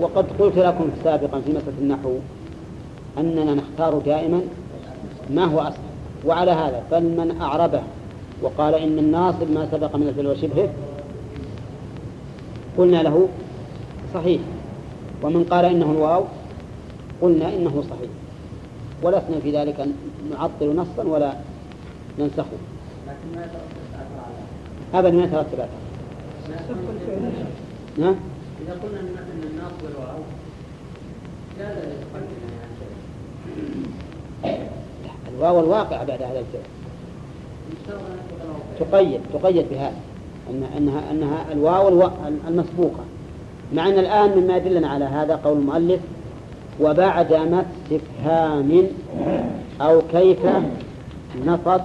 وقد 0.00 0.26
قلت 0.38 0.58
لكم 0.58 0.90
سابقا 1.04 1.40
في 1.40 1.50
مسألة 1.50 1.78
النحو 1.80 2.14
أننا 3.18 3.54
نختار 3.54 3.98
دائما 3.98 4.40
ما 5.30 5.44
هو 5.44 5.58
أصح 5.58 5.78
وعلى 6.26 6.50
هذا 6.50 6.82
فمن 6.90 7.36
أعربه 7.40 7.82
وقال 8.42 8.74
إن 8.74 8.98
الناصب 8.98 9.50
ما 9.50 9.68
سبق 9.72 9.96
من 9.96 10.08
الفعل 10.08 10.26
وشبهه 10.26 10.68
قلنا 12.78 13.02
له 13.02 13.28
صحيح. 14.14 14.40
ومن 15.22 15.44
قال 15.44 15.64
إنه 15.64 15.90
الواو 15.90 16.24
قلنا 17.22 17.48
إنه 17.48 17.84
صحيح. 17.90 18.10
ولسنا 19.02 19.40
في 19.42 19.56
ذلك 19.56 19.86
نعطل 20.30 20.76
نصا 20.76 21.02
ولا 21.04 21.32
ننسخه. 22.18 22.58
أبدا 24.94 25.16
ما 25.16 25.24
يترتب 25.24 25.58
نعم 27.98 28.14
إذا 28.62 28.72
قلنا 28.82 29.00
أن 29.00 29.42
الناصب 29.50 29.82
والواو 29.84 30.22
جاز 31.58 31.76
الواو 35.34 35.60
الواقع 35.60 36.02
بعد 36.04 36.22
هذا 36.22 36.38
الفعل. 36.40 36.62
تقيد 38.80 39.20
تقيد 39.32 39.66
بهذا 39.70 40.00
أن 40.50 40.62
أنها 40.76 41.10
أنها 41.10 41.52
الواو 41.52 42.10
المسبوقة. 42.48 43.04
مع 43.74 43.88
أن 43.88 43.98
الآن 43.98 44.38
مما 44.38 44.56
يدلنا 44.56 44.88
على 44.88 45.04
هذا 45.04 45.40
قول 45.44 45.58
المؤلف 45.58 46.00
وبعد 46.80 47.32
ما 47.32 47.64
استفهام 47.66 48.86
أو 49.80 50.02
كيف 50.12 50.38
نصب 51.46 51.80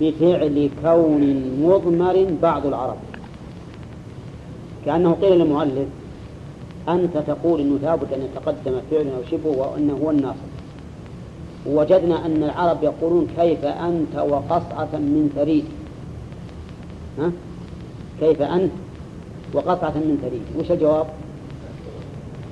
بفعل 0.00 0.70
كون 0.82 1.54
مضمر 1.62 2.26
بعض 2.42 2.66
العرب. 2.66 2.96
كأنه 4.86 5.16
قيل 5.22 5.38
للمؤلف 5.38 5.88
أنت 6.88 7.18
تقول 7.26 7.60
أنه 7.60 7.78
لابد 7.82 8.12
أن 8.12 8.22
يتقدم 8.22 8.80
فعل 8.90 9.06
أو 9.06 9.22
شبه 9.30 9.50
وأنه 9.50 9.98
هو 10.04 10.10
الناصب. 10.10 10.50
ووجدنا 11.66 12.26
أن 12.26 12.42
العرب 12.42 12.82
يقولون 12.82 13.28
كيف 13.36 13.64
أنت 13.64 14.16
وقصعة 14.16 14.88
من 14.92 15.32
ثريد 15.36 15.64
ها؟ 17.18 17.30
كيف 18.20 18.42
أنت 18.42 18.70
وقطعة 19.52 19.90
من 19.90 20.18
ثريد 20.22 20.42
وش 20.58 20.70
الجواب؟ 20.70 21.06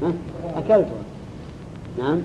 ها؟ 0.02 0.12
أكلتها. 0.56 1.02
نعم. 1.98 2.20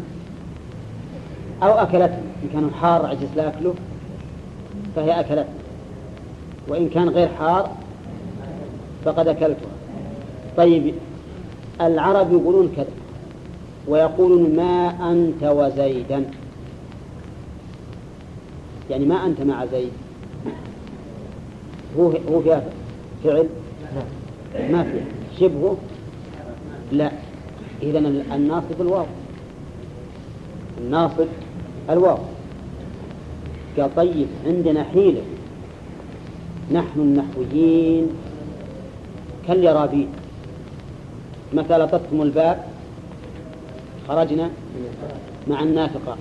أو 1.63 1.71
أكلتني 1.71 2.23
إن 2.43 2.49
كان 2.53 2.71
حار 2.81 3.05
عجز 3.05 3.27
لا 3.35 3.47
أكله 3.47 3.73
فهي 4.95 5.19
أكلتني 5.19 5.63
وإن 6.67 6.89
كان 6.89 7.09
غير 7.09 7.27
حار 7.27 7.71
فقد 9.05 9.27
أكلتها. 9.27 9.69
طيب 10.57 10.93
العرب 11.81 12.33
يقولون 12.33 12.73
كذا 12.75 12.91
ويقولون 13.87 14.55
ما 14.55 15.11
أنت 15.11 15.43
وزيدا. 15.43 16.25
يعني 18.89 19.05
ما 19.05 19.25
أنت 19.25 19.41
مع 19.41 19.65
زيد. 19.65 19.91
هو 21.97 22.11
هو 22.29 22.61
فعل؟ 23.23 23.47
ما 24.59 24.83
فيها 24.83 25.05
شبهه؟ 25.39 25.77
لا. 26.91 27.11
إذا 27.83 27.99
الناصب 28.35 28.81
الواو. 28.81 29.05
الناصب 30.81 31.27
الواو. 31.89 32.17
قال 33.77 33.95
طيب 33.95 34.27
عندنا 34.45 34.83
حيلة. 34.83 35.21
نحن 36.71 36.99
النحويين 36.99 38.07
كاليرابين. 39.47 40.07
متى 41.53 41.77
لطفتم 41.77 42.21
الباب 42.21 42.63
خرجنا 44.07 44.49
مع 45.47 45.63
النافقة 45.63 46.17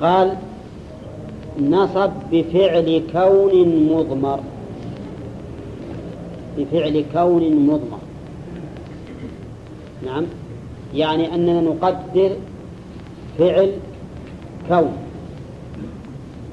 قال 0.00 0.36
نصب 1.60 2.10
بفعل 2.32 3.02
كون 3.12 3.86
مضمر. 3.92 4.40
بفعل 6.58 7.04
كون 7.12 7.66
مضمر. 7.66 7.98
نعم؟ 10.06 10.24
يعني 10.94 11.34
أننا 11.34 11.60
نقدر 11.60 12.36
فعل 13.38 13.72
كون. 14.68 14.92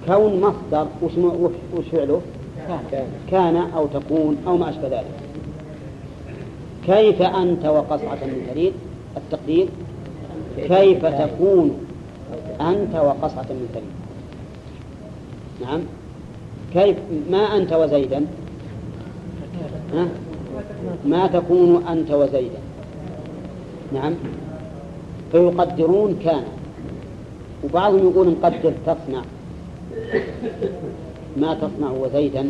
كون 0.07 0.41
مصدر 0.41 0.87
وش, 1.01 1.11
وش 1.75 1.85
فعله؟ 1.91 2.21
كان 3.31 3.55
أو 3.55 3.87
تكون 3.87 4.37
أو 4.47 4.57
ما 4.57 4.69
أشبه 4.69 4.87
ذلك. 4.87 5.05
كيف 6.85 7.21
أنت 7.21 7.65
وقصعة 7.65 8.25
من 8.25 8.47
ثريد 8.53 8.73
التقدير. 9.17 9.67
كيف 10.57 11.05
تكون 11.05 11.77
أنت 12.61 12.95
وقصعة 12.95 13.45
من 13.49 13.69
ثريد 13.73 13.99
نعم؟ 15.61 15.81
كيف 16.73 16.97
ما 17.31 17.57
أنت 17.57 17.73
وزيدا؟ 17.73 18.25
ما 21.05 21.27
تكون 21.27 21.87
أنت 21.87 22.11
وزيدا. 22.11 22.59
نعم. 23.93 24.13
فيقدرون 25.31 26.19
كان. 26.23 26.43
وبعضهم 27.63 27.99
يقول 27.99 28.27
نقدر 28.27 28.73
تصنع. 28.85 29.21
ما 31.37 31.53
تصنع 31.53 31.91
وزيدا. 31.91 32.49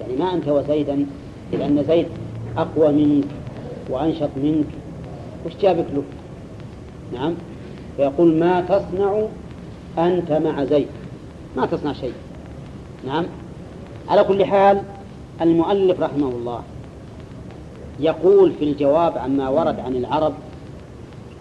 يعني 0.00 0.16
ما 0.18 0.34
أنت 0.34 0.48
وزيدا 0.48 1.06
لأن 1.52 1.84
زيد 1.88 2.06
أقوى 2.56 2.92
منك 2.92 3.24
وأنشط 3.90 4.30
منك. 4.36 4.66
وش 5.46 5.52
جابك 5.62 5.86
له 5.94 6.02
نعم. 7.12 7.34
فيقول 7.96 8.34
ما 8.34 8.60
تصنع 8.60 9.26
أنت 9.98 10.32
مع 10.32 10.64
زيد. 10.64 10.88
ما 11.56 11.66
تصنع 11.66 11.92
شيء. 11.92 12.12
نعم. 13.06 13.24
على 14.08 14.24
كل 14.24 14.44
حال 14.44 14.82
المؤلف 15.42 16.00
رحمه 16.00 16.28
الله 16.28 16.62
يقول 18.00 18.52
في 18.52 18.64
الجواب 18.64 19.18
عما 19.18 19.48
ورد 19.48 19.80
عن 19.80 19.96
العرب 19.96 20.34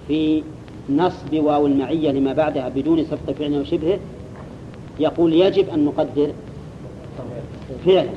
في 0.08 0.44
نصب 0.90 1.34
واو 1.34 1.68
المعية 1.68 2.12
لما 2.12 2.34
بعدها 2.34 2.70
بدون 2.70 3.06
سبق 3.06 3.32
فعل 3.40 3.62
وشبهه 3.62 4.00
يقول 5.00 5.34
يجب 5.34 5.70
أن 5.70 5.86
نقدر 5.86 6.32
فعلا. 7.86 8.10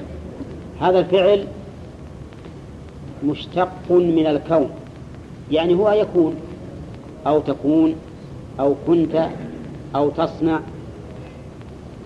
هذا 0.80 0.98
الفعل 0.98 1.44
مشتق 3.24 3.90
من 3.90 4.26
الكون 4.26 4.70
يعني 5.50 5.74
هو 5.74 5.90
يكون 5.90 6.34
أو 7.26 7.40
تكون 7.40 7.94
أو 8.60 8.74
كنت 8.86 9.28
أو 9.94 10.10
تصنع 10.10 10.60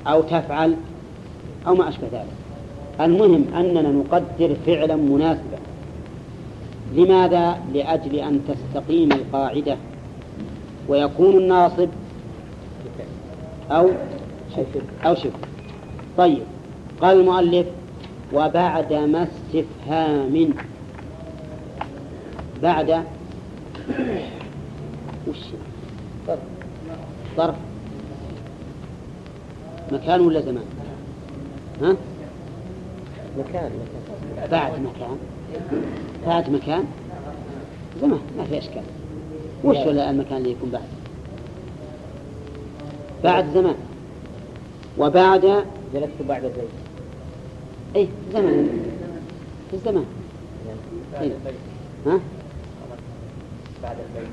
أو 0.06 0.22
تفعل 0.22 0.76
أو 1.66 1.74
ما 1.74 1.88
أشبه 1.88 2.06
ذلك. 2.12 2.41
المهم 3.04 3.44
أننا 3.56 3.82
نقدر 3.82 4.56
فعلا 4.66 4.96
مناسبا 4.96 5.58
لماذا؟ 6.94 7.58
لأجل 7.74 8.14
أن 8.16 8.40
تستقيم 8.48 9.12
القاعدة 9.12 9.76
ويكون 10.88 11.36
الناصب 11.36 11.88
أو 13.70 13.90
أو 15.06 15.14
شبه 15.14 15.32
طيب 16.18 16.42
قال 17.00 17.20
المؤلف 17.20 17.66
وبعد 18.32 18.92
ما 18.92 19.22
استفهام 19.28 20.48
بعد 22.62 22.90
وش؟ 25.28 25.36
ظرف 27.36 27.54
مكان 29.92 30.20
ولا 30.20 30.40
زمان؟ 30.40 30.64
ها؟ 31.82 31.96
مكان 33.38 33.70
مكان. 34.36 34.50
بعد 34.50 34.72
مكان. 34.72 35.18
بعد 36.26 36.50
مكان. 36.50 36.84
زمان 38.00 38.20
ما 38.38 38.44
في 38.44 38.58
إشكال. 38.58 38.82
وش 39.64 39.76
ولا 39.76 40.10
المكان 40.10 40.36
اللي 40.36 40.50
يكون 40.50 40.70
بعد. 40.70 40.82
بعد 43.24 43.46
زمان. 43.54 43.74
وبعد 44.98 45.64
جلست 45.94 46.22
بعد 46.28 46.42
زيد 46.42 46.68
اي 47.96 48.08
زمان. 48.32 48.68
في 49.70 49.76
الزمان 49.76 50.04
بعد 51.12 51.22
إيه. 51.22 51.32
ها؟ 52.06 52.20
بعد 53.82 53.96
البيت. 54.16 54.30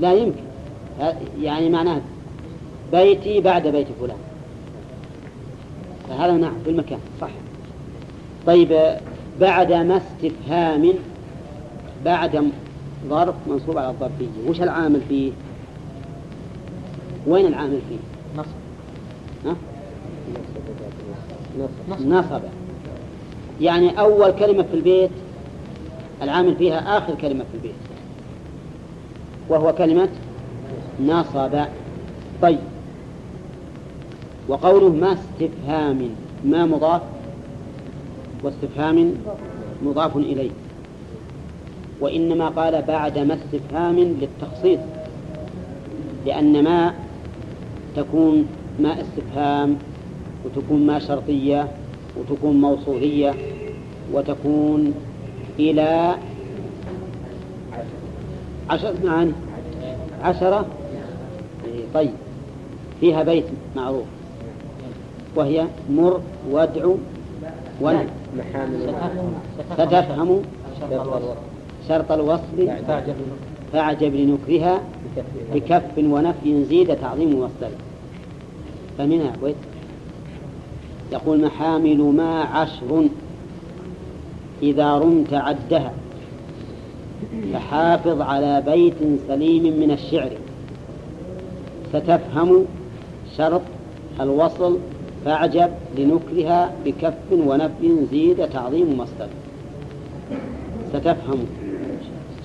لا 0.00 0.12
يمكن. 0.12 0.44
يعني 1.40 1.70
معناه 1.70 2.00
بيتي 2.92 3.40
بعد 3.40 3.66
بيت 3.66 3.86
فلان. 4.00 4.16
فهذا 6.08 6.32
نعم 6.32 6.54
في 6.64 6.70
المكان 6.70 6.98
صح 7.20 7.30
طيب 8.46 8.96
بعد 9.40 9.72
ما 9.72 9.96
استفهام 9.96 10.92
بعد 12.04 12.50
ظرف 13.08 13.34
منصوب 13.46 13.78
على 13.78 13.88
الظرفية 13.88 14.26
وش 14.48 14.60
العامل 14.60 15.00
فيه؟ 15.08 15.32
وين 17.26 17.46
العامل 17.46 17.78
فيه؟ 17.88 17.96
نصب. 18.40 18.48
ها؟ 19.46 19.56
نصب. 21.88 22.06
نصب. 22.08 22.40
يعني 23.60 24.00
أول 24.00 24.30
كلمة 24.30 24.62
في 24.62 24.74
البيت 24.74 25.10
العامل 26.22 26.56
فيها 26.56 26.98
آخر 26.98 27.14
كلمة 27.14 27.44
في 27.44 27.54
البيت 27.54 27.74
وهو 29.48 29.72
كلمة 29.72 30.08
نصب. 31.00 31.64
طيب. 32.42 32.73
وقوله 34.48 34.88
ما 34.88 35.12
استفهام 35.12 36.10
ما 36.44 36.66
مضاف؟ 36.66 37.02
واستفهام 38.42 39.14
مضاف 39.82 40.16
إليه. 40.16 40.50
وإنما 42.00 42.48
قال 42.48 42.82
بعد 42.82 43.18
ما 43.18 43.34
استفهام 43.34 43.98
للتخصيص 43.98 44.80
لأن 46.26 46.64
ما 46.64 46.94
تكون 47.96 48.46
ما 48.80 49.00
استفهام 49.00 49.78
وتكون 50.44 50.86
ما 50.86 50.98
شرطية 50.98 51.68
وتكون 52.16 52.60
موصولية 52.60 53.34
وتكون 54.12 54.94
إلى 55.58 56.14
عشرة 58.70 58.94
معاني. 59.04 59.32
عشرة؟ 60.22 60.66
طيب. 61.94 62.10
فيها 63.00 63.22
بيت 63.22 63.44
معروف. 63.76 64.04
وهي 65.36 65.66
مر 65.90 66.20
وادعو 66.50 66.96
ون. 67.80 68.06
ستفهم 69.72 70.42
شرط 71.88 72.12
الوصل 72.12 72.68
فاعجب 73.72 74.14
لنكرها 74.14 74.80
بكف 75.54 75.98
ونفي 75.98 76.64
زيد 76.64 76.96
تعظيم 76.96 77.40
مصدر 77.40 77.70
فمنها 78.98 79.32
بيت 79.42 79.56
يقول 81.12 81.44
محامل 81.44 81.98
ما 81.98 82.40
عشر 82.40 83.08
إذا 84.62 84.98
رمت 84.98 85.34
عدها. 85.34 85.92
فحافظ 87.52 88.20
على 88.20 88.62
بيت 88.66 88.94
سليم 89.28 89.62
من 89.62 89.90
الشعر. 89.90 90.30
ستفهم 91.92 92.64
شرط 93.36 93.62
الوصل 94.20 94.78
فأعجب 95.24 95.70
لنكرها 95.98 96.72
بكف 96.84 97.14
ونفي 97.32 98.06
زيد 98.10 98.48
تعظيم 98.48 98.98
مصدر. 98.98 99.28
ستفهم 100.92 101.46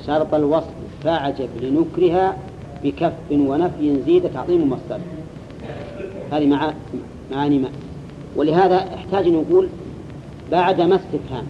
شرط 0.08 0.34
الوصل 0.34 0.74
فأعجب 1.04 1.50
لنكرها 1.62 2.38
بكف 2.84 3.14
ونفي 3.32 4.02
زيد 4.06 4.34
تعظيم 4.34 4.70
مصدر. 4.70 5.00
هذه 6.32 6.48
مع 6.48 6.74
معاني 7.32 7.60
ما. 7.60 7.70
ولهذا 8.36 8.76
أحتاج 8.76 9.28
أن 9.28 9.34
نقول 9.34 9.68
بعد 10.52 10.82
ما 10.82 10.96
استفهام. 10.96 11.46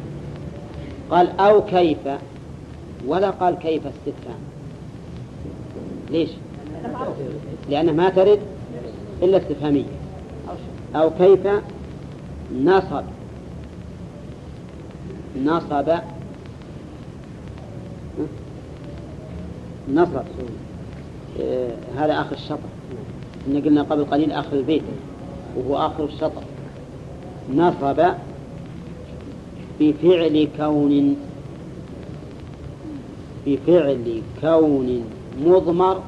قال 1.11 1.39
أو 1.39 1.61
كيف 1.61 1.97
ولا 3.07 3.30
قال 3.30 3.55
كيف 3.55 3.82
استفهام. 3.88 4.39
ليش؟ 6.11 6.30
لأنها 7.69 7.93
ما 7.93 8.09
ترد 8.09 8.39
إلا 9.23 9.38
استفهامية. 9.38 9.99
أو 10.96 11.10
كيف 11.10 11.48
نصب. 12.64 13.04
نصب. 15.44 16.00
نصب. 19.94 20.24
هذا 21.98 22.22
آخر 22.22 22.32
الشطر. 22.32 22.70
إن 23.48 23.62
قلنا 23.62 23.82
قبل 23.84 24.06
قليل 24.06 24.32
آخر 24.32 24.58
البيت. 24.58 24.84
وهو 25.56 25.78
آخر 25.78 26.06
الشطر. 26.06 26.44
نصب 27.56 28.14
بفعل 29.80 30.48
كون. 30.58 31.16
بفعل 33.46 34.22
كون 34.42 35.04
مضمر 35.46 36.04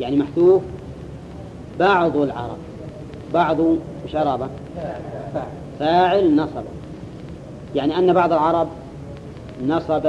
يعني 0.00 0.16
محذوف 0.16 0.62
بعض 1.80 2.16
العرب. 2.16 2.56
بعض 3.34 3.60
وش 3.60 4.14
عربة 4.14 4.48
فاعل 5.78 6.36
نصب. 6.36 6.64
يعني 7.74 7.98
أن 7.98 8.12
بعض 8.12 8.32
العرب 8.32 8.68
نصب 9.66 10.06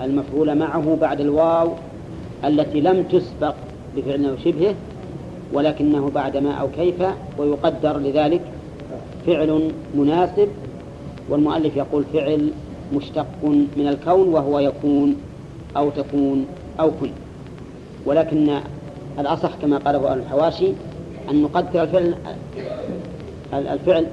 المفعول 0.00 0.58
معه 0.58 0.96
بعد 1.00 1.20
الواو 1.20 1.68
التي 2.44 2.80
لم 2.80 3.02
تسبق 3.02 3.54
بفعل 3.96 4.30
وشبهه 4.30 4.74
ولكنه 5.52 6.10
بعد 6.14 6.36
ما 6.36 6.52
أو 6.52 6.68
كيف 6.68 7.02
ويقدر 7.38 7.98
لذلك 7.98 8.40
فعل 9.26 9.70
مناسب. 9.94 10.48
والمؤلف 11.28 11.76
يقول 11.76 12.04
فعل 12.12 12.50
مشتق 12.94 13.26
من 13.76 13.88
الكون 13.88 14.28
وهو 14.28 14.58
يكون 14.58 15.16
أو 15.76 15.90
تكون 15.90 16.46
أو 16.80 16.90
كن. 17.00 17.10
ولكن 18.06 18.58
الأصح 19.18 19.50
كما 19.62 19.78
قاله 19.78 20.12
أهل 20.12 20.18
الحواشي 20.18 20.72
أن 21.30 21.42
نقدر 21.42 21.82
الفعل 21.82 22.14
الفعل 23.52 24.06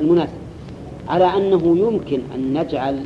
المناسب. 0.00 0.32
على 1.08 1.24
أنه 1.24 1.78
يمكن 1.78 2.20
أن 2.34 2.58
نجعل 2.58 3.00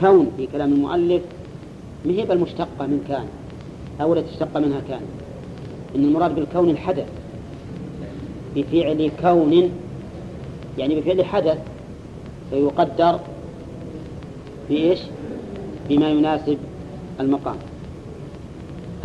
كون 0.00 0.30
في 0.36 0.46
كلام 0.46 0.72
المؤلف 0.72 1.22
مهيب 2.04 2.32
المشتقة 2.32 2.86
من 2.86 3.04
كان 3.08 3.24
أو 4.00 4.14
التي 4.14 4.30
اشتق 4.30 4.56
منها 4.56 4.80
كان. 4.88 5.00
إن 5.96 6.04
المراد 6.04 6.34
بالكون 6.34 6.70
الحدث 6.70 7.06
بفعل 8.56 9.10
كون 9.22 9.70
يعني 10.78 11.00
بفعل 11.00 11.24
حدث 11.24 11.58
فيقدر 12.50 13.20
بإيش؟ 14.68 14.98
بما 15.88 16.08
يناسب 16.08 16.58
المقام. 17.20 17.56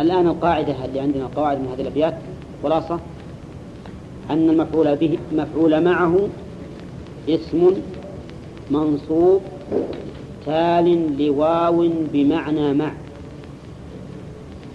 الآن 0.00 0.26
القاعدة 0.26 0.84
اللي 0.84 1.00
عندنا 1.00 1.24
القواعد 1.24 1.58
من 1.58 1.68
هذه 1.68 1.80
الأبيات 1.80 2.14
خلاصة؟ 2.62 3.00
أن 4.30 4.50
المفعول 4.50 4.96
به 4.96 5.18
مفعول 5.32 5.84
معه 5.84 6.28
اسم 7.28 7.70
منصوب 8.70 9.42
تال 10.46 11.18
لواو 11.18 11.88
بمعنى 12.12 12.74
مع 12.74 12.92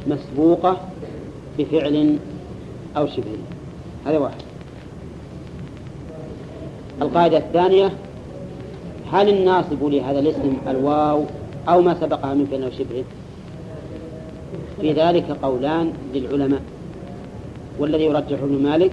مسبوقة 0.08 0.78
بفعل 1.58 2.18
أو 2.98 3.08
شبه. 3.08 3.38
هذا 4.06 4.18
واحد. 4.18 4.42
القاعدة 7.02 7.38
الثانية 7.38 7.92
هل 9.12 9.30
الناصب 9.30 9.84
لهذا 9.84 10.20
الاسم 10.20 10.58
الواو 10.68 11.24
أو 11.70 11.82
ما 11.82 11.94
سبقها 12.02 12.34
من 12.34 12.46
فعل 12.52 12.64
أو 12.64 12.70
شبه؟ 12.70 13.04
في 14.82 14.94
ذلك 14.94 15.32
قولان 15.42 15.94
للعلماء 16.14 16.62
والذي 17.80 18.04
يرجح 18.04 18.40
ابن 18.44 18.64
مالك 18.64 18.92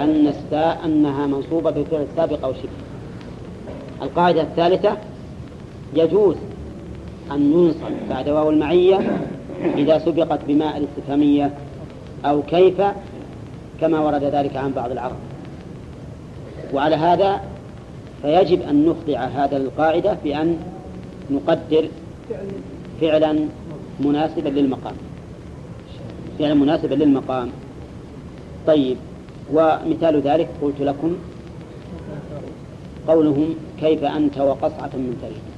أن 0.00 0.26
الساء 0.26 0.80
أنها 0.84 1.26
منصوبة 1.26 1.70
بفعل 1.70 2.06
سابق 2.16 2.44
أو 2.44 2.52
شبه. 2.52 2.70
القاعدة 4.02 4.42
الثالثة 4.42 4.96
يجوز 5.94 6.36
أن 7.30 7.52
ينصب 7.52 8.08
بعد 8.10 8.28
واو 8.28 8.50
المعية 8.50 9.18
إذا 9.76 9.98
سبقت 9.98 10.40
بماء 10.48 10.76
الاستفهامية 10.76 11.54
أو 12.24 12.42
كيف 12.42 12.82
كما 13.80 14.00
ورد 14.00 14.24
ذلك 14.24 14.56
عن 14.56 14.72
بعض 14.72 14.90
العرب. 14.90 15.16
وعلى 16.72 16.96
هذا 16.96 17.40
فيجب 18.22 18.62
أن 18.62 18.86
نخضع 18.86 19.18
هذا 19.18 19.56
القاعدة 19.56 20.16
بأن 20.24 20.56
نقدر 21.30 21.88
فعلا 23.00 23.38
مناسبا 24.00 24.48
للمقام. 24.48 24.94
فعلا 26.38 26.54
مناسبا 26.54 26.94
للمقام. 26.94 27.50
طيب. 28.66 28.96
ومثال 29.52 30.20
ذلك 30.20 30.48
قلت 30.62 30.80
لكم 30.80 31.16
قولهم 33.08 33.54
كيف 33.80 34.04
أنت 34.04 34.38
وقصعة 34.38 34.90
من 34.94 35.16
ثلج 35.22 35.52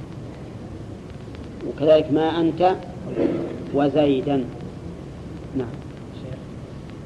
وكذلك 1.67 2.11
ما 2.11 2.41
أنت 2.41 2.75
وزيدا. 3.73 4.43
نعم. 5.57 5.67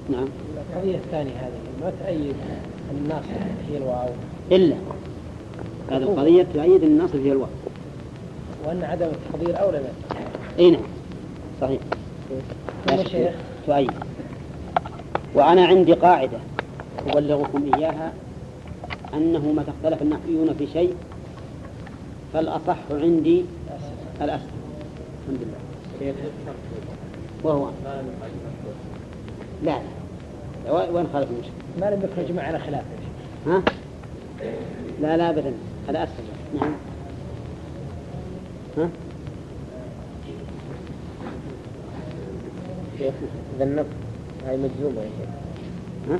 نعم. 0.09 0.27
القضية 0.71 0.95
الثانية 0.95 1.31
هذه 1.31 1.59
ما 1.81 1.91
تأيد 2.03 2.35
الناس 2.91 3.23
هي 3.71 3.77
الواو؟ 3.77 4.09
إلا. 4.51 4.75
هذه 5.91 6.03
القضية 6.03 6.45
تؤيد 6.53 6.83
أن 6.83 6.89
الناصب 6.89 7.15
هي 7.15 7.31
الواو. 7.31 7.49
وأن 8.65 8.83
عدم 8.83 9.05
التقدير 9.05 9.61
أولى 9.61 9.77
به. 9.79 10.15
أي 10.59 10.71
نعم. 10.71 10.81
صحيح. 11.61 11.79
ثم 12.87 13.03
شيخ. 13.03 13.33
تؤيد. 13.67 13.91
وأنا 15.35 15.65
عندي 15.65 15.93
قاعدة. 15.93 16.37
أبلغكم 17.07 17.71
إياها 17.75 18.13
أنه 19.13 19.51
متى 19.51 19.71
اختلف 19.71 20.01
النحويون 20.01 20.53
في 20.53 20.67
شيء 20.67 20.95
فالأصح 22.33 22.77
عندي 22.91 23.45
الأسهل 24.21 24.49
الحمد 25.29 25.47
لله. 26.01 26.13
وهو 27.43 27.69
لا 29.63 29.79
لا. 30.65 30.71
وين 30.71 31.07
خالف 31.13 31.29
المشكلة؟ 31.31 31.53
ما 31.79 31.85
لم 31.85 32.01
يكن 32.03 32.33
جمع 32.33 32.43
على 32.43 32.59
خلاف. 32.59 32.83
ها؟ 33.47 33.63
لا 35.01 35.17
لا 35.17 35.29
أبدا. 35.29 35.53
هذا 35.89 36.03
أسهل 36.03 36.23
نعم. 36.59 36.71
ها؟ 38.77 38.89
شيخ 42.97 43.13
ذا 43.59 43.63
النصب 43.63 43.87
هاي 44.47 44.57
مجزومة 44.57 45.01
يا 45.01 45.09
شيخ. 45.19 45.29
ها؟ 46.11 46.19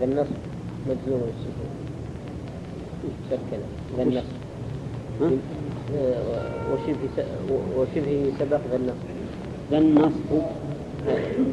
ذا 0.00 0.04
النصب 0.04 0.36
مجزومة 0.88 1.22
بالسكون 1.26 1.70
سكن 3.30 3.60
ذا 3.96 4.02
النصب 4.02 4.26
ها؟ 5.20 5.30
آه، 5.96 6.72
وشبه 6.72 7.24
وشبه 7.78 8.32
سبق 8.38 8.60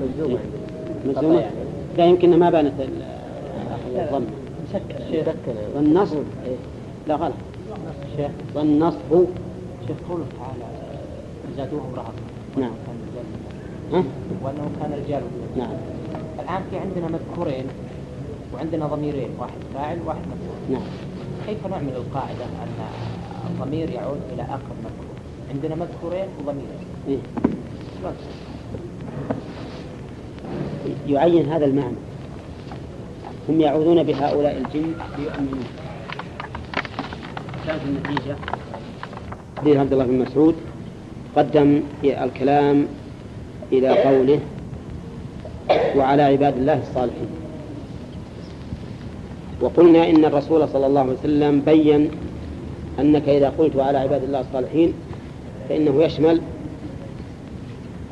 مجزومة 0.01 0.39
عندنا 0.39 0.39
مجزومة 1.05 1.39
يعني. 1.39 1.55
لا 1.97 2.05
يمكن 2.05 2.39
ما 2.39 2.49
بانت 2.49 2.73
ال- 2.79 3.07
الضم 3.99 4.23
مسكن 4.69 4.95
سكن 5.25 5.55
والنصب. 5.75 6.17
لا 7.07 7.15
غلط. 7.15 7.33
شيخ. 8.17 8.31
والنصب 8.55 9.25
شيخ 9.87 9.97
قوله 10.09 10.25
تعالى 10.39 10.65
زادوهم 11.57 11.93
رهقا 11.95 12.13
نعم. 12.57 12.71
ها؟ 13.93 14.03
وأنه 14.43 14.69
كان 14.81 14.93
ودون. 15.23 15.57
نعم. 15.57 15.69
الآن 16.39 16.61
في 16.71 16.77
عندنا 16.77 17.17
مذكورين. 17.17 17.65
وعندنا 18.53 18.85
ضميرين 18.85 19.29
واحد 19.39 19.59
فاعل 19.73 19.97
واحد 20.05 20.19
مفعول. 20.19 20.71
نعم. 20.71 20.81
كيف 21.47 21.67
نعمل 21.67 21.95
القاعدة 21.95 22.45
أن 22.45 22.79
الضمير 23.49 23.89
يعود 23.89 24.19
إلى 24.33 24.41
آخر 24.41 24.73
مذكور 24.83 25.15
عندنا 25.53 25.75
مذكورين 25.75 26.27
وضميرين. 26.39 26.87
إيه؟ 27.07 27.17
يعين 31.07 31.51
هذا 31.51 31.65
المعنى. 31.65 31.97
هم 33.49 33.61
يعوذون 33.61 34.03
بهؤلاء 34.03 34.57
الجن 34.57 34.93
ليؤمنون 35.17 35.63
كانت 37.67 37.81
النتيجة؟ 37.87 38.35
حديث 39.57 39.77
عبد 39.77 39.93
الله 39.93 40.05
بن 40.05 40.19
مسعود 40.19 40.55
قدم 41.35 41.81
الكلام 42.03 42.87
إلى 43.71 44.03
قوله 44.03 44.39
وعلى 45.95 46.21
عباد 46.21 46.57
الله 46.57 46.81
الصالحين. 46.89 47.46
وقلنا 49.61 50.09
إن 50.09 50.25
الرسول 50.25 50.69
صلى 50.69 50.85
الله 50.85 51.01
عليه 51.01 51.13
وسلم 51.13 51.61
بين 51.61 52.09
أنك 52.99 53.29
إذا 53.29 53.49
قلت 53.49 53.75
على 53.75 53.97
عباد 53.97 54.23
الله 54.23 54.41
الصالحين 54.41 54.93
فإنه 55.69 56.03
يشمل 56.03 56.41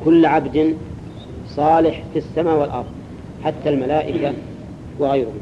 كل 0.04 0.26
عبد 0.26 0.74
صالح 1.48 2.02
في 2.12 2.18
السماء 2.18 2.60
والأرض 2.60 2.86
حتى 3.44 3.68
الملائكة 3.68 4.32
وغيرهم. 4.98 5.40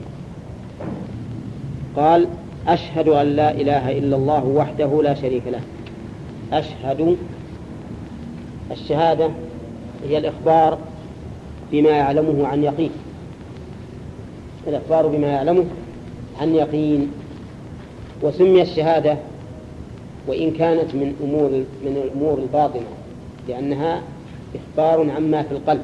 قال 1.96 2.26
أشهد 2.68 3.08
أن 3.08 3.26
لا 3.26 3.50
إله 3.50 3.98
إلا 3.98 4.16
الله 4.16 4.44
وحده 4.44 5.02
لا 5.02 5.14
شريك 5.14 5.42
له. 5.46 5.60
أشهد 6.52 7.16
الشهادة 8.70 9.30
هي 10.08 10.18
الإخبار 10.18 10.78
بما 11.72 11.90
يعلمه 11.90 12.46
عن 12.46 12.64
يقين. 12.64 12.90
الإخبار 14.66 15.06
بما 15.06 15.26
يعلمه 15.26 15.64
عن 16.40 16.54
يقين 16.54 17.10
وسمي 18.22 18.62
الشهادة 18.62 19.16
وإن 20.26 20.50
كانت 20.50 20.94
من 20.94 21.14
أمور 21.24 21.50
من 21.84 22.02
الأمور 22.04 22.38
الباطنة 22.38 22.86
لأنها 23.48 24.02
إخبار 24.54 25.10
عما 25.10 25.42
في 25.42 25.52
القلب. 25.52 25.82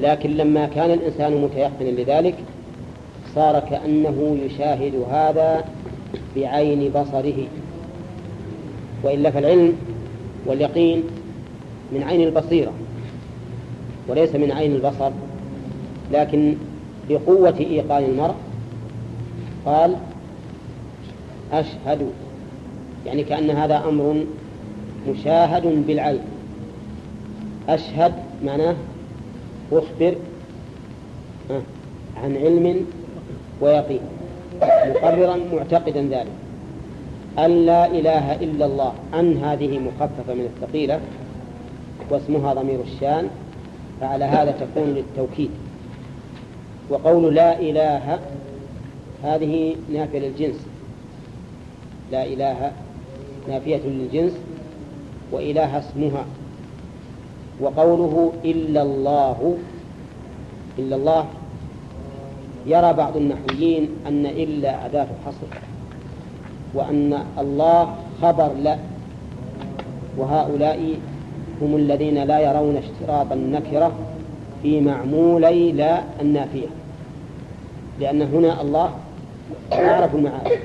لكن 0.00 0.30
لما 0.30 0.66
كان 0.66 0.90
الإنسان 0.90 1.42
متيقنا 1.42 2.00
لذلك 2.00 2.34
صار 3.34 3.60
كأنه 3.60 4.38
يشاهد 4.44 4.94
هذا 5.10 5.64
بعين 6.36 6.90
بصره. 6.90 7.46
وإلا 9.02 9.30
فالعلم 9.30 9.72
واليقين 10.46 11.02
من 11.92 12.02
عين 12.02 12.28
البصيرة 12.28 12.72
وليس 14.08 14.34
من 14.34 14.52
عين 14.52 14.74
البصر 14.74 15.10
لكن 16.12 16.54
بقوة 17.08 17.54
إيقان 17.60 18.04
المرء 18.04 18.34
قال 19.68 19.96
أشهد 21.52 22.10
يعني 23.06 23.24
كأن 23.24 23.50
هذا 23.50 23.84
أمر 23.88 24.24
مشاهد 25.08 25.86
بالعين. 25.86 26.20
أشهد 27.68 28.12
معناه 28.44 28.74
أخبر 29.72 30.14
آه، 31.50 31.62
عن 32.22 32.36
علم 32.36 32.86
ويقين 33.60 34.00
مقررا 34.62 35.36
معتقدا 35.52 36.00
ذلك. 36.00 36.32
أن 37.38 37.66
لا 37.66 37.86
إله 37.86 38.34
إلا 38.34 38.66
الله 38.66 38.92
أن 39.14 39.36
هذه 39.36 39.78
مخففة 39.78 40.34
من 40.34 40.50
الثقيلة 40.54 41.00
واسمها 42.10 42.54
ضمير 42.54 42.80
الشان 42.80 43.28
فعلى 44.00 44.24
هذا 44.24 44.50
تكون 44.50 44.94
للتوكيد. 44.94 45.50
وقول 46.90 47.34
لا 47.34 47.60
إله 47.60 48.18
هذه 49.22 49.76
نافية 49.92 50.18
للجنس. 50.18 50.66
لا 52.12 52.24
إله 52.24 52.72
نافية 53.48 53.80
للجنس 53.84 54.32
وإله 55.32 55.78
اسمها. 55.78 56.24
وقوله 57.60 58.32
إلا 58.44 58.82
الله 58.82 59.56
إلا 60.78 60.96
الله 60.96 61.26
يرى 62.66 62.92
بعض 62.92 63.16
النحويين 63.16 63.88
أن 64.06 64.26
إلا 64.26 64.86
أداة 64.86 65.08
حصر 65.26 65.46
وأن 66.74 67.22
الله 67.38 67.94
خبر 68.22 68.52
لا. 68.62 68.78
وهؤلاء 70.18 70.98
هم 71.62 71.76
الذين 71.76 72.22
لا 72.22 72.38
يرون 72.40 72.76
اشتراط 72.76 73.32
النكرة 73.32 73.92
في 74.62 74.80
معمولي 74.80 75.72
لا 75.72 76.02
النافية 76.20 76.66
لأن 78.00 78.22
هنا 78.22 78.62
الله 78.62 78.90
يعرف 79.72 80.14
المعارف. 80.14 80.60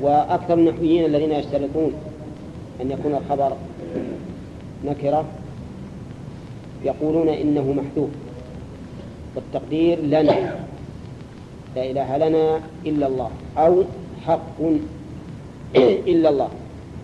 وأكثر 0.00 0.54
النحويين 0.54 1.04
الذين 1.04 1.32
يشترطون 1.32 1.92
أن 2.80 2.90
يكون 2.90 3.14
الخبر 3.14 3.52
نكرة 4.84 5.24
يقولون 6.84 7.28
إنه 7.28 7.72
محذوف 7.72 8.10
والتقدير 9.36 9.98
لنا 10.00 10.54
لا 11.76 11.90
إله 11.90 12.16
لنا 12.28 12.60
إلا 12.86 13.06
الله 13.06 13.30
أو 13.58 13.82
حق 14.26 14.60
إلا 16.12 16.28
الله. 16.28 16.48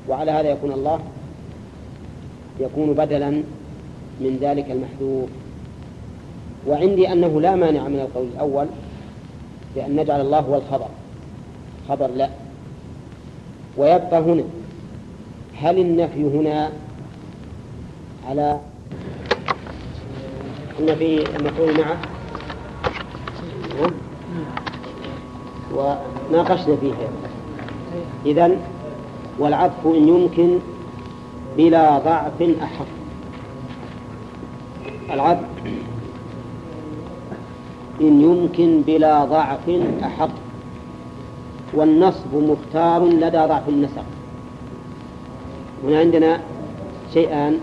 وعلى 0.09 0.31
هذا 0.31 0.49
يكون 0.51 0.73
الله 0.73 1.01
يكون 2.61 2.93
بدلا 2.93 3.31
من 4.21 4.39
ذلك 4.41 4.71
المحذوف. 4.71 5.29
وعندي 6.69 7.13
أنه 7.13 7.41
لا 7.41 7.55
مانع 7.57 7.89
من 7.89 8.01
القول 8.01 8.27
الأول 8.35 8.67
بأن 9.77 9.97
نجعل 9.97 10.21
الله 10.21 10.39
هو 10.39 10.55
الخبر. 10.55 10.89
خبر 11.89 12.07
لا. 12.07 12.31
ويبقى 13.77 14.21
هنا 14.21 14.43
هل 15.61 15.79
النفي 15.79 16.23
هنا 16.25 16.71
على 18.29 18.61
قلنا 20.79 20.95
في 20.95 21.37
المفعول 21.37 21.81
معه؟ 21.81 21.97
وناقشنا 25.75 26.77
فيه 26.77 26.93
إذن 28.27 28.57
والعطف 29.39 29.87
إن 29.87 30.09
يمكن 30.09 30.59
بلا 31.57 31.99
ضعف 31.99 32.43
أحق. 32.63 32.87
العطف 35.11 35.45
إن 38.01 38.21
يمكن 38.21 38.83
بلا 38.87 39.25
ضعف 39.25 39.71
أحق 40.03 40.31
والنصب 41.75 42.35
مختار 42.35 43.05
لدى 43.05 43.39
ضعف 43.39 43.69
النسق. 43.69 44.05
هنا 45.85 45.99
عندنا 45.99 46.41
شيئان. 47.15 47.61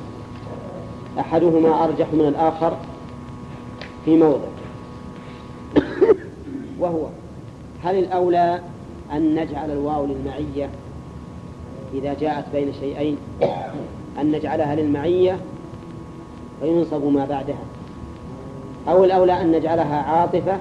أحدهما 1.20 1.84
أرجح 1.84 2.14
من 2.14 2.28
الآخر 2.28 2.78
في 4.06 4.18
موضع. 4.18 4.48
وهو 6.80 7.06
هل 7.84 8.00
الأولى 8.00 8.60
أن 9.14 9.36
نجعل 9.36 9.72
الواو 9.72 10.06
للمعية 10.06 10.70
إذا 11.94 12.14
جاءت 12.14 12.46
بين 12.54 12.74
شيئين؟ 12.80 13.18
أن 14.22 14.32
نجعلها 14.32 14.76
للمعية 14.76 15.38
فينصب 16.62 17.06
ما 17.06 17.26
بعدها. 17.26 17.64
أو 18.88 19.04
الأولى 19.04 19.42
أن 19.42 19.52
نجعلها 19.52 19.96
عاطفة 19.96 20.58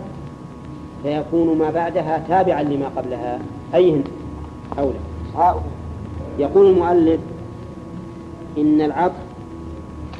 فيكون 1.02 1.58
ما 1.58 1.70
بعدها 1.70 2.24
تابعا 2.28 2.62
لما 2.62 2.88
قبلها. 2.96 3.38
أيهن؟ 3.74 4.04
أولى. 4.78 4.98
يقول 6.38 6.66
المؤلف 6.66 7.20
إن 8.58 8.80
العطف 8.80 9.22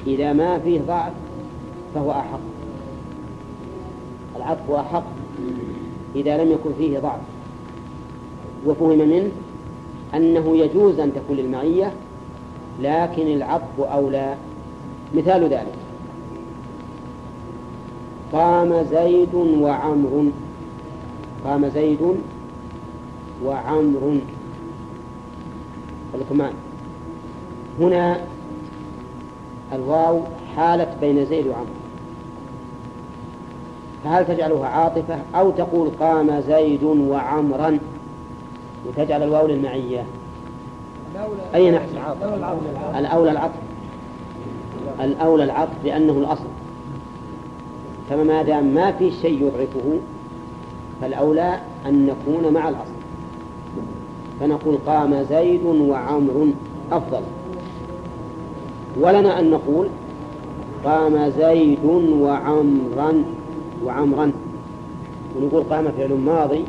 إذا 0.06 0.32
ما 0.32 0.58
فيه 0.58 0.80
ضعف 0.80 1.12
فهو 1.94 2.10
أحق. 2.10 2.40
العطف 4.36 4.70
أحق 4.70 5.04
إذا 6.16 6.44
لم 6.44 6.52
يكن 6.52 6.70
فيه 6.78 6.98
ضعف. 6.98 7.20
وفهم 8.66 8.98
منه 8.98 9.30
أنه 10.14 10.56
يجوز 10.56 10.98
أن 10.98 11.12
تكون 11.14 11.36
للمعية 11.36 11.92
لكن 12.80 13.26
العطف 13.26 13.80
أولى. 13.80 14.34
مثال 15.14 15.44
ذلك. 15.44 15.81
قام 18.32 18.84
زيد 18.90 19.34
وعمر. 19.34 20.30
قام 21.44 21.68
زيد 21.68 22.16
وعمر. 23.44 24.18
الكمان 26.14 26.52
هنا 27.80 28.20
الواو 29.72 30.20
حالت 30.56 30.88
بين 31.00 31.26
زيد 31.26 31.46
وعمر. 31.46 31.66
فهل 34.04 34.26
تجعلها 34.26 34.66
عاطفة 34.66 35.18
أو 35.34 35.50
تقول 35.50 35.90
قام 36.00 36.40
زيد 36.40 36.82
وعمرا؟ 36.82 37.78
وتجعل 38.86 39.22
الواو 39.22 39.46
للمعية. 39.46 40.04
أي 41.54 41.70
نحن 41.70 41.88
الأولى 42.98 43.30
العطف. 43.30 43.60
الأولى 45.00 45.44
العطف. 45.44 45.84
لأنه 45.84 46.12
الأصل. 46.12 46.51
فما 48.12 48.24
ما 48.24 48.42
دام 48.42 48.64
ما 48.64 48.92
في 48.92 49.10
شيء 49.10 49.42
يضعفه 49.42 49.98
فالأولى 51.00 51.58
أن 51.86 52.06
نكون 52.06 52.52
مع 52.52 52.68
الأصل. 52.68 52.92
فنقول 54.40 54.78
قام 54.86 55.22
زيد 55.22 55.64
وعمر 55.64 56.52
أفضل. 56.92 57.20
ولنا 59.00 59.40
أن 59.40 59.50
نقول 59.50 59.88
قام 60.84 61.30
زيد 61.38 61.84
وعمرا 62.20 63.24
وعمرا. 63.84 64.32
ونقول 65.36 65.62
قام 65.62 65.84
فعل 65.98 66.12
ماضي 66.12 66.64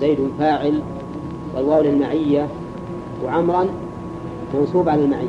زيد 0.00 0.18
فاعل 0.38 0.82
والواو 1.56 1.82
للمعية 1.82 2.48
وعمرا 3.24 3.66
منصوب 4.54 4.88
على 4.88 5.04
المعية. 5.04 5.28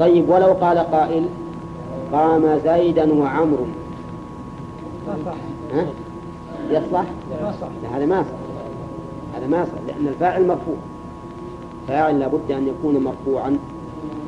طيب 0.00 0.28
ولو 0.28 0.52
قال 0.52 0.78
قائل 0.78 1.24
قام 2.14 2.58
زيدا 2.64 3.12
وعمر. 3.12 3.58
ها؟ 5.74 5.86
يصلح؟ 6.70 7.04
هذا 7.92 8.06
ما 8.06 8.22
صح 8.22 8.28
هذا 9.36 9.46
ما 9.46 9.64
صح 9.64 9.78
لأن 9.86 10.08
الفاعل 10.08 10.46
مرفوع. 10.46 10.76
فاعل 11.88 12.20
لابد 12.20 12.52
أن 12.52 12.68
يكون 12.68 13.04
مرفوعا. 13.04 13.58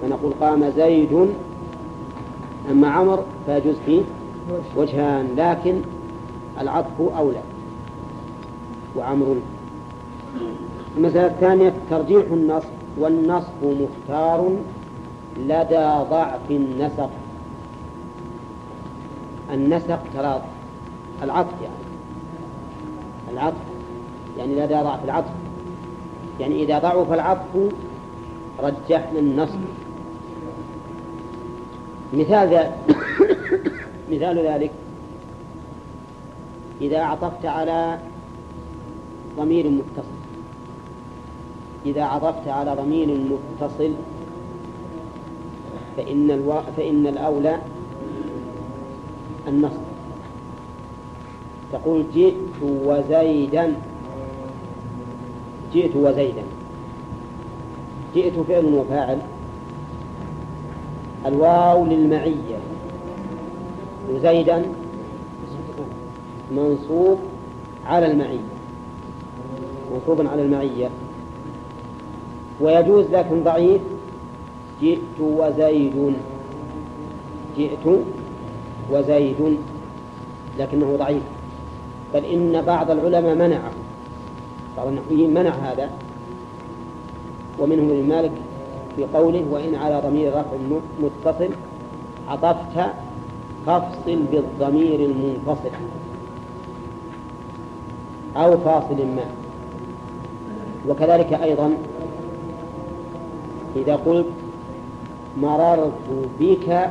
فنقول 0.03 0.33
قام 0.41 0.71
زيد 0.71 1.29
أما 2.71 2.89
عمر 2.89 3.25
فيجوز 3.47 3.75
فيه 3.87 4.03
وجهان 4.77 5.29
لكن 5.37 5.81
العطف 6.61 7.01
أولى. 7.19 7.41
وعمر. 8.97 9.37
المسألة 10.97 11.27
الثانية 11.27 11.73
ترجيح 11.91 12.25
النصب 12.33 12.69
والنصب 12.99 13.63
مختار 13.63 14.51
لدى 15.39 15.89
ضعف 16.11 16.51
النسق. 16.51 17.11
النسق 19.53 20.01
ترى 20.15 20.43
العطف 21.23 21.55
يعني. 21.63 21.75
العطف. 23.33 23.57
يعني 24.39 24.55
لدى 24.55 24.75
ضعف 24.75 25.05
العطف. 25.05 25.31
يعني 26.41 26.63
إذا 26.63 26.79
ضعف 26.79 27.13
العطف 27.13 27.73
رجحنا 28.63 29.19
النصب. 29.19 29.61
مثال 32.13 32.49
ذلك 32.49 32.73
مثال 34.13 34.39
ذلك. 34.39 34.71
إذا 36.81 37.03
عطفت 37.03 37.47
على 37.47 37.99
ضمير 39.37 39.69
متصل. 39.69 40.17
إذا 41.87 42.05
عطفت 42.05 42.49
على 42.49 42.75
ضمير 42.75 43.09
متصل 43.09 43.93
فإن 45.97 46.31
ألو... 46.31 46.63
فإن 46.77 47.07
الأولى 47.07 47.59
النصب 49.49 49.81
تقول 51.73 52.05
جئت 52.15 52.63
وزيدا. 52.63 53.75
جئت 55.75 55.97
وزيدا. 55.97 56.43
جئت 58.15 58.33
فعل 58.49 58.65
وفاعل. 58.65 59.19
الواو 61.27 61.87
للمعية. 61.87 62.59
وزيدا 64.11 64.65
منصوب 66.51 67.19
على 67.87 68.11
المعية. 68.13 68.39
منصوب 69.93 70.27
على 70.27 70.43
المعية. 70.43 70.91
ويجوز 72.61 73.05
لكن 73.11 73.45
ضعيف. 73.45 73.81
جئت 74.83 75.21
وزيد. 75.21 76.15
جئت 77.59 77.87
وزيد 78.91 79.59
لكنه 80.59 80.97
ضعيف. 80.97 81.23
بل 82.15 82.25
إن 82.25 82.63
بعض 82.63 82.91
العلماء 82.91 83.35
منعه. 83.35 83.71
بعض 84.77 84.87
النحويين 84.87 85.35
منع 85.35 85.51
هذا. 85.51 85.91
ومنهم 87.59 87.91
ابن 87.91 88.09
مالك 88.09 88.33
في 88.97 89.05
قوله 89.05 89.45
وإن 89.51 89.75
على 89.75 90.03
ضمير 90.07 90.29
رفع 90.29 90.77
متصل 91.03 91.51
عطفت 92.29 92.91
فافصل 93.67 94.19
بالضمير 94.33 95.01
المنفصل 95.01 95.71
أو 98.37 98.59
فاصل 98.59 98.97
ما 98.97 99.25
وكذلك 100.89 101.33
أيضا 101.33 101.73
إذا 103.77 103.97
قلت 103.97 104.27
مررت 105.41 105.93
بك 106.41 106.91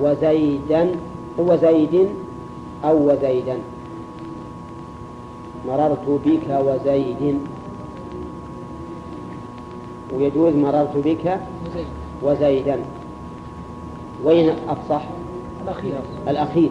وزيدا 0.00 0.90
وزيد 1.38 2.08
أو 2.84 3.10
وزيدا. 3.10 3.58
مررت 5.68 6.20
بك 6.24 6.60
وزيد. 6.66 7.38
ويجوز 10.14 10.54
مررت 10.54 10.96
بك 10.96 11.40
زيد 11.74 11.86
وزيدا. 12.22 12.78
وين 14.24 14.52
أفصح 14.68 15.02
الأخير. 15.64 15.92
الأخير. 16.28 16.70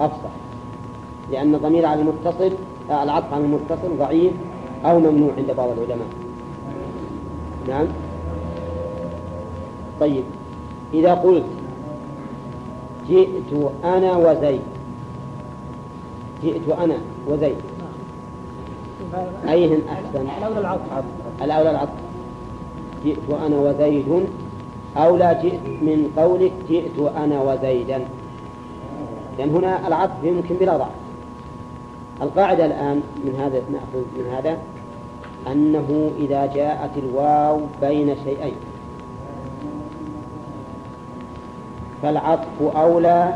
أفصح. 0.00 0.30
لأن 1.30 1.54
الضمير 1.54 1.86
على 1.86 2.00
المتصل 2.00 2.52
العطف 2.90 3.32
على 3.32 3.44
المتصل 3.44 3.98
ضعيف 3.98 4.32
أو 4.84 4.98
ممنوع 4.98 5.30
عند 5.36 5.50
بعض 5.56 5.68
العلماء. 5.68 6.08
نعم. 7.68 7.86
طيب. 10.00 10.24
إذا 10.94 11.14
قلت 11.14 11.44
جئت 13.12 13.70
أنا 13.84 14.16
وزيد. 14.16 14.60
جئت 16.44 16.68
أنا 16.68 16.96
وزيد. 17.28 17.56
أيهن 19.48 19.80
أحسن؟ 19.88 20.26
الأولى 20.38 20.60
العطف. 20.60 21.04
الأولى 21.42 21.70
العطف. 21.70 21.98
جئت 23.04 23.28
أنا 23.46 23.56
وزيد. 23.56 24.26
أو 24.96 25.16
لا 25.16 25.32
جئت 25.42 25.66
من 25.66 26.12
قولك 26.16 26.52
جئت 26.68 26.98
أنا 27.16 27.42
وزيدا. 27.42 28.00
لأن 29.38 29.50
هنا 29.50 29.88
العطف 29.88 30.24
يمكن 30.24 30.54
بلا 30.60 30.76
ضعف. 30.76 30.96
القاعدة 32.22 32.66
الآن 32.66 33.02
من 33.24 33.34
هذا 33.40 33.62
نأخذ 33.72 34.04
من 34.16 34.26
هذا 34.36 34.58
أنه 35.52 36.10
إذا 36.18 36.46
جاءت 36.46 36.90
الواو 36.96 37.60
بين 37.80 38.16
شيئين. 38.24 38.54
فالعطف 42.02 42.62
أولى 42.76 43.34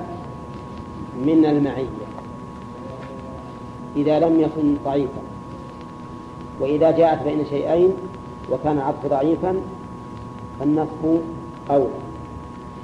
من 1.25 1.45
المعية 1.47 2.07
إذا 3.97 4.21
لم 4.21 4.41
يكن 4.41 4.77
ضعيفا. 4.85 5.21
وإذا 6.61 6.91
جاءت 6.91 7.23
بين 7.23 7.45
شيئين 7.51 7.93
وكان 8.53 8.77
العطف 8.77 9.07
ضعيفا 9.07 9.57
فالنصب 10.61 11.21
أولى. 11.71 11.89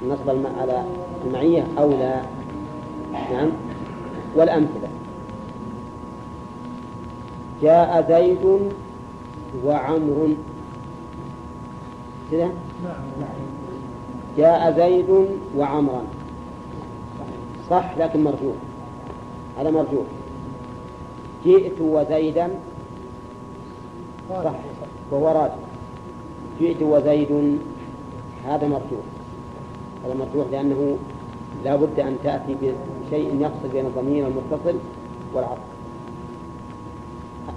النصب 0.03 0.29
على 0.59 0.83
المعية 1.25 1.67
أولى. 1.77 2.21
نعم. 3.13 3.49
والأمثلة. 4.35 4.89
جاء 7.61 8.05
زيد 8.09 8.71
وعمر 9.65 10.35
كذا 12.31 12.49
جاء 14.37 14.73
زيد 14.77 15.27
وعمرا 15.57 16.03
صح 17.69 17.97
لكن 17.97 18.23
مرجوح. 18.23 18.55
هذا 19.59 19.71
مرجوح. 19.71 20.05
جئت 21.45 21.81
وزيدا. 21.81 22.49
صح. 24.29 24.53
وهو 25.11 25.27
راجع 25.27 25.53
جئت 26.59 26.81
وزيد. 26.81 27.57
هذا 28.45 28.67
مرجوح. 28.67 29.05
هذا 30.05 30.13
مرجوح 30.13 30.45
لأنه 30.51 30.97
لا 31.65 31.75
بد 31.75 31.99
أن 31.99 32.17
تأتي 32.23 32.55
بشيء 32.61 33.35
يفصل 33.39 33.67
بين 33.73 33.85
الضمير 33.85 34.27
المتصل 34.27 34.77
والعطف. 35.33 35.73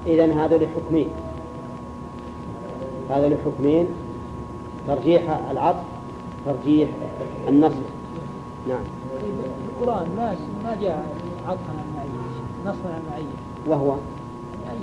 إذا 0.06 0.44
هذا 0.44 0.58
لحكمين. 0.58 1.08
هذا 3.10 3.28
لحكمين. 3.28 3.86
ترجيح 4.86 5.40
العطف 5.50 5.95
ترجيح 6.46 6.88
النصب. 7.48 7.82
نعم. 8.68 8.84
في 9.20 9.26
القرآن 9.80 10.06
ما 10.16 10.36
ما 10.64 10.76
جاء 10.80 11.06
عطفا 11.48 11.70
عن 11.70 11.84
المعية 11.88 12.20
نصبا 12.66 12.88
عن 12.88 13.00
المعية 13.06 13.36
وهو؟ 13.66 13.92
أي 13.92 14.78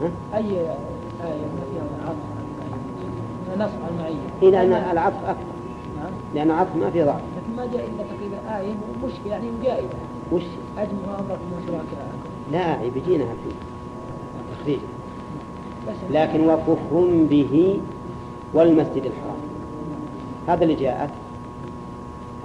ها؟ 0.00 0.38
أي 0.38 0.50
آية 0.50 1.44
ما 1.56 1.64
فيها 1.72 1.84
عطف 2.04 2.24
عن 2.36 2.44
المعية 2.50 3.66
نصب 3.66 3.82
عن 3.82 3.88
المعية 3.98 4.48
إلى 4.48 4.62
أن 4.62 4.90
العطف 4.92 5.24
أكثر 5.24 5.54
نعم. 5.96 6.12
لأن 6.34 6.50
العطف 6.50 6.76
ما 6.76 6.90
فيه 6.90 7.04
ضعف. 7.04 7.20
لكن 7.36 7.56
ما 7.56 7.66
جاء 7.72 7.88
إلا 7.88 8.04
تقريبا 8.04 8.58
آية 8.58 8.74
مشكلة 9.04 9.32
يعني 9.32 9.50
مجائبة 9.60 9.94
وش؟ 10.32 10.42
أجمعوا 10.78 11.18
أمركم 11.20 11.52
وشركاءكم 11.56 12.18
لا 12.52 12.88
بيجينا 12.88 13.24
في 13.24 13.50
تخريج. 14.60 14.78
لكن 16.10 16.48
وكفر 16.48 17.26
به 17.30 17.80
والمسجد 18.54 19.02
الحرام. 19.06 19.43
هذا 20.48 20.62
اللي 20.62 20.74
جاءت 20.74 21.10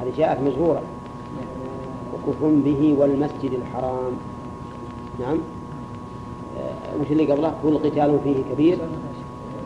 هذه 0.02 0.12
جاءت 0.18 0.42
مجهورة 0.42 0.82
وكفر 2.14 2.48
به 2.66 2.96
والمسجد 2.98 3.52
الحرام. 3.54 4.12
نعم. 5.20 5.38
آه، 6.60 7.02
وش 7.02 7.12
اللي 7.12 7.32
قبله؟ 7.32 7.54
قل 7.64 7.78
قتال 7.78 8.20
فيه 8.24 8.54
كبير. 8.54 8.78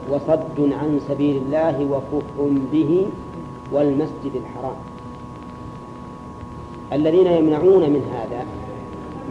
وصد 0.09 0.59
عن 0.59 0.99
سبيل 1.07 1.37
الله 1.37 1.85
وكفر 1.91 2.61
به 2.71 3.05
والمسجد 3.71 4.31
الحرام. 4.35 4.75
الذين 6.93 7.27
يمنعون 7.27 7.81
من 7.81 8.01
هذا 8.13 8.45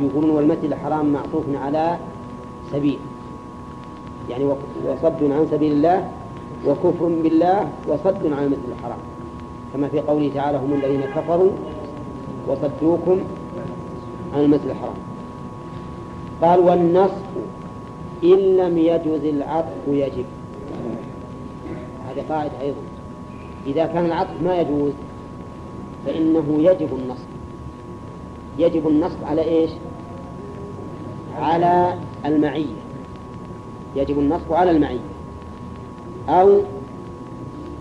يقولون 0.01 0.31
والمسجد 0.31 0.65
الحرام 0.65 1.13
معطوف 1.13 1.45
على 1.55 1.97
سبيل. 2.73 2.99
يعني 4.31 4.45
وصد 4.87 5.23
عن 5.23 5.47
سبيل 5.51 5.73
الله 5.73 6.11
وكفر 6.67 7.07
بالله 7.23 7.69
وصد 7.89 8.33
عن 8.33 8.45
المسجد 8.45 8.69
الحرام. 8.79 8.99
كما 9.73 9.89
في 9.89 10.01
قوله 10.01 10.31
تعالى 10.35 10.59
هم 10.59 10.73
الذين 10.73 11.01
كفروا 11.01 11.51
وصدوكم 12.49 13.21
عن 14.35 14.41
المسجد 14.41 14.69
الحرام. 14.69 14.95
قال 16.43 16.61
والنصب 16.61 17.33
إن 18.25 18.57
لم 18.57 18.79
يجوز 18.79 19.25
العطف 19.25 19.89
يجب. 19.89 20.25
هذه 22.09 22.25
قاعدة 22.29 22.61
أيضا. 22.61 22.81
إذا 23.67 23.87
كان 23.87 24.07
العطف 24.07 24.43
ما 24.45 24.61
يجوز 24.61 24.93
فإنه 26.07 26.45
يجب 26.59 26.89
النصب 26.97 27.29
يجب 28.59 28.89
النصب 28.89 29.25
على 29.25 29.43
إيش؟ 29.43 29.71
على 31.39 31.95
المعية. 32.25 32.83
يجب 33.97 34.19
النصب 34.19 34.53
على 34.53 34.71
المعية. 34.71 35.12
أو 36.29 36.63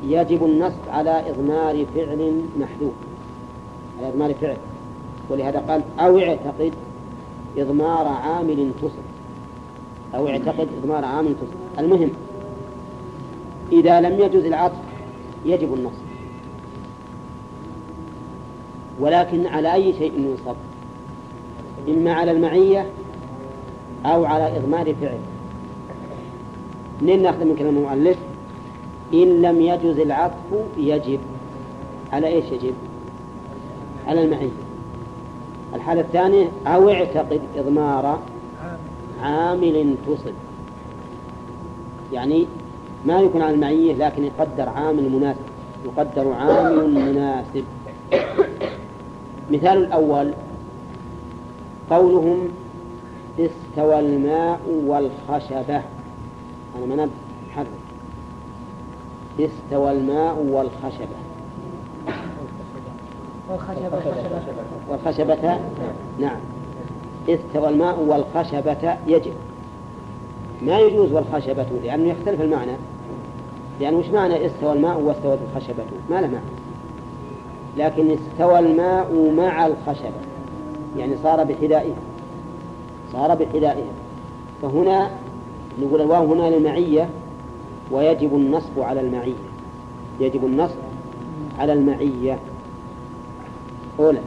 يجب 0.04 0.46
النصب 0.46 0.90
على 0.90 1.30
إضمار 1.30 1.86
فعل 1.96 2.42
محذوف. 2.60 2.94
على 4.00 4.08
إضمار 4.10 4.34
فعل. 4.34 4.58
ولهذا 5.30 5.60
قال 5.60 5.82
أو 6.00 6.20
اعتقد 6.20 6.74
إضمار 7.58 8.08
عامل 8.08 8.72
تصف 8.82 9.12
أو 10.16 10.28
اعتقد 10.28 10.68
إضمار 10.84 11.06
عامل 11.06 11.36
تصف 11.36 11.80
المهم 11.80 12.10
إذا 13.72 14.02
لم 14.02 14.20
يجوز 14.20 14.46
العطف 14.46 14.78
يجب 15.46 15.74
النصب 15.74 16.12
ولكن 19.00 19.48
على 19.48 19.74
أي 19.74 19.94
شيء 19.94 20.14
ينصب؟ 20.20 20.56
إما 21.88 22.14
على 22.14 22.32
المعية 22.32 22.86
أو 24.06 24.26
على 24.26 24.58
إضمار 24.58 24.96
فعل. 25.02 25.18
منين 27.02 27.22
نأخذ 27.22 27.46
من 27.46 27.56
كلام 27.56 27.78
المؤلف؟ 27.78 28.18
إن 29.14 29.42
لم 29.42 29.62
يجوز 29.62 30.00
العطف 30.00 30.36
يجب. 30.78 31.20
على 32.14 32.28
إيش 32.28 32.46
يجب؟ 32.46 32.74
على 34.08 34.24
المعية 34.24 34.50
الحالة 35.76 36.02
الثانية 36.02 36.50
أو 36.68 36.90
اعتقد 36.90 37.42
إضمار 37.58 38.20
عامل 39.24 39.96
تصل. 40.08 40.34
يعني 42.14 42.46
ما 43.06 43.20
يكون 43.22 43.42
على 43.42 43.54
المعية 43.54 43.94
لكن 43.94 44.24
يقدر 44.24 44.70
عامل 44.70 45.10
مناسب. 45.10 45.40
يقدر 45.86 46.32
عامل 46.34 46.90
مناسب. 46.90 47.64
مثال 49.52 49.78
الأول 49.78 50.34
قولهم 51.90 52.48
استوى 53.40 54.00
الماء 54.00 54.60
والخشبة. 54.86 55.82
أنا 56.84 56.96
ما 56.96 57.10
حرك. 57.56 57.68
استوى 59.40 59.92
الماء 59.92 60.38
والخشبة. 60.38 61.18
والخشبة. 63.50 64.02
والخشبة. 64.90 65.60
نعم. 66.20 66.40
استوى 67.30 67.70
الماء 67.70 68.00
والخشبة 68.00 68.98
يجب. 69.08 69.34
ما 70.62 70.80
يجوز 70.80 71.12
والخشبة؟ 71.12 71.66
لأنه 71.84 72.12
يختلف 72.12 72.42
المعنى. 72.42 72.72
لأن 73.80 73.96
وش 73.96 74.06
معنى 74.06 74.46
استوى 74.46 74.74
الماء 74.74 75.00
واستوت 75.00 75.38
الخشبة؟ 75.52 75.84
ما 76.10 76.22
له 76.22 76.28
معنى. 76.28 76.46
لكن 77.78 78.12
استوى 78.12 78.60
الماء 78.60 79.34
مع 79.38 79.66
الخشبة. 79.66 80.22
يعني 80.98 81.16
صار 81.24 81.44
بحذائها 81.44 81.96
صار 83.14 83.36
بحذائها 83.36 83.92
فهنا 84.62 85.10
نقول 85.82 86.02
الواو 86.02 86.34
هنا 86.34 86.56
للمعية. 86.56 87.10
ويجب 87.92 88.36
النصب 88.36 88.80
على 88.80 89.02
المعية. 89.02 89.34
يجب 90.20 90.46
النصب 90.46 90.76
على 91.60 91.74
المعية. 91.74 92.40
أولى. 94.00 94.20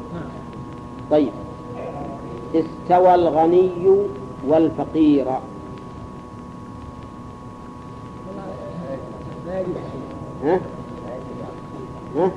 طيب. 1.11 1.33
استوى 2.55 3.15
الغني 3.15 3.71
والفقير. 4.49 5.27
ها؟ 10.45 10.61
ها؟ 12.17 12.31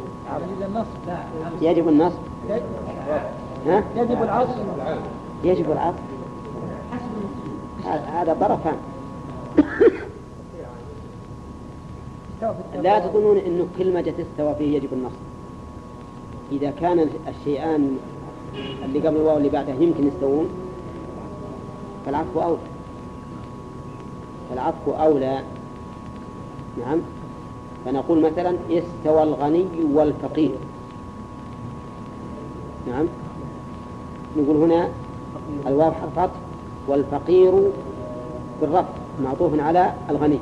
يجب 1.61 1.87
النصب. 1.89 2.17
ها؟ 3.67 3.83
يجب 3.95 4.23
العصر 4.23 4.49
يجب 5.43 5.71
العطف. 5.71 5.99
هذا- 7.85 8.05
هذا 8.21 8.33
طرفان. 8.41 8.77
لا 12.83 12.99
تظنون 12.99 13.37
إنه 13.37 13.67
كل 13.77 13.93
ما 13.93 14.01
جت 14.01 14.19
استوى 14.19 14.55
فيه 14.55 14.77
يجب 14.77 14.93
النصب 14.93 15.15
إذا 16.51 16.71
كان 16.71 17.09
الشيئان 17.27 17.97
اللي 18.85 19.07
قبل 19.07 19.17
الواو 19.17 19.37
اللي 19.37 19.49
بعده 19.49 19.73
يمكن 19.73 20.07
يستوون 20.07 20.49
فالعطف 22.05 22.37
أولى. 22.37 22.57
فالعطف 24.49 24.89
أولى. 24.89 25.43
نعم. 26.85 26.99
فنقول 27.85 28.21
مثلا 28.21 28.55
استوى 28.69 29.23
الغني 29.23 29.65
والفقير. 29.93 30.51
نعم. 32.87 33.05
نقول 34.37 34.57
هنا 34.57 34.89
الواو 35.67 35.91
حرف 35.91 36.31
والفقير 36.87 37.53
بالرفع 38.61 38.89
معطوف 39.23 39.59
على 39.59 39.93
الغني. 40.09 40.39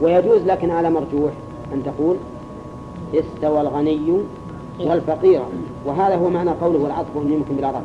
ويجوز 0.00 0.42
لكن 0.42 0.70
على 0.70 0.90
مرجوح 0.90 1.32
أن 1.72 1.82
تقول 1.84 2.16
استوى 3.14 3.60
الغني 3.60 4.12
والفقير. 4.80 5.40
وهذا 5.86 6.16
هو 6.16 6.30
معنى 6.30 6.50
قوله 6.50 6.78
والعطف 6.78 7.08
يمكن 7.16 7.56
رفع 7.58 7.68
أحد 7.68 7.82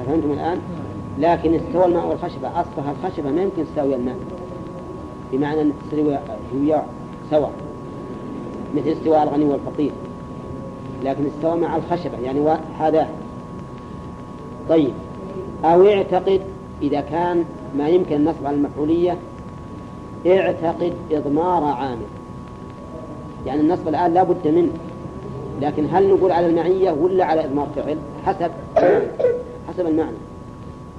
أفهمتم 0.00 0.32
الآن؟ 0.32 0.58
لكن 1.18 1.54
استوى 1.54 1.84
الماء 1.84 2.06
والخشبة 2.06 2.48
أصلها 2.48 2.94
الخشبة 2.98 3.30
ما 3.30 3.42
يمكن 3.42 3.64
تساوي 3.72 3.94
الماء. 3.94 4.16
بمعنى 5.32 5.60
أن 5.60 5.72
تستوي 5.82 6.18
هي 6.54 6.82
سوا 7.30 7.48
مثل 8.76 8.88
استواء 8.88 9.22
الغني 9.22 9.44
والفقير. 9.44 9.92
لكن 11.04 11.26
استوى 11.26 11.60
مع 11.60 11.76
الخشبة 11.76 12.18
يعني 12.18 12.58
هذا. 12.78 13.08
طيب 14.68 14.92
أو 15.64 15.86
اعتقد 15.86 16.40
إذا 16.82 17.00
كان 17.00 17.44
ما 17.78 17.88
يمكن 17.88 18.16
النصب 18.16 18.46
على 18.46 18.56
المفعولية 18.56 19.16
اعتقد 20.26 20.92
إضمار 21.12 21.64
عامل. 21.64 22.06
يعني 23.46 23.60
النصب 23.60 23.88
الآن 23.88 24.14
لا 24.14 24.22
بد 24.22 24.48
منه. 24.48 24.72
لكن 25.62 25.86
هل 25.92 26.08
نقول 26.08 26.32
على 26.32 26.46
المعية 26.46 26.90
ولا 26.90 27.24
على 27.24 27.44
إضمار 27.44 27.68
فعل؟ 27.76 27.98
حسب 28.26 28.50
حسب 29.68 29.86
المعنى. 29.86 30.16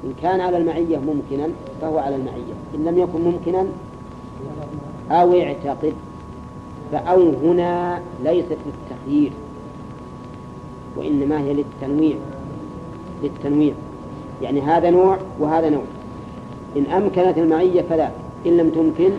إن 0.04 0.14
كان 0.22 0.42
على 0.42 0.58
المعية 0.58 0.98
ممكنا 0.98 1.48
فهو 1.82 1.98
على 1.98 2.16
المعية. 2.16 2.54
إن 2.76 2.86
لم 2.86 2.98
يكن 2.98 3.22
ممكنا 3.22 3.66
أو 5.12 5.34
اعتقد 5.34 5.94
فأو 6.92 7.30
هنا 7.44 8.00
ليست 8.24 8.58
للتخيير 8.66 9.32
وإنما 10.98 11.40
هي 11.40 11.54
للتنويع. 11.54 12.16
للتنويع. 13.24 13.74
يعني 14.42 14.62
هذا 14.62 14.90
نوع 14.90 15.18
وهذا 15.40 15.70
نوع. 15.70 15.84
إن 16.78 16.86
أمكنت 16.86 17.38
المعية 17.38 17.82
فلا. 17.82 18.10
إن 18.46 18.58
لم 18.58 18.70
تمكن. 18.70 19.12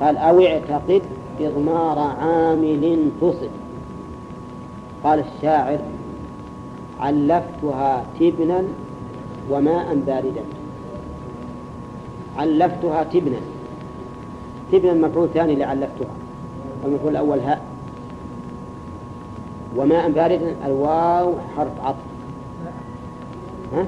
قال 0.00 0.16
أو 0.16 0.40
اعتقد 0.40 1.02
إضمار 1.40 1.98
عامل 1.98 3.10
تصب 3.20 3.50
قال 5.04 5.24
الشاعر 5.36 5.78
علفتها 7.00 8.04
تبنا 8.20 8.62
وماء 9.50 9.94
باردا. 10.06 10.42
علفتها 12.38 13.04
تبنا. 13.04 13.40
تبنا 14.72 15.08
مفعول 15.08 15.28
ثاني 15.34 15.54
لعلفتها. 15.54 16.14
المفعول 16.84 17.10
الأول 17.10 17.38
هاء. 17.38 17.62
وماء 19.76 20.10
باردا 20.10 20.54
الواو 20.66 21.34
حرف 21.56 21.80
عطف. 21.84 21.96
ها؟ 23.72 23.86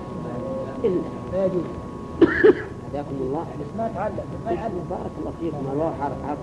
إلا 0.85 1.01
هداكم 2.95 3.15
الله. 3.21 3.47
ما 3.79 3.91
ما 4.47 4.85
بارك 4.91 5.11
الله 5.21 5.33
فيكم. 5.41 5.57
الواو 5.73 5.91
حرف 6.01 6.17
عطف 6.29 6.39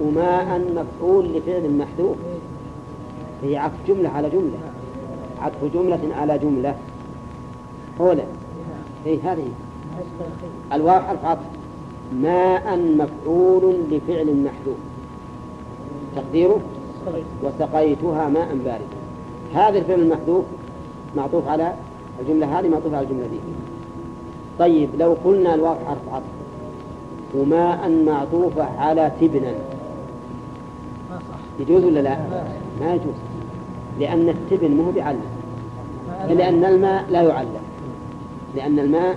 وماء 0.00 0.60
مفعول 0.76 1.24
لفعل 1.36 1.70
محذوف. 1.70 2.16
هي 3.42 3.56
عطف 3.56 3.74
جملة 3.88 4.08
على 4.08 4.30
جملة. 4.30 4.58
عطف 5.40 5.64
جملة 5.74 6.00
على 6.20 6.38
جملة. 6.38 6.74
أولا 8.00 8.24
هي 9.04 9.18
هذه؟ 9.20 9.48
الواو 10.72 11.00
حرف 11.00 11.24
عطف. 11.24 11.46
ماء 12.14 12.78
مفعول 12.78 13.74
لفعل 13.90 14.26
محذوف. 14.26 14.76
تقديره؟ 16.16 16.60
وسقيتها 17.42 18.28
ماء 18.28 18.58
باردا 18.64 18.98
هذا 19.54 19.78
الفعل 19.78 20.00
المحذوف 20.00 20.44
معطوف 21.16 21.48
على 21.48 21.74
الجملة 22.20 22.58
هذه 22.58 22.68
معطوف 22.68 22.94
على 22.94 23.06
الجملة 23.06 23.26
دي. 23.26 23.38
طيب 24.58 24.88
لو 24.98 25.16
قلنا 25.24 25.54
الواو 25.54 25.74
حرف 25.74 26.14
عطف. 26.14 26.24
وماء 27.34 27.90
معطوفة 28.06 28.64
على 28.78 29.10
تبنا. 29.20 29.52
ما 31.10 31.18
صح. 31.18 31.60
يجوز 31.60 31.84
ولا 31.84 32.00
لا؟ 32.00 32.16
ما 32.80 32.94
يجوز. 32.94 33.14
لأن 34.00 34.28
التبن 34.28 34.70
مو 34.70 34.90
بعلم 34.90 35.20
لأن 36.28 36.64
الماء 36.64 37.04
لا 37.10 37.22
يعلف. 37.22 37.62
لأن 38.56 38.78
الماء 38.78 39.16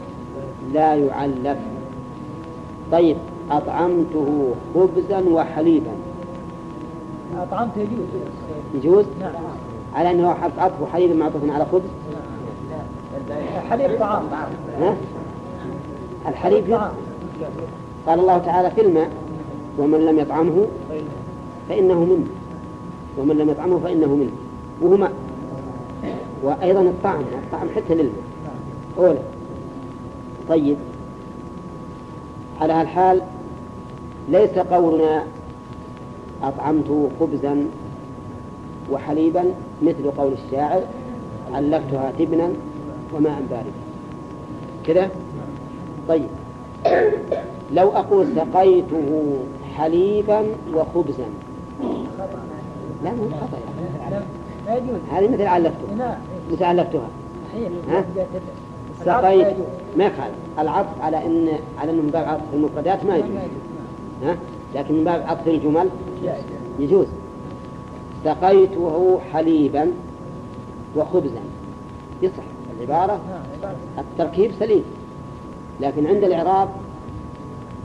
لا 0.73 0.95
يعلف. 0.95 1.57
طيب 2.91 3.17
أطعمته 3.51 4.53
خبزا 4.75 5.29
وحليبا. 5.29 5.91
أطعمت 7.37 7.77
يجوز. 7.77 8.07
يجوز؟ 8.75 9.05
نعم. 9.19 9.31
على 9.95 10.11
أنه 10.11 10.33
حرف 10.33 10.59
عطف 10.59 10.81
وحليب 10.81 11.15
معطوف 11.15 11.41
على 11.49 11.65
خبز؟ 11.65 11.89
حليب 13.69 13.99
طعام. 13.99 14.23
ها؟ 14.79 14.95
الحليب 16.27 16.69
طعام 16.69 16.91
قال 18.07 18.19
الله 18.19 18.37
تعالى 18.37 18.71
في 18.71 18.81
الماء 18.81 19.09
ومن 19.77 20.05
لم 20.05 20.19
يطعمه 20.19 20.65
فإنه 21.69 21.99
منه. 21.99 22.27
ومن 23.17 23.37
لم 23.37 23.49
يطعمه 23.49 23.79
فإنه 23.79 24.07
منه. 24.07 24.31
وهو 24.81 24.97
ماء 24.97 25.11
وأيضا 26.43 26.81
الطعم 26.81 27.21
الطعم 27.21 27.67
حتى 27.75 27.93
للماء. 27.93 28.23
أولا 28.97 29.19
طيب. 30.49 30.77
على 32.61 32.73
هالحال 32.73 33.21
ليس 34.29 34.51
قولنا 34.51 35.23
أطعمت 36.43 37.09
خبزا 37.19 37.65
وحليبا 38.91 39.43
مثل 39.81 40.11
قول 40.17 40.33
الشاعر 40.33 40.81
علقتها 41.53 42.11
تبنا 42.19 42.49
وماء 43.13 43.41
باردا. 43.49 43.71
كذا؟ 44.87 45.09
طيب. 46.07 46.27
لو 47.73 47.89
أقول 47.91 48.27
سقيته 48.35 49.37
حليبا 49.75 50.45
وخبزا. 50.73 51.25
لا 53.03 53.11
مو 53.11 53.29
خطأ 53.29 53.57
يجوز 54.67 54.99
هذه 55.11 55.27
مثل 55.27 55.41
علقته. 55.41 55.95
نعم 55.97 56.17
مثل 56.51 56.63
علقتها. 56.63 57.07
صحيح. 57.51 57.69
ها؟ 57.89 58.05
العطف 59.03 59.23
سقيت. 59.23 59.55
ما 59.97 60.05
يخالف. 60.05 60.35
العطف 60.59 61.01
على 61.01 61.25
إن 61.25 61.49
على 61.77 61.91
إنه 61.91 62.01
من 62.01 62.09
باب 62.13 62.27
عطف 62.27 62.53
المفردات 62.53 63.05
ما 63.05 63.15
يجوز. 63.15 63.29
ها؟ 64.23 64.37
لكن 64.75 64.93
من 64.93 65.03
باب 65.03 65.23
عطف 65.27 65.47
الجمل. 65.47 65.89
يجوز. 66.79 67.07
سقيته 68.23 69.19
حليبا 69.33 69.91
وخبزا. 70.95 71.41
يصح. 72.21 72.43
العبارة؟ 72.79 73.19
نعم 73.63 73.73
التركيب 73.97 74.51
سليم. 74.59 74.83
لكن 75.81 76.07
عند 76.07 76.23
الإعراب 76.23 76.69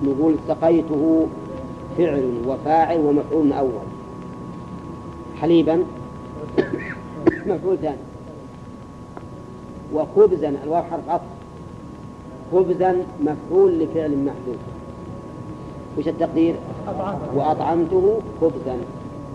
نقول 0.03 0.35
سقيته 0.49 1.27
فعل 1.99 2.33
وفاعل 2.47 3.01
ومفعول 3.01 3.53
أول. 3.53 3.71
حليبا 5.41 5.85
مفعول 7.47 7.79
ثاني. 7.83 7.97
وخبزا 9.95 10.49
الواو 10.65 10.83
حرف 10.83 11.09
عطف. 11.09 11.25
خبزا 12.53 12.97
مفعول 13.21 13.79
لفعل 13.79 14.11
محذوف. 14.11 14.57
وش 15.99 16.09
التقدير؟ 16.09 16.55
أطعمت 16.89 17.19
وأطعمته 17.35 18.21
خبزا. 18.41 18.77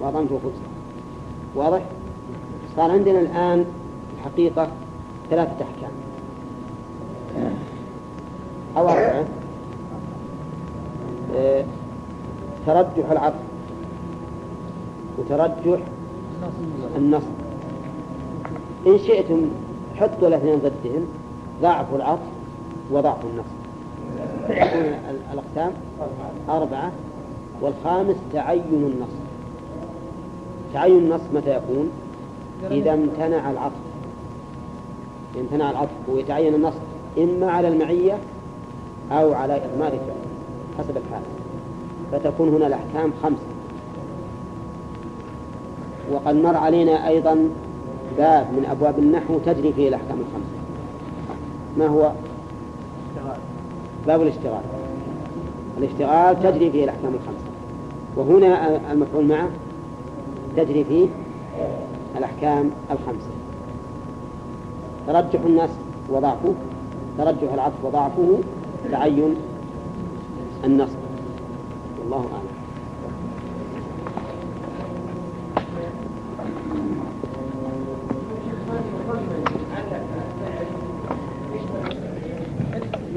وأطعمته 0.01 0.39
خبزا. 0.43 0.65
واضح؟ 1.55 1.81
صار 2.75 2.91
عندنا 2.91 3.19
الآن 3.19 3.65
الحقيقة 4.17 4.67
ثلاثة 5.29 5.51
أحكام. 5.51 5.91
أو 8.77 8.89
أربعة 8.89 9.25
آه، 11.35 11.65
ترجح 12.67 13.11
العطف 13.11 13.35
وترجح 15.17 15.79
النصب 16.97 17.27
إن 18.87 18.97
شئتم 18.97 19.41
حطوا 19.95 20.27
الاثنين 20.27 20.55
ضدهن 20.55 21.05
ضعف 21.61 21.95
العطف 21.95 22.21
وضعف 22.91 23.17
النصب 23.25 23.55
يكون 24.49 24.81
ال- 24.81 25.19
الأقسام 25.33 25.71
أربعة. 26.49 26.91
والخامس 27.61 28.15
تعين 28.33 28.61
النصب 28.71 29.19
تعين 30.73 30.97
النصب 30.97 31.33
متى 31.35 31.49
يكون؟ 31.55 31.89
إذا 32.71 32.93
امتنع 32.93 33.51
العطف. 33.51 33.75
امتنع 35.39 35.71
العطف. 35.71 35.89
ويتعين 36.09 36.55
النصب 36.55 36.79
إما 37.17 37.51
على 37.51 37.67
المعية 37.67 38.17
أو 39.11 39.33
على 39.33 39.55
إضمار 39.55 39.93
الفعل 39.93 40.25
حسب 40.79 40.97
الحال. 40.97 41.21
فتكون 42.11 42.49
هنا 42.49 42.67
الأحكام 42.67 43.11
خمسة 43.23 43.55
وقد 46.11 46.35
مر 46.35 46.57
علينا 46.57 47.07
أيضا 47.07 47.49
باب 48.17 48.47
من 48.51 48.65
أبواب 48.71 48.99
النحو 48.99 49.39
تجري 49.45 49.73
فيه 49.73 49.87
الأحكام 49.87 50.17
الخمسة 50.19 50.55
ما 51.77 51.87
هو؟ 51.87 52.11
باب 54.07 54.21
الاشتغال. 54.21 54.61
الاشتغال 55.77 56.43
تجري 56.43 56.71
فيه 56.71 56.83
الأحكام 56.83 57.13
الخمسة 57.13 57.45
وهنا 58.15 58.79
المفعول 58.91 59.25
معه 59.25 59.49
تجري 60.57 60.83
فيه 60.83 61.07
الأحكام 62.17 62.71
الخمسة 62.91 63.29
ترجح 65.07 65.45
الناس 65.45 65.69
وضعفه. 66.09 66.53
ترجح 67.17 67.53
العطف 67.53 67.85
وضعفه. 67.85 68.37
تعين 68.91 69.35
النصب. 70.63 70.97
والله 71.99 72.29
أعلم. 72.33 72.55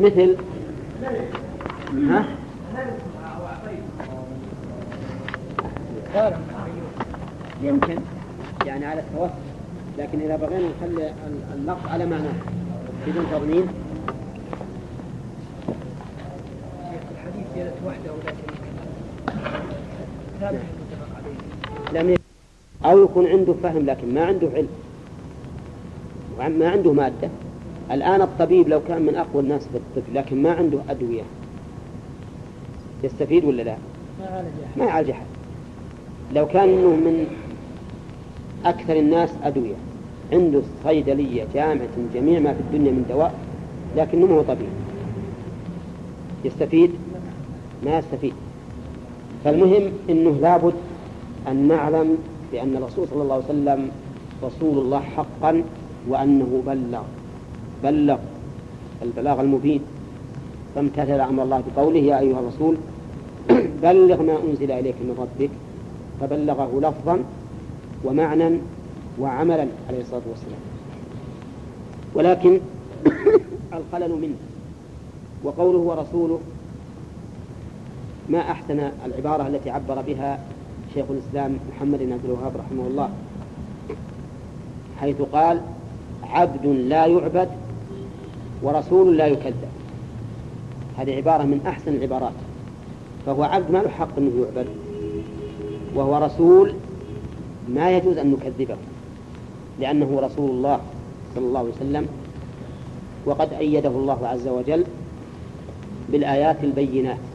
مثل 0.00 0.36
ها؟ 2.10 2.24
يمكن 7.62 7.98
يعني 8.66 8.86
على 8.86 9.00
التوسط 9.00 9.32
لكن 9.98 10.20
إذا 10.20 10.36
بغينا 10.36 10.68
نخلي 10.68 11.12
اللفظ 11.54 11.88
على 11.88 12.06
معناه 12.06 12.32
بدون 13.06 13.26
تضمين 13.32 13.66
الحديث 17.12 17.46
جلت 17.56 17.74
لم. 21.94 22.14
أو 22.84 23.04
يكون 23.04 23.26
عنده 23.26 23.54
فهم 23.62 23.86
لكن 23.86 24.14
ما 24.14 24.24
عنده 24.24 24.48
علم. 24.54 24.68
ما 26.58 26.68
عنده 26.68 26.92
مادة. 26.92 27.28
الآن 27.90 28.22
الطبيب 28.22 28.68
لو 28.68 28.80
كان 28.88 29.02
من 29.02 29.14
أقوى 29.14 29.42
الناس 29.42 29.68
في 29.68 29.76
الطب 29.76 30.14
لكن 30.14 30.42
ما 30.42 30.52
عنده 30.52 30.78
أدوية. 30.88 31.22
يستفيد 33.04 33.44
ولا 33.44 33.62
لا؟ 33.62 33.76
ما 34.76 34.84
يعالج 34.84 35.10
أحد. 35.10 35.26
لو 36.34 36.46
كان 36.46 36.68
إنه 36.68 36.88
من 36.88 37.26
أكثر 38.64 38.96
الناس 38.96 39.30
أدوية. 39.44 39.74
عنده 40.32 40.62
صيدلية 40.84 41.46
جامعة 41.54 41.88
جميع 42.14 42.40
ما 42.40 42.54
في 42.54 42.60
الدنيا 42.60 42.90
من 42.92 43.06
دواء 43.08 43.34
لكنه 43.96 44.26
ما 44.26 44.34
هو 44.34 44.42
طبيب. 44.42 44.68
يستفيد؟ 46.44 46.90
ما 47.84 47.98
يستفيد. 47.98 48.32
فالمهم 49.44 49.92
أنه 50.10 50.30
لابد 50.30 50.74
أن 51.48 51.68
نعلم 51.68 52.18
بأن 52.52 52.76
الرسول 52.76 53.08
صلى 53.08 53.22
الله 53.22 53.34
عليه 53.34 53.44
وسلم 53.44 53.90
رسول 54.44 54.78
الله 54.78 55.00
حقا 55.00 55.62
وأنه 56.08 56.62
بلغ 56.66 57.02
بلغ 57.84 58.18
البلاغ 59.02 59.40
المبين. 59.40 59.80
فامتثل 60.74 61.20
أمر 61.20 61.42
الله 61.42 61.62
بقوله 61.76 61.98
يا 62.00 62.18
أيها 62.18 62.40
الرسول 62.40 62.76
بلغ 63.82 64.22
ما 64.22 64.36
أنزل 64.50 64.70
إليك 64.70 64.94
من 65.00 65.16
ربك 65.18 65.50
فبلغه 66.20 66.80
لفظا 66.80 67.18
ومعنى 68.04 68.58
وعملا 69.20 69.66
عليه 69.88 70.00
الصلاة 70.00 70.22
والسلام. 70.30 70.60
ولكن 72.14 72.60
الخلل 73.78 74.12
منه 74.12 74.36
وقوله 75.44 75.78
ورسوله 75.78 76.40
ما 78.28 78.38
أحسن 78.50 78.90
العبارة 79.06 79.46
التي 79.46 79.70
عبر 79.70 80.02
بها 80.02 80.38
شيخ 80.94 81.04
الإسلام 81.10 81.58
محمد 81.76 81.98
بن 81.98 82.12
عبد 82.12 82.24
الوهاب 82.24 82.52
رحمه 82.56 82.86
الله 82.86 83.10
حيث 85.00 85.16
قال 85.32 85.60
عبد 86.22 86.66
لا 86.66 87.06
يعبد 87.06 87.48
ورسول 88.62 89.16
لا 89.16 89.26
يكذب. 89.26 89.68
هذه 90.98 91.16
عبارة 91.16 91.42
من 91.42 91.60
أحسن 91.66 91.94
العبارات. 91.94 92.32
فهو 93.26 93.42
عبد 93.42 93.70
ما 93.70 93.78
له 93.78 93.88
حق 93.88 94.18
أنه 94.18 94.44
يعبد 94.44 94.66
وهو 95.94 96.24
رسول 96.24 96.74
ما 97.68 97.90
يجوز 97.90 98.16
أن 98.18 98.30
نكذبه 98.30 98.76
لأنه 99.80 100.20
رسول 100.20 100.50
الله 100.50 100.80
صلى 101.34 101.44
الله 101.44 101.58
عليه 101.60 101.70
وسلم 101.70 102.06
وقد 103.26 103.52
أيده 103.52 103.88
الله 103.90 104.26
عز 104.26 104.48
وجل 104.48 104.84
بالآيات 106.12 106.64
البينات. 106.64 107.16
ال- 107.16 107.27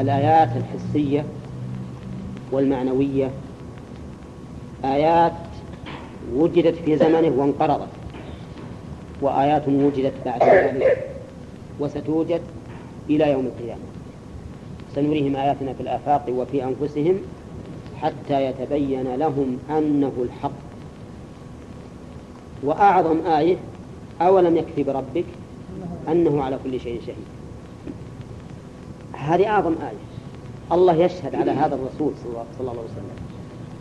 الآيات 0.00 0.48
الحسية 0.56 1.24
والمعنوية. 2.52 3.30
آيات 4.84 5.32
وجدت 6.34 6.74
في 6.74 6.96
زمنه 6.96 7.32
وانقرضت 7.36 7.88
وآيات 9.20 9.68
وجدت 9.68 10.12
بعد 10.24 10.42
ذلك 10.42 11.10
وستوجد 11.80 12.40
إلى 13.10 13.32
يوم 13.32 13.46
القيامة. 13.46 13.80
سنريهم 14.94 15.36
آياتنا 15.36 15.72
في 15.72 15.80
الآفاق 15.80 16.24
وفي 16.28 16.64
أنفسهم 16.64 17.18
حتى 18.00 18.46
يتبين 18.46 19.14
لهم 19.14 19.58
أنه 19.70 20.12
الحق. 20.22 20.50
وأعظم 22.62 23.26
آية 23.26 23.56
أولم 24.20 24.56
يكفي 24.56 24.82
بربك 24.82 25.24
أنه 26.08 26.42
على 26.42 26.58
كل 26.64 26.80
شيء 26.80 27.00
شهيد. 27.06 27.35
هذه 29.26 29.46
أعظم 29.46 29.72
آية. 29.72 29.96
الله 30.72 30.94
يشهد 30.94 31.34
على 31.34 31.50
هذا 31.50 31.74
الرسول 31.74 32.12
صلى 32.22 32.44
الله- 32.60 32.70
عليه 32.70 32.80
وسلم 32.80 33.16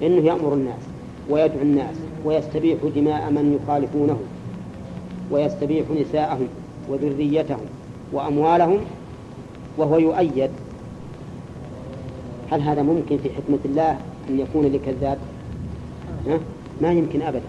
إنه 0.01 0.27
يأمر 0.27 0.53
الناس 0.53 0.81
ويدعو 1.29 1.61
الناس 1.61 1.95
ويستبيح 2.25 2.77
دماء 2.95 3.31
من 3.31 3.59
يخالفونه 3.63 4.19
ويستبيح 5.31 5.85
نساءهم 6.01 6.47
وذريتهم 6.89 7.65
وأموالهم 8.13 8.79
وهو 9.77 9.97
يؤيد. 9.97 10.49
هل 12.51 12.61
هذا 12.61 12.81
ممكن 12.81 13.17
في 13.17 13.29
حكمة 13.29 13.59
الله 13.65 13.99
أن 14.29 14.39
يكون 14.39 14.65
لكذاب؟ 14.65 15.17
ما 16.81 16.91
يمكن 16.91 17.21
أبدا. 17.21 17.41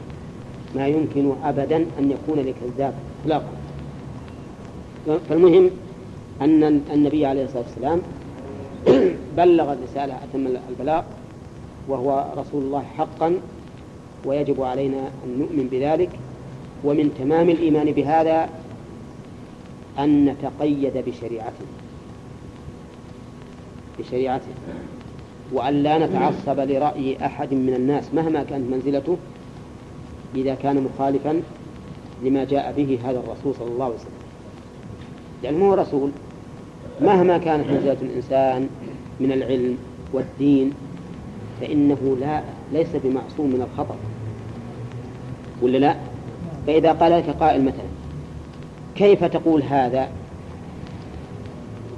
ما 0.77 0.87
يمكن 0.87 1.33
أبدا 1.45 1.77
أن 1.77 2.11
يكون 2.11 2.39
لكذاب 2.39 2.95
إطلاقا. 3.23 3.53
فالمهم 5.29 5.71
أن 6.43 6.83
النبي 6.93 7.27
عليه 7.27 7.45
الصلاة 7.45 7.63
والسلام 7.63 8.01
بلغ 9.37 9.73
الرسالة 9.73 10.15
أتم 10.15 10.47
البلاغ 10.69 11.03
وهو 11.89 12.27
رسول 12.37 12.63
الله 12.63 12.83
حقا 12.99 13.41
ويجب 14.25 14.63
علينا 14.63 15.01
أن 15.25 15.39
نؤمن 15.39 15.69
بذلك. 15.71 16.11
ومن 16.85 17.15
تمام 17.19 17.51
الإيمان 17.51 17.93
بهذا 17.93 18.49
أن 19.99 20.25
نتقيد 20.25 20.93
بشريعته 21.07 21.67
بشريعته 23.99 24.55
وأن 25.53 25.83
لا 25.83 26.07
نتعصب 26.07 26.61
لرأي 26.61 27.27
أحد 27.27 27.55
من 27.55 27.75
الناس 27.75 28.15
مهما 28.15 28.43
كانت 28.43 28.73
منزلته 28.73 29.17
إذا 30.35 30.55
كان 30.55 30.83
مخالفا 30.83 31.43
لما 32.25 32.45
جاء 32.45 32.73
به 32.77 32.99
هذا 33.05 33.19
الرسول 33.19 33.55
صلى 33.55 33.69
الله 33.69 33.85
عليه 33.85 33.95
وسلم. 33.95 34.11
لأنه 35.43 35.69
هو 35.69 35.75
رسول 35.75 36.11
مهما 37.01 37.39
كانت 37.39 37.71
منزلة 37.71 37.97
الإنسان 38.03 38.69
من 39.21 39.33
العلم 39.33 39.79
والدين 40.13 40.73
فإنه 41.61 42.17
لا 42.21 42.43
ليس 42.73 42.89
بمعصوم 43.05 43.47
من 43.47 43.69
الخطأ. 43.71 43.97
ولا 45.63 45.79
لا؟ 45.79 45.97
فإذا 46.67 46.93
قال 46.93 47.13
لك 47.13 47.31
قائل 47.31 47.65
مثلا 47.65 47.87
كيف 48.95 49.25
تقول 49.25 49.63
هذا؟ 49.63 50.09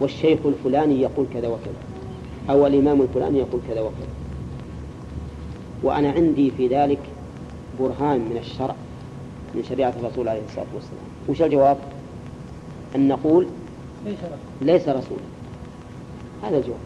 والشيخ 0.00 0.38
الفلاني 0.44 1.00
يقول 1.00 1.26
كذا 1.34 1.48
وكذا 1.48 1.74
أو 2.50 2.66
الإمام 2.66 3.02
الفلاني 3.02 3.38
يقول 3.38 3.60
كذا 3.68 3.80
وكذا. 3.80 4.08
وأنا 5.82 6.10
عندي 6.10 6.50
في 6.50 6.68
ذلك 6.68 6.98
برهان 7.80 8.18
من 8.18 8.36
الشرع 8.40 8.74
من 9.54 9.64
شريعة 9.68 9.94
الرسول 10.00 10.28
عليه 10.28 10.42
الصلاة 10.48 10.66
والسلام. 10.74 11.04
وش 11.28 11.42
الجواب؟ 11.42 11.76
أن 12.96 13.08
نقول 13.08 13.46
ليس 14.62 14.88
رسولا 14.88 15.22
هذا 16.42 16.58
الجواب 16.58 16.78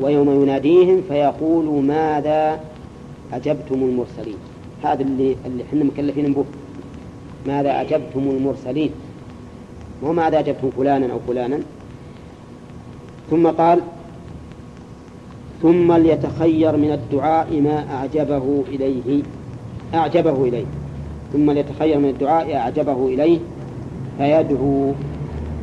ويوم 0.00 0.42
يناديهم 0.42 1.02
فيقول 1.08 1.84
ماذا 1.84 2.60
أجبتم 3.32 3.74
المرسلين؟ 3.74 4.36
هذا 4.84 5.02
اللي 5.02 5.36
اللي 5.46 5.62
إحنا 5.62 5.84
مكلفين 5.84 6.32
به. 6.32 6.44
ماذا 7.46 7.80
أجبتم 7.80 8.20
المرسلين؟ 8.20 8.90
مو 10.02 10.12
ماذا 10.12 10.38
أجبتم 10.38 10.70
فلانا 10.70 11.12
أو 11.12 11.18
فلانا. 11.28 11.60
ثم 13.30 13.46
قال 13.46 13.80
ثم 15.62 15.92
ليتخير 15.92 16.76
من 16.76 16.92
الدعاء 16.92 17.60
ما 17.60 17.94
أعجبه 17.94 18.64
إليه. 18.68 19.22
أعجبه 19.94 20.44
إليه. 20.44 20.66
ثم 21.32 21.50
ليتخير 21.50 21.98
من 21.98 22.08
الدعاء 22.08 22.56
أعجبه 22.56 23.06
إليه. 23.06 23.38
فيدعو 24.18 24.92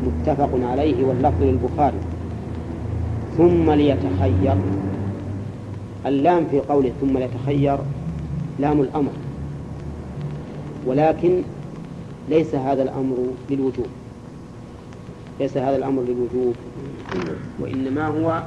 متفق 0.04 0.50
عليه 0.72 1.06
واللفظ 1.06 1.44
للبخاري. 1.44 1.98
ثم 3.38 3.72
ليتخير. 3.72 4.56
اللام 6.06 6.46
في 6.52 6.60
قوله 6.60 6.92
ثم 7.02 7.18
ليتخير 7.18 7.78
لام 8.60 8.82
الأمر. 8.82 9.12
ولكن 10.86 11.42
ليس 12.30 12.56
هذا 12.56 12.84
الأمر 12.84 13.16
للوجوب. 13.50 13.88
ليس 15.40 15.58
هذا 15.58 15.76
الأمر 15.76 16.02
للوجوب. 16.02 16.56
وإنما 17.60 18.08
هو 18.08 18.44